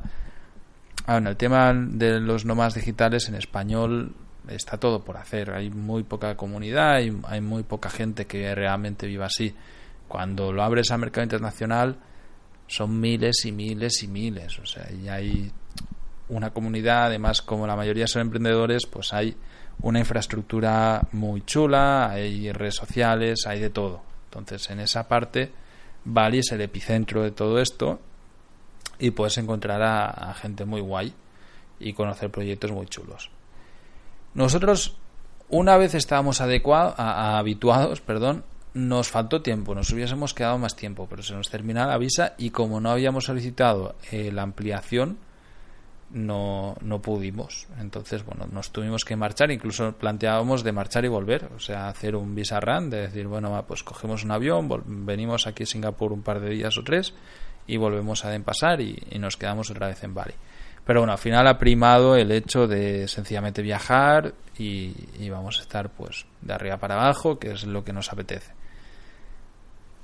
en 1.07 1.27
el 1.27 1.37
tema 1.37 1.73
de 1.73 2.19
los 2.19 2.45
nomás 2.45 2.73
digitales 2.73 3.29
en 3.29 3.35
español 3.35 4.13
está 4.47 4.77
todo 4.77 5.03
por 5.03 5.17
hacer. 5.17 5.51
Hay 5.51 5.69
muy 5.69 6.03
poca 6.03 6.35
comunidad, 6.35 6.95
hay, 6.95 7.15
hay 7.25 7.41
muy 7.41 7.63
poca 7.63 7.89
gente 7.89 8.25
que 8.25 8.53
realmente 8.55 9.07
viva 9.07 9.27
así. 9.27 9.53
Cuando 10.07 10.51
lo 10.51 10.63
abres 10.63 10.91
al 10.91 10.99
mercado 10.99 11.23
internacional 11.23 11.97
son 12.67 12.99
miles 12.99 13.45
y 13.45 13.51
miles 13.51 14.03
y 14.03 14.07
miles. 14.07 14.59
O 14.59 14.65
sea, 14.65 14.89
y 14.91 15.07
hay 15.07 15.51
una 16.29 16.51
comunidad, 16.51 17.05
además 17.05 17.41
como 17.41 17.67
la 17.67 17.75
mayoría 17.75 18.07
son 18.07 18.23
emprendedores, 18.23 18.85
pues 18.85 19.13
hay 19.13 19.35
una 19.83 19.99
infraestructura 19.99 21.01
muy 21.11 21.45
chula, 21.45 22.09
hay 22.09 22.51
redes 22.51 22.75
sociales, 22.75 23.45
hay 23.45 23.59
de 23.59 23.69
todo. 23.69 24.01
Entonces, 24.25 24.69
en 24.69 24.79
esa 24.79 25.07
parte, 25.07 25.51
Bali 26.05 26.39
es 26.39 26.51
el 26.51 26.61
epicentro 26.61 27.21
de 27.21 27.31
todo 27.31 27.59
esto 27.59 27.99
y 28.97 29.11
puedes 29.11 29.37
encontrar 29.37 29.81
a, 29.83 30.33
gente 30.35 30.65
muy 30.65 30.81
guay 30.81 31.13
y 31.79 31.93
conocer 31.93 32.31
proyectos 32.31 32.71
muy 32.71 32.87
chulos. 32.87 33.29
Nosotros, 34.33 34.95
una 35.49 35.77
vez 35.77 35.93
estábamos 35.95 36.39
adecuados, 36.39 36.95
habituados, 36.97 37.99
perdón, 37.99 38.45
nos 38.73 39.09
faltó 39.09 39.41
tiempo, 39.41 39.75
nos 39.75 39.91
hubiésemos 39.91 40.33
quedado 40.33 40.57
más 40.57 40.77
tiempo, 40.77 41.07
pero 41.09 41.21
se 41.21 41.35
nos 41.35 41.49
termina 41.49 41.85
la 41.85 41.97
visa 41.97 42.33
y 42.37 42.51
como 42.51 42.79
no 42.79 42.89
habíamos 42.89 43.25
solicitado 43.25 43.95
eh, 44.11 44.31
la 44.31 44.43
ampliación, 44.43 45.17
no, 46.13 46.75
no 46.81 47.01
pudimos. 47.01 47.67
Entonces, 47.79 48.23
bueno, 48.23 48.47
nos 48.51 48.71
tuvimos 48.71 49.03
que 49.03 49.15
marchar, 49.15 49.51
incluso 49.51 49.91
planteábamos 49.93 50.63
de 50.63 50.71
marchar 50.71 51.03
y 51.05 51.09
volver, 51.09 51.49
o 51.55 51.59
sea, 51.59 51.89
hacer 51.89 52.15
un 52.15 52.35
visa 52.35 52.59
run, 52.59 52.89
de 52.89 53.01
decir, 53.01 53.27
bueno, 53.27 53.63
pues 53.67 53.83
cogemos 53.83 54.23
un 54.23 54.31
avión, 54.31 54.69
venimos 55.05 55.47
aquí 55.47 55.63
a 55.63 55.65
Singapur 55.65 56.13
un 56.13 56.21
par 56.21 56.39
de 56.39 56.51
días 56.51 56.77
o 56.77 56.83
tres 56.83 57.13
y 57.65 57.77
volvemos 57.77 58.23
a 58.25 58.39
pasar 58.39 58.79
y, 58.79 59.01
y 59.09 59.19
nos 59.19 59.37
quedamos 59.37 59.69
otra 59.71 59.87
vez 59.87 60.03
en 60.03 60.13
Bali. 60.13 60.33
Pero 60.85 60.99
bueno, 60.99 61.13
al 61.13 61.19
final 61.19 61.47
ha 61.47 61.57
primado 61.57 62.15
el 62.15 62.31
hecho 62.31 62.67
de 62.67 63.07
sencillamente 63.07 63.61
viajar 63.61 64.33
y, 64.57 64.93
y 65.17 65.29
vamos 65.29 65.59
a 65.59 65.61
estar 65.61 65.89
pues 65.89 66.25
de 66.41 66.53
arriba 66.53 66.77
para 66.77 66.95
abajo, 66.95 67.39
que 67.39 67.51
es 67.51 67.63
lo 67.63 67.83
que 67.83 67.93
nos 67.93 68.11
apetece. 68.11 68.51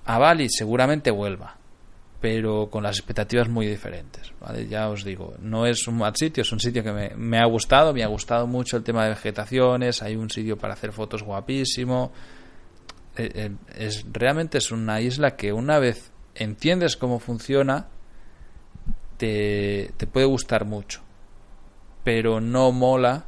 A 0.05 0.17
Bali 0.17 0.49
seguramente 0.49 1.11
vuelva, 1.11 1.57
pero 2.19 2.69
con 2.69 2.83
las 2.83 2.97
expectativas 2.97 3.47
muy 3.49 3.65
diferentes. 3.65 4.33
¿vale? 4.39 4.67
Ya 4.67 4.89
os 4.89 5.03
digo, 5.03 5.35
no 5.41 5.65
es 5.65 5.87
un 5.87 5.97
mal 5.97 6.15
sitio, 6.15 6.41
es 6.41 6.51
un 6.51 6.59
sitio 6.59 6.83
que 6.83 6.91
me, 6.91 7.39
ha 7.39 7.45
gustado, 7.45 7.93
me 7.93 8.03
ha 8.03 8.07
gustado 8.07 8.47
mucho 8.47 8.77
el 8.77 8.83
tema 8.83 9.03
de 9.03 9.09
vegetaciones, 9.09 10.01
hay 10.01 10.15
un 10.15 10.29
sitio 10.29 10.57
para 10.57 10.73
hacer 10.73 10.91
fotos 10.91 11.23
guapísimo. 11.23 12.11
Eh, 13.15 13.31
eh, 13.33 13.51
es, 13.75 14.05
realmente 14.11 14.57
es 14.57 14.71
una 14.71 15.01
isla 15.01 15.35
que 15.35 15.53
una 15.53 15.79
vez 15.79 16.11
entiendes 16.35 16.97
cómo 16.97 17.19
funciona, 17.19 17.87
te, 19.17 19.91
te 19.97 20.07
puede 20.07 20.25
gustar 20.25 20.65
mucho, 20.65 21.01
pero 22.03 22.39
no 22.39 22.71
mola 22.71 23.25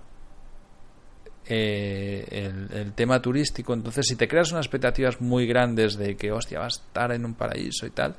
eh, 1.53 2.51
el, 2.71 2.93
tema 2.93 3.21
turístico. 3.21 3.73
Entonces, 3.73 4.07
si 4.07 4.15
te 4.15 4.27
creas 4.27 4.51
unas 4.51 4.65
expectativas 4.65 5.19
muy 5.19 5.47
grandes 5.47 5.97
de 5.97 6.15
que, 6.15 6.31
hostia, 6.31 6.59
vas 6.59 6.77
a 6.77 6.81
estar 6.81 7.11
en 7.11 7.25
un 7.25 7.33
paraíso 7.33 7.85
y 7.85 7.89
tal, 7.89 8.15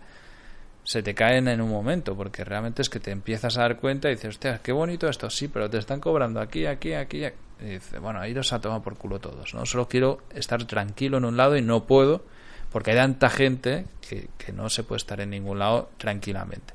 se 0.84 1.02
te 1.02 1.14
caen 1.14 1.48
en 1.48 1.60
un 1.60 1.70
momento, 1.70 2.16
porque 2.16 2.44
realmente 2.44 2.82
es 2.82 2.88
que 2.88 3.00
te 3.00 3.10
empiezas 3.10 3.56
a 3.56 3.62
dar 3.62 3.78
cuenta 3.78 4.08
y 4.08 4.14
dices, 4.14 4.30
hostia, 4.30 4.60
qué 4.62 4.72
bonito 4.72 5.08
esto, 5.08 5.30
sí, 5.30 5.48
pero 5.48 5.70
te 5.70 5.78
están 5.78 6.00
cobrando 6.00 6.40
aquí, 6.40 6.66
aquí, 6.66 6.94
aquí. 6.94 7.24
Y 7.60 7.64
dices, 7.64 8.00
bueno, 8.00 8.26
iros 8.26 8.52
a 8.52 8.60
tomar 8.60 8.82
por 8.82 8.96
culo 8.96 9.20
todos, 9.20 9.54
¿no? 9.54 9.64
Solo 9.64 9.88
quiero 9.88 10.22
estar 10.34 10.64
tranquilo 10.64 11.18
en 11.18 11.24
un 11.24 11.36
lado 11.36 11.56
y 11.56 11.62
no 11.62 11.84
puedo, 11.84 12.24
porque 12.72 12.90
hay 12.90 12.96
tanta 12.96 13.30
gente 13.30 13.86
que, 14.08 14.28
que 14.36 14.52
no 14.52 14.68
se 14.68 14.82
puede 14.82 14.98
estar 14.98 15.20
en 15.20 15.30
ningún 15.30 15.60
lado 15.60 15.90
tranquilamente. 15.98 16.74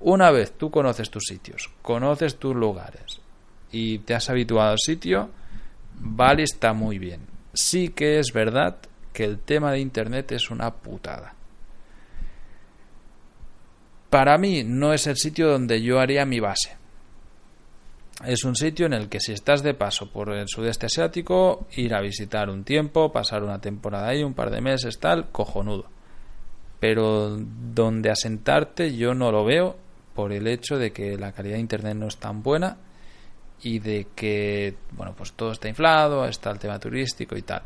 Una 0.00 0.30
vez 0.30 0.52
tú 0.52 0.70
conoces 0.70 1.10
tus 1.10 1.24
sitios, 1.24 1.70
conoces 1.80 2.36
tus 2.36 2.54
lugares 2.54 3.20
y 3.70 4.00
te 4.00 4.14
has 4.14 4.28
habituado 4.28 4.72
al 4.72 4.78
sitio, 4.78 5.30
vale, 5.94 6.42
está 6.42 6.74
muy 6.74 6.98
bien. 6.98 7.20
Sí 7.54 7.90
que 7.90 8.18
es 8.18 8.32
verdad 8.32 8.76
que 9.12 9.24
el 9.24 9.38
tema 9.38 9.72
de 9.72 9.78
Internet 9.78 10.32
es 10.32 10.50
una 10.50 10.70
putada 10.72 11.36
para 14.12 14.36
mí 14.36 14.62
no 14.62 14.92
es 14.92 15.06
el 15.06 15.16
sitio 15.16 15.48
donde 15.48 15.80
yo 15.80 15.98
haría 15.98 16.26
mi 16.26 16.38
base. 16.38 16.76
Es 18.26 18.44
un 18.44 18.54
sitio 18.54 18.84
en 18.84 18.92
el 18.92 19.08
que 19.08 19.20
si 19.20 19.32
estás 19.32 19.62
de 19.62 19.72
paso 19.72 20.12
por 20.12 20.30
el 20.34 20.48
sudeste 20.48 20.84
asiático, 20.84 21.66
ir 21.76 21.94
a 21.94 22.02
visitar 22.02 22.50
un 22.50 22.62
tiempo, 22.62 23.10
pasar 23.10 23.42
una 23.42 23.58
temporada 23.58 24.08
ahí, 24.08 24.22
un 24.22 24.34
par 24.34 24.50
de 24.50 24.60
meses, 24.60 24.98
tal, 24.98 25.30
cojonudo. 25.30 25.86
Pero 26.78 27.38
donde 27.38 28.10
asentarte 28.10 28.94
yo 28.94 29.14
no 29.14 29.32
lo 29.32 29.46
veo 29.46 29.78
por 30.14 30.34
el 30.34 30.46
hecho 30.46 30.76
de 30.76 30.92
que 30.92 31.16
la 31.16 31.32
calidad 31.32 31.54
de 31.54 31.60
internet 31.60 31.96
no 31.96 32.08
es 32.08 32.18
tan 32.18 32.42
buena 32.42 32.76
y 33.62 33.78
de 33.78 34.08
que, 34.14 34.74
bueno, 34.90 35.14
pues 35.16 35.32
todo 35.32 35.52
está 35.52 35.70
inflado, 35.70 36.26
está 36.26 36.50
el 36.50 36.58
tema 36.58 36.78
turístico 36.78 37.34
y 37.34 37.42
tal. 37.42 37.62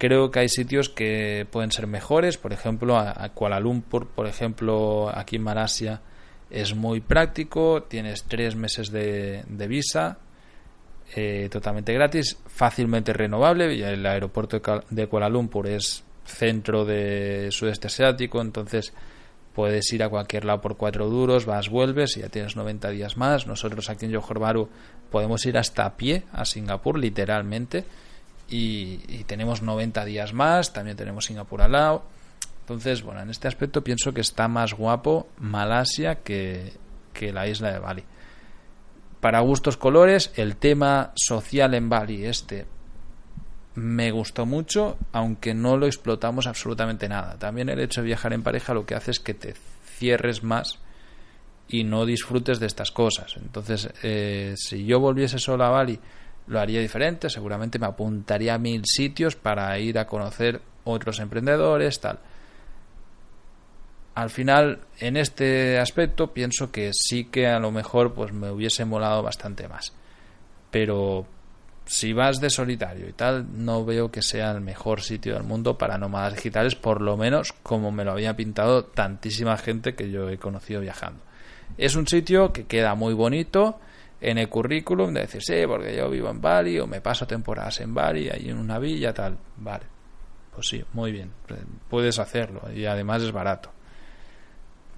Creo 0.00 0.30
que 0.30 0.38
hay 0.38 0.48
sitios 0.48 0.88
que 0.88 1.46
pueden 1.50 1.70
ser 1.72 1.86
mejores, 1.86 2.38
por 2.38 2.54
ejemplo, 2.54 2.96
a, 2.96 3.28
Kuala 3.34 3.60
Lumpur, 3.60 4.08
por 4.08 4.26
ejemplo, 4.26 5.10
aquí 5.14 5.36
en 5.36 5.42
Malasia 5.42 6.00
es 6.48 6.74
muy 6.74 7.02
práctico, 7.02 7.82
tienes 7.82 8.24
tres 8.24 8.56
meses 8.56 8.90
de, 8.90 9.44
visa, 9.68 10.16
eh, 11.14 11.50
totalmente 11.52 11.92
gratis, 11.92 12.38
fácilmente 12.46 13.12
renovable, 13.12 13.74
el 13.74 14.06
aeropuerto 14.06 14.62
de 14.88 15.06
Kuala 15.06 15.28
Lumpur 15.28 15.66
es 15.66 16.02
centro 16.24 16.86
de 16.86 17.48
sudeste 17.50 17.88
asiático, 17.88 18.40
entonces 18.40 18.94
puedes 19.54 19.92
ir 19.92 20.02
a 20.02 20.08
cualquier 20.08 20.46
lado 20.46 20.62
por 20.62 20.78
cuatro 20.78 21.10
duros, 21.10 21.44
vas, 21.44 21.68
vuelves 21.68 22.16
y 22.16 22.20
ya 22.20 22.30
tienes 22.30 22.56
90 22.56 22.88
días 22.88 23.18
más. 23.18 23.46
Nosotros 23.46 23.90
aquí 23.90 24.06
en 24.06 24.14
Johor 24.14 24.38
Bahru 24.38 24.70
podemos 25.10 25.44
ir 25.44 25.58
hasta 25.58 25.84
a 25.84 25.94
pie 25.98 26.22
a 26.32 26.46
Singapur, 26.46 26.98
literalmente 26.98 27.84
y, 28.50 29.24
tenemos 29.24 29.62
90 29.62 30.04
días 30.04 30.32
más, 30.32 30.72
también 30.72 30.96
tenemos 30.96 31.26
Singapur 31.26 31.62
al 31.62 31.72
lado. 31.72 32.02
Entonces, 32.60 33.02
bueno, 33.02 33.20
en 33.22 33.30
este 33.30 33.48
aspecto 33.48 33.82
pienso 33.82 34.12
que 34.12 34.20
está 34.20 34.48
más 34.48 34.74
guapo 34.74 35.28
Malasia 35.38 36.16
que, 36.16 36.72
que 37.12 37.32
la 37.32 37.48
isla 37.48 37.72
de 37.72 37.78
Bali. 37.78 38.04
Para 39.20 39.40
gustos 39.40 39.76
colores, 39.76 40.32
el 40.36 40.56
tema 40.56 41.12
social 41.14 41.74
en 41.74 41.88
Bali, 41.88 42.24
este, 42.24 42.66
me 43.74 44.10
gustó 44.10 44.46
mucho, 44.46 44.98
aunque 45.12 45.54
no 45.54 45.76
lo 45.76 45.86
explotamos 45.86 46.46
absolutamente 46.46 47.08
nada. 47.08 47.38
También 47.38 47.68
el 47.68 47.80
hecho 47.80 48.00
de 48.00 48.06
viajar 48.06 48.32
en 48.32 48.42
pareja 48.42 48.74
lo 48.74 48.86
que 48.86 48.94
hace 48.94 49.10
es 49.12 49.20
que 49.20 49.34
te 49.34 49.54
cierres 49.84 50.42
más 50.42 50.78
y 51.68 51.84
no 51.84 52.04
disfrutes 52.04 52.58
de 52.58 52.66
estas 52.66 52.90
cosas. 52.90 53.36
Entonces, 53.36 53.90
eh, 54.02 54.54
si 54.56 54.84
yo 54.84 54.98
volviese 54.98 55.38
solo 55.38 55.64
a 55.64 55.70
Bali 55.70 56.00
lo 56.50 56.58
haría 56.58 56.80
diferente, 56.80 57.30
seguramente 57.30 57.78
me 57.78 57.86
apuntaría 57.86 58.54
a 58.54 58.58
mil 58.58 58.82
sitios 58.84 59.36
para 59.36 59.78
ir 59.78 59.98
a 60.00 60.06
conocer 60.06 60.60
otros 60.82 61.20
emprendedores, 61.20 62.00
tal. 62.00 62.18
Al 64.16 64.30
final, 64.30 64.80
en 64.98 65.16
este 65.16 65.78
aspecto, 65.78 66.32
pienso 66.32 66.72
que 66.72 66.90
sí 66.92 67.26
que 67.26 67.46
a 67.46 67.60
lo 67.60 67.70
mejor 67.70 68.14
pues 68.14 68.32
me 68.32 68.50
hubiese 68.50 68.84
molado 68.84 69.22
bastante 69.22 69.68
más. 69.68 69.92
Pero 70.72 71.24
si 71.86 72.12
vas 72.12 72.40
de 72.40 72.50
solitario 72.50 73.08
y 73.08 73.12
tal, 73.12 73.46
no 73.64 73.84
veo 73.84 74.10
que 74.10 74.20
sea 74.20 74.50
el 74.50 74.60
mejor 74.60 75.02
sitio 75.02 75.34
del 75.34 75.44
mundo 75.44 75.78
para 75.78 75.98
nómadas 75.98 76.34
digitales, 76.34 76.74
por 76.74 77.00
lo 77.00 77.16
menos 77.16 77.52
como 77.62 77.92
me 77.92 78.04
lo 78.04 78.10
había 78.10 78.34
pintado 78.34 78.84
tantísima 78.86 79.56
gente 79.56 79.94
que 79.94 80.10
yo 80.10 80.28
he 80.28 80.36
conocido 80.36 80.80
viajando. 80.80 81.20
Es 81.78 81.94
un 81.94 82.08
sitio 82.08 82.52
que 82.52 82.66
queda 82.66 82.96
muy 82.96 83.14
bonito, 83.14 83.78
en 84.20 84.38
el 84.38 84.48
currículum 84.48 85.12
de 85.14 85.20
decir, 85.22 85.42
sí, 85.42 85.66
porque 85.66 85.96
yo 85.96 86.10
vivo 86.10 86.28
en 86.28 86.40
Bali 86.40 86.78
o 86.78 86.86
me 86.86 87.00
paso 87.00 87.26
temporadas 87.26 87.80
en 87.80 87.94
Bali, 87.94 88.28
ahí 88.28 88.50
en 88.50 88.58
una 88.58 88.78
villa, 88.78 89.14
tal, 89.14 89.36
vale. 89.56 89.84
Pues 90.54 90.68
sí, 90.68 90.84
muy 90.92 91.12
bien. 91.12 91.30
Puedes 91.88 92.18
hacerlo 92.18 92.62
y 92.74 92.84
además 92.84 93.22
es 93.22 93.32
barato. 93.32 93.70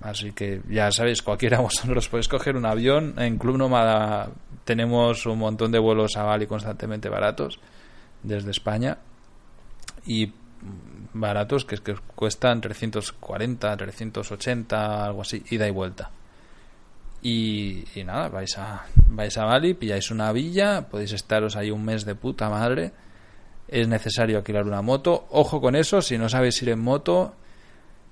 Así 0.03 0.33
que 0.33 0.61
ya 0.69 0.91
sabéis, 0.91 1.23
cualquiera 1.23 1.59
de 1.59 1.63
vosotros 1.65 2.09
podéis 2.09 2.29
coger 2.29 2.57
un 2.57 2.67
avión. 2.67 3.15
En 3.19 3.39
Club 3.39 3.59
Nómada 3.59 4.31
tenemos 4.65 5.25
un 5.27 5.39
montón 5.39 5.71
de 5.71 5.79
vuelos 5.79 6.17
a 6.17 6.25
Bali 6.25 6.47
constantemente 6.47 7.09
baratos 7.09 7.61
desde 8.23 8.51
España 8.51 8.99
y 10.05 10.33
baratos 11.13 11.65
que, 11.65 11.77
que 11.77 11.95
cuestan 12.15 12.61
340, 12.61 13.77
380, 13.77 15.05
algo 15.05 15.23
así, 15.23 15.43
ida 15.51 15.69
y 15.69 15.71
vuelta. 15.71 16.11
Y, 17.23 17.85
y, 17.95 18.05
nada, 18.05 18.29
vais 18.29 18.59
a, 18.59 18.85
vais 19.09 19.39
a 19.39 19.45
Bali, 19.45 19.75
pilláis 19.75 20.11
una 20.11 20.33
villa, 20.33 20.89
podéis 20.89 21.13
estaros 21.13 21.55
ahí 21.55 21.71
un 21.71 21.85
mes 21.85 22.05
de 22.05 22.17
puta 22.17 22.51
madre. 22.51 22.93
Es 23.69 23.87
necesario 23.87 24.39
alquilar 24.39 24.67
una 24.67 24.83
moto. 24.83 25.27
Ojo 25.31 25.61
con 25.61 25.77
eso, 25.77 26.03
si 26.03 26.19
no 26.19 26.29
sabéis 26.29 26.61
ir 26.63 26.71
en 26.71 26.81
moto, 26.81 27.35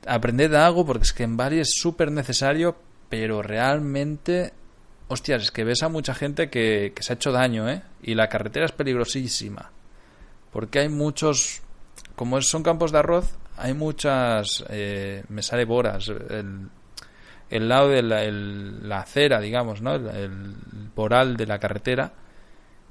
aprended 0.06 0.54
algo 0.54 0.86
porque 0.86 1.02
es 1.02 1.12
que 1.12 1.24
en 1.24 1.36
Bali 1.36 1.58
es 1.58 1.72
súper 1.74 2.12
necesario, 2.12 2.76
pero 3.08 3.42
realmente, 3.42 4.52
hostias, 5.08 5.42
es 5.42 5.50
que 5.50 5.64
ves 5.64 5.82
a 5.82 5.88
mucha 5.88 6.14
gente 6.14 6.48
que, 6.48 6.92
que 6.94 7.02
se 7.02 7.12
ha 7.12 7.16
hecho 7.16 7.32
daño, 7.32 7.68
¿eh? 7.68 7.82
Y 8.02 8.14
la 8.14 8.28
carretera 8.28 8.66
es 8.66 8.72
peligrosísima. 8.72 9.72
Porque 10.52 10.78
hay 10.78 10.88
muchos, 10.88 11.62
como 12.14 12.40
son 12.42 12.62
campos 12.62 12.92
de 12.92 12.98
arroz, 12.98 13.36
hay 13.56 13.74
muchas, 13.74 14.64
eh, 14.68 15.24
me 15.28 15.42
sale 15.42 15.64
boras, 15.64 16.08
el, 16.08 16.68
el 17.50 17.68
lado 17.68 17.88
de 17.88 18.02
la, 18.02 19.00
acera, 19.00 19.40
digamos, 19.40 19.82
¿no? 19.82 19.96
El, 19.96 20.06
el, 20.08 20.54
poral 20.94 21.36
de 21.36 21.46
la 21.46 21.58
carretera, 21.58 22.12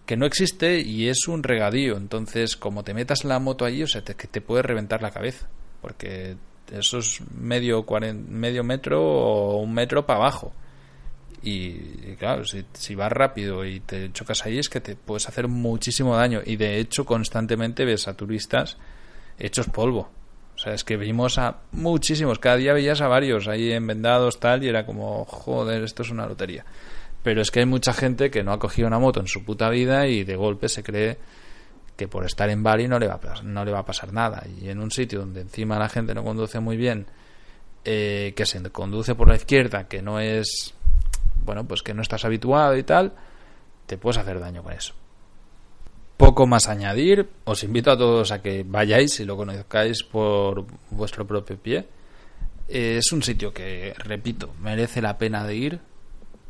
que 0.06 0.18
no 0.18 0.26
existe 0.26 0.80
y 0.80 1.08
es 1.08 1.28
un 1.28 1.44
regadío. 1.44 1.96
Entonces, 1.98 2.58
como 2.58 2.84
te 2.84 2.94
metas 2.94 3.24
la 3.24 3.40
moto 3.40 3.66
allí, 3.66 3.84
o 3.84 3.88
sea, 3.88 4.04
te, 4.04 4.16
que 4.16 4.28
te 4.28 4.42
puede 4.42 4.64
reventar 4.64 5.02
la 5.02 5.12
cabeza. 5.12 5.48
Porque 5.82 6.36
eso 6.72 6.98
es 6.98 7.22
medio, 7.32 7.84
cuarenta, 7.84 8.30
medio 8.30 8.64
metro 8.64 9.02
o 9.02 9.62
un 9.62 9.74
metro 9.74 10.06
para 10.06 10.20
abajo. 10.20 10.54
Y, 11.42 12.12
y 12.12 12.16
claro, 12.18 12.44
si, 12.44 12.66
si, 12.74 12.96
vas 12.96 13.12
rápido 13.12 13.66
y 13.66 13.80
te 13.80 14.12
chocas 14.12 14.46
ahí 14.46 14.60
es 14.60 14.68
que 14.68 14.82
te 14.82 14.98
puedes 14.98 15.30
hacer 15.30 15.48
muchísimo 15.48 16.18
daño. 16.18 16.42
Y 16.46 16.58
de 16.58 16.80
hecho, 16.80 17.06
constantemente 17.06 17.86
ves 17.86 18.10
a 18.10 18.18
turistas 18.18 18.78
hechos 19.38 19.68
polvo. 19.70 20.10
O 20.60 20.62
sea, 20.62 20.74
es 20.74 20.84
que 20.84 20.98
vimos 20.98 21.38
a 21.38 21.56
muchísimos. 21.72 22.38
Cada 22.38 22.58
día 22.58 22.74
veías 22.74 23.00
a 23.00 23.08
varios 23.08 23.48
ahí 23.48 23.72
en 23.72 23.88
vendados, 23.88 24.42
tal, 24.42 24.62
y 24.62 24.68
era 24.68 24.86
como, 24.86 25.24
joder, 25.24 25.84
esto 25.84 26.04
es 26.04 26.10
una 26.10 26.28
lotería. 26.28 26.66
Pero 27.24 27.42
es 27.42 27.50
que 27.50 27.62
hay 27.62 27.66
mucha 27.66 27.94
gente 27.94 28.30
que 28.30 28.44
no 28.44 28.52
ha 28.52 28.60
cogido 28.60 28.90
una 28.90 29.00
moto 29.00 29.22
en 29.22 29.28
su 29.28 29.46
puta 29.46 29.70
vida 29.70 30.06
y 30.08 30.26
de 30.26 30.36
golpe 30.36 30.68
se 30.68 30.84
cree 30.84 31.18
que 31.96 32.10
por 32.10 32.26
estar 32.26 32.50
en 32.50 32.62
Bali 32.62 32.90
no 32.90 33.00
le 33.00 33.08
va 33.08 33.22
a, 33.24 33.42
no 33.42 33.64
le 33.64 33.72
va 33.72 33.80
a 33.80 33.86
pasar 33.86 34.12
nada. 34.12 34.44
Y 34.62 34.68
en 34.68 34.82
un 34.82 34.92
sitio 34.92 35.20
donde 35.20 35.40
encima 35.40 35.80
la 35.80 35.88
gente 35.88 36.14
no 36.14 36.26
conduce 36.26 36.60
muy 36.60 36.76
bien, 36.76 37.06
eh, 37.86 38.34
que 38.36 38.46
se 38.46 38.62
conduce 38.70 39.16
por 39.16 39.30
la 39.30 39.38
izquierda, 39.38 39.88
que 39.88 40.02
no 40.02 40.20
es, 40.20 40.74
bueno, 41.46 41.66
pues 41.66 41.84
que 41.84 41.94
no 41.94 42.02
estás 42.02 42.26
habituado 42.26 42.76
y 42.76 42.84
tal, 42.84 43.14
te 43.86 43.98
puedes 43.98 44.18
hacer 44.18 44.42
daño 44.42 44.62
con 44.62 44.74
eso 44.74 44.99
poco 46.20 46.46
más 46.46 46.68
añadir. 46.68 47.30
Os 47.46 47.64
invito 47.64 47.92
a 47.92 47.98
todos 47.98 48.34
a 48.34 48.42
que 48.42 48.66
vayáis 48.68 49.22
y 49.22 49.26
lo 49.26 49.38
conozcáis 49.38 50.04
por 50.04 50.66
vuestro 50.92 51.26
propio 51.26 51.58
pie. 51.58 51.88
Es 52.68 53.14
un 53.14 53.24
sitio 53.24 53.54
que, 53.54 53.94
repito, 53.98 54.54
merece 54.62 55.02
la 55.02 55.18
pena 55.18 55.46
de 55.48 55.56
ir, 55.56 55.80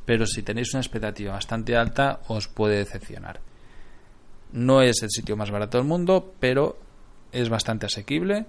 pero 0.06 0.26
si 0.26 0.42
tenéis 0.42 0.74
una 0.74 0.82
expectativa 0.82 1.34
bastante 1.34 1.78
alta 1.78 2.22
os 2.30 2.48
puede 2.48 2.78
decepcionar. 2.78 3.42
No 4.54 4.82
es 4.82 5.04
el 5.04 5.12
sitio 5.12 5.38
más 5.38 5.52
barato 5.52 5.78
del 5.78 5.86
mundo, 5.86 6.34
pero 6.40 6.80
es 7.32 7.48
bastante 7.48 7.86
asequible 7.86 8.48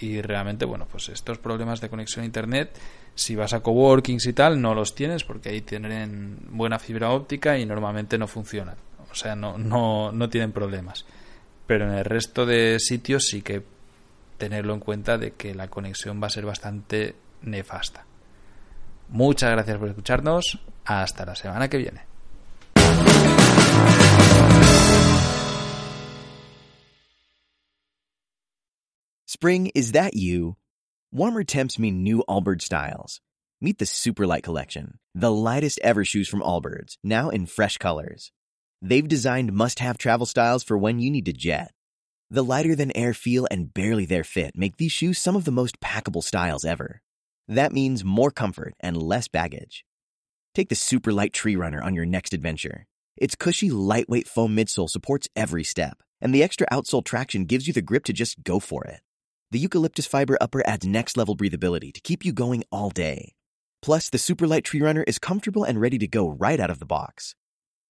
y 0.00 0.22
realmente, 0.22 0.64
bueno, 0.64 0.88
pues 0.90 1.10
estos 1.10 1.36
problemas 1.36 1.82
de 1.82 1.90
conexión 1.90 2.22
a 2.22 2.26
internet, 2.26 2.78
si 3.14 3.36
vas 3.36 3.52
a 3.52 3.60
coworkings 3.60 4.26
y 4.26 4.32
tal, 4.32 4.58
no 4.62 4.74
los 4.74 4.94
tienes 4.94 5.22
porque 5.22 5.50
ahí 5.50 5.60
tienen 5.60 6.38
buena 6.48 6.78
fibra 6.78 7.10
óptica 7.10 7.58
y 7.58 7.66
normalmente 7.66 8.16
no 8.16 8.26
funcionan 8.26 8.85
o 9.10 9.14
sea, 9.14 9.34
no, 9.34 9.58
no, 9.58 10.12
no 10.12 10.28
tienen 10.28 10.52
problemas. 10.52 11.04
Pero 11.66 11.86
en 11.88 11.94
el 11.94 12.04
resto 12.04 12.46
de 12.46 12.78
sitios 12.78 13.24
sí 13.24 13.42
que 13.42 13.62
tenerlo 14.38 14.74
en 14.74 14.80
cuenta 14.80 15.18
de 15.18 15.32
que 15.32 15.54
la 15.54 15.68
conexión 15.68 16.22
va 16.22 16.28
a 16.28 16.30
ser 16.30 16.46
bastante 16.46 17.14
nefasta. 17.42 18.04
Muchas 19.08 19.50
gracias 19.52 19.78
por 19.78 19.88
escucharnos. 19.88 20.58
Hasta 20.84 21.24
la 21.24 21.34
semana 21.34 21.68
que 21.68 21.78
viene. 21.78 22.02
Spring, 29.26 29.70
is 29.74 29.92
that 29.92 30.14
you? 30.14 30.56
Warmer 31.12 31.44
temps 31.44 31.78
mean 31.78 32.02
new 32.02 32.22
Allbirds 32.28 32.62
styles. 32.62 33.20
Meet 33.60 33.78
the 33.78 33.84
Superlight 33.86 34.42
Collection, 34.42 34.98
the 35.14 35.32
lightest 35.32 35.78
ever 35.82 36.04
shoes 36.04 36.28
from 36.28 36.40
Allbirds, 36.40 36.98
now 37.02 37.30
in 37.30 37.46
fresh 37.46 37.78
colors. 37.78 38.32
They've 38.82 39.06
designed 39.06 39.52
must 39.52 39.78
have 39.78 39.98
travel 39.98 40.26
styles 40.26 40.62
for 40.62 40.76
when 40.76 40.98
you 40.98 41.10
need 41.10 41.24
to 41.26 41.32
jet. 41.32 41.72
The 42.30 42.44
lighter 42.44 42.74
than 42.74 42.96
air 42.96 43.14
feel 43.14 43.46
and 43.50 43.72
barely 43.72 44.04
there 44.04 44.24
fit 44.24 44.56
make 44.56 44.76
these 44.76 44.92
shoes 44.92 45.18
some 45.18 45.36
of 45.36 45.44
the 45.44 45.52
most 45.52 45.80
packable 45.80 46.22
styles 46.22 46.64
ever. 46.64 47.00
That 47.48 47.72
means 47.72 48.04
more 48.04 48.30
comfort 48.30 48.74
and 48.80 48.96
less 48.96 49.28
baggage. 49.28 49.84
Take 50.54 50.68
the 50.68 50.74
super 50.74 51.12
light 51.12 51.32
tree 51.32 51.56
runner 51.56 51.82
on 51.82 51.94
your 51.94 52.04
next 52.04 52.34
adventure. 52.34 52.86
Its 53.16 53.34
cushy, 53.34 53.70
lightweight 53.70 54.28
foam 54.28 54.56
midsole 54.56 54.90
supports 54.90 55.28
every 55.36 55.64
step, 55.64 56.02
and 56.20 56.34
the 56.34 56.42
extra 56.42 56.66
outsole 56.72 57.04
traction 57.04 57.44
gives 57.44 57.66
you 57.66 57.72
the 57.72 57.82
grip 57.82 58.04
to 58.04 58.12
just 58.12 58.42
go 58.42 58.58
for 58.58 58.84
it. 58.84 59.00
The 59.52 59.58
eucalyptus 59.60 60.06
fiber 60.06 60.36
upper 60.40 60.66
adds 60.66 60.84
next 60.84 61.16
level 61.16 61.36
breathability 61.36 61.94
to 61.94 62.00
keep 62.00 62.24
you 62.24 62.32
going 62.32 62.64
all 62.72 62.90
day. 62.90 63.34
Plus, 63.80 64.10
the 64.10 64.18
super 64.18 64.46
light 64.46 64.64
tree 64.64 64.80
runner 64.82 65.04
is 65.04 65.18
comfortable 65.18 65.62
and 65.62 65.80
ready 65.80 65.98
to 65.98 66.08
go 66.08 66.28
right 66.28 66.58
out 66.58 66.70
of 66.70 66.80
the 66.80 66.86
box. 66.86 67.36